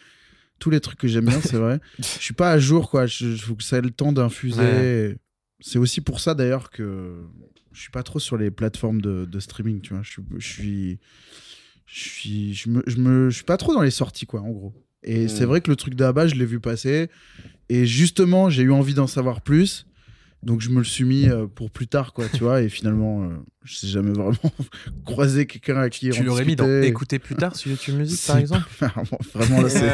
[0.59, 1.81] tous les trucs que j'aime bien, c'est vrai.
[1.99, 3.07] Je suis pas à jour, quoi.
[3.07, 4.59] Je, faut que ça ait le temps d'infuser.
[4.61, 5.17] Ouais.
[5.61, 7.15] C'est aussi pour ça d'ailleurs que
[7.73, 10.03] je suis pas trop sur les plateformes de, de streaming, tu vois.
[10.03, 10.99] Je suis,
[11.87, 14.51] je suis, je me, je me, je suis pas trop dans les sorties, quoi, en
[14.51, 14.75] gros.
[15.03, 15.49] Et c'est Mm.
[15.49, 17.09] vrai que le truc d'Abba, je l'ai vu passer.
[17.69, 19.87] Et justement, j'ai eu envie d'en savoir plus.
[20.47, 22.63] Donc je me le suis mis euh, pour plus tard, quoi, tu vois.
[22.63, 23.29] Et finalement, euh,
[23.65, 24.37] je sais jamais vraiment
[25.05, 28.25] croisé quelqu'un à qui Tu en l'aurais mis dans écouter plus tard sur YouTube Music,
[28.29, 28.93] par exemple pas-
[29.35, 29.91] Vraiment, là, c'est...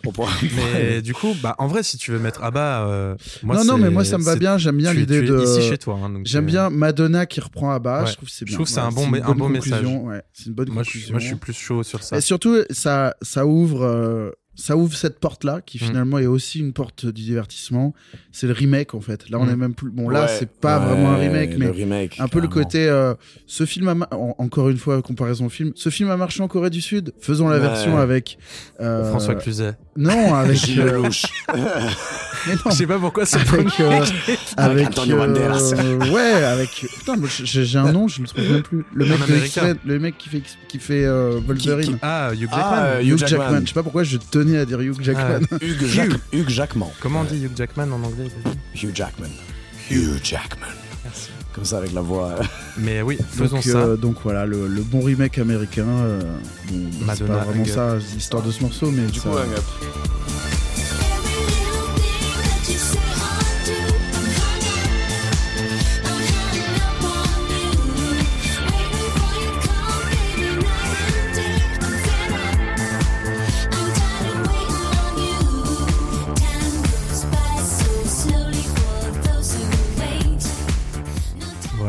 [0.74, 2.86] Mais du coup, bah, en vrai, si tu veux mettre Abba.
[2.86, 4.56] euh, moi, non, non, mais moi, ça me va bien.
[4.58, 5.42] J'aime bien l'idée de...
[5.42, 5.98] ici chez toi.
[6.02, 8.02] hein, J'aime euh, bien Madonna qui reprend Abba.
[8.04, 8.06] Ouais.
[8.10, 8.54] Je trouve que c'est Je bien.
[8.56, 9.84] trouve que c'est un Ouais, bon- un bon message.
[9.84, 11.10] ouais, c'est une bonne Moi, je, conclusion.
[11.12, 12.16] moi, je suis plus chaud sur ça.
[12.18, 15.86] Et surtout, ça, ça ouvre, euh, ça ouvre cette porte-là, qui Mm.
[15.86, 17.94] finalement est aussi une porte du divertissement.
[18.32, 19.30] C'est le remake, en fait.
[19.30, 19.50] Là, on Mm.
[19.50, 19.90] est même plus.
[19.90, 22.86] Bon, là, Ouais, c'est pas ouais, vraiment un remake, mais remake, un peu le côté.
[22.88, 23.14] euh,
[23.46, 25.72] ce film, a en- encore une fois, comparaison au film.
[25.76, 27.12] Ce film a marché en Corée du Sud.
[27.20, 27.60] Faisons la Ouais.
[27.62, 28.38] version avec.
[28.80, 29.74] euh, François Cluzet.
[29.96, 30.56] Non, avec.
[30.56, 31.24] Gilles euh, Lelouch.
[32.46, 33.80] mais non, Je sais pas pourquoi c'est le avec.
[33.80, 34.04] euh,
[34.56, 35.72] avec Antonio euh, Banderas.
[36.12, 36.68] ouais, avec.
[36.98, 38.84] Putain, j'ai un nom, je le trouve même plus.
[38.94, 41.98] Le mec de le mec qui fait, qui fait euh, Wolverine.
[42.02, 42.58] Ah, Hugh Jackman.
[42.62, 43.26] Ah, euh, Hugh Jackman.
[43.44, 43.60] Jackman.
[43.62, 44.16] Je sais pas pourquoi je
[44.58, 45.40] à dire Hugh Jackman.
[45.92, 46.90] Jack- Hugues Jackman.
[47.00, 48.28] Comment on dit Hugh Jackman en anglais
[48.74, 49.28] Hugh Jackman.
[49.90, 50.68] Hugh Jackman.
[51.04, 51.28] Merci.
[51.52, 52.28] Comme ça avec la voix.
[52.38, 52.42] euh,
[52.78, 53.78] Mais oui, faisons donc, ça.
[53.78, 55.86] euh, donc voilà, le, le bon remake américain.
[55.88, 56.20] euh,
[56.70, 59.60] bon, c'est pas vraiment ça, l'histoire de ce morceau, mais Du ça- coup, Up.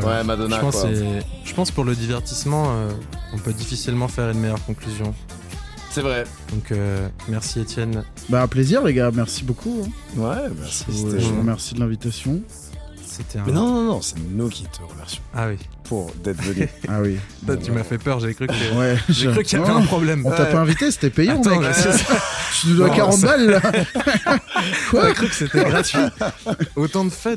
[0.02, 0.18] Voilà.
[0.18, 0.90] Ouais, Madonna, je pense, quoi.
[0.92, 2.90] c'est- je pense pour le divertissement, euh,
[3.32, 5.14] on peut difficilement faire une meilleure conclusion.
[5.90, 6.24] C'est vrai.
[6.50, 8.02] Donc euh, merci Étienne.
[8.30, 9.82] Bah, un plaisir, les gars, merci beaucoup.
[9.84, 10.18] hein.
[10.20, 10.84] Ouais, merci.
[10.88, 10.92] Je
[11.26, 12.40] vous remercie de l'invitation.
[13.04, 13.42] C'est C'était un.
[13.46, 15.58] Mais non, non, non, c'est nous qui te remercions Ah oui.
[15.84, 16.66] pour d'être venu.
[16.88, 17.18] Ah oui.
[17.44, 18.52] Toi, tu m'as fait peur, j'ai cru que.
[18.78, 20.22] Ouais, J'ai cru qu'il y avait Non, un problème.
[20.24, 21.70] On t'a pas invité, c'était payant, Attends, mec.
[22.62, 23.60] Tu nous dois Non, 40 ça- balles, là.
[24.92, 25.98] J'ai cru que c'était gratuit.
[26.76, 27.34] Autant de fun.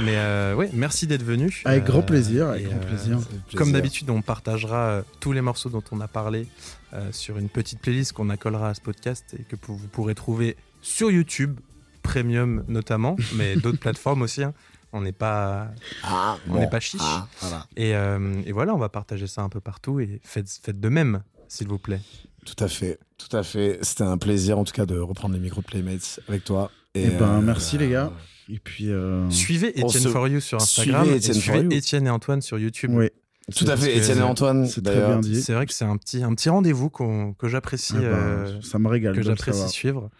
[0.00, 1.62] Mais euh, ouais, merci d'être venu.
[1.64, 3.18] Avec grand Euh, plaisir, avec et, grand euh, plaisir.
[3.56, 6.46] Comme d'habitude, on partagera tous les morceaux dont on a parlé
[6.94, 10.56] euh, sur une petite playlist qu'on accolera à ce podcast et que vous pourrez trouver
[10.82, 11.58] sur YouTube,
[12.02, 14.42] Premium notamment, mais d'autres plateformes aussi.
[14.44, 14.54] hein.
[14.92, 15.68] On n'est pas,
[16.02, 16.60] Ah, on bon.
[16.60, 17.00] n'est pas chiche.
[17.04, 17.66] Ah, voilà.
[17.76, 20.88] Et, euh, et voilà, on va partager ça un peu partout et faites, faites de
[20.88, 22.00] même, s'il vous plaît.
[22.46, 23.78] Tout à fait, tout à fait.
[23.82, 26.70] C'était un plaisir en tout cas de reprendre les micros de Playmates avec toi.
[26.94, 28.10] Eh ben, euh, merci, les gars.
[28.48, 28.90] Et puis.
[28.90, 31.76] euh, Suivez On Etienne se- For You sur Instagram Suivez et Etienne For suivez.
[31.78, 32.90] Etienne et Antoine sur YouTube.
[32.94, 33.08] Oui.
[33.56, 34.66] Tout à fait, Étienne et Antoine.
[34.66, 35.40] C'est très bien dit.
[35.40, 37.94] C'est vrai que c'est un petit, un petit rendez-vous qu'on- que j'apprécie.
[37.96, 40.10] Ah bah, euh, ça me régale que j'apprécie suivre.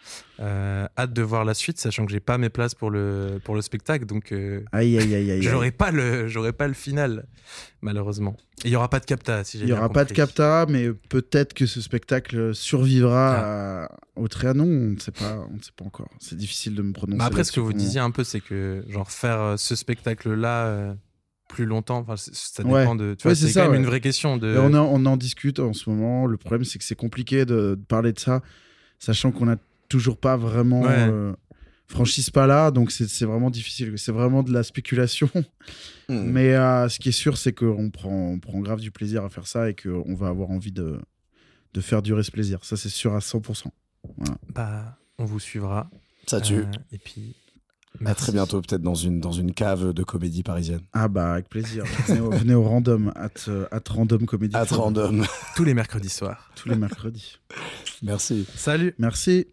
[0.41, 3.55] Euh, hâte de voir la suite, sachant que j'ai pas mes places pour le, pour
[3.55, 5.43] le spectacle, donc euh, Aïe, aïe, aïe, aïe.
[5.43, 7.27] j'aurai pas le j'aurai pas le final,
[7.83, 8.37] malheureusement.
[8.65, 10.67] Il y aura pas de capta, si j'ai Il n'y bien aura pas de capta,
[10.69, 14.65] mais peut-être que ce spectacle survivra à- au Trianon.
[14.65, 16.09] On ne sait pas, on ne sait pas encore.
[16.21, 17.19] C'est difficile de me prononcer.
[17.19, 20.95] Mais après, ce que vous disiez un peu, c'est que genre faire ce spectacle-là euh,
[21.49, 22.81] plus longtemps, enfin, c'est- ça Ouais.
[22.83, 23.15] dépend de.
[23.15, 23.79] Tu Ouais, vois, c'est ça, quand même ouais.
[23.79, 24.57] une vraie question de.
[24.59, 26.27] On, en, on en discute en ce moment.
[26.27, 28.43] Le problème, c'est que c'est compliqué de, de parler de ça,
[28.99, 29.57] sachant qu'on n'a
[29.89, 30.89] toujours pas vraiment Ouais.
[30.91, 31.33] euh,
[31.87, 32.71] franchi ce pas-là.
[32.71, 33.95] Donc, c'est c'est vraiment difficile.
[33.97, 35.31] C'est vraiment de la spéculation.
[36.11, 36.23] Hmm.
[36.31, 39.29] Mais euh, ce qui est sûr, c'est qu'on prend, on prend grave du plaisir à
[39.31, 40.99] faire ça et qu'on va avoir envie de,
[41.75, 42.59] de faire durer ce plaisir.
[42.63, 43.67] Ça, c'est sûr à 100%.
[44.55, 45.91] Bah, on vous suivra.
[46.27, 46.55] Ça tue.
[46.57, 47.35] Euh, et puis.
[48.05, 50.81] À très bientôt, peut-être dans une, dans une cave de comédie parisienne.
[50.93, 51.85] Ah bah, avec plaisir.
[52.07, 54.57] venez, au, venez au random, at, at random comédie.
[54.57, 55.27] À Club, random.
[55.57, 56.51] Tous les mercredis soirs.
[56.55, 57.39] Tous les mercredis.
[58.03, 58.47] Merci.
[58.55, 58.95] Salut.
[58.99, 59.47] Merci.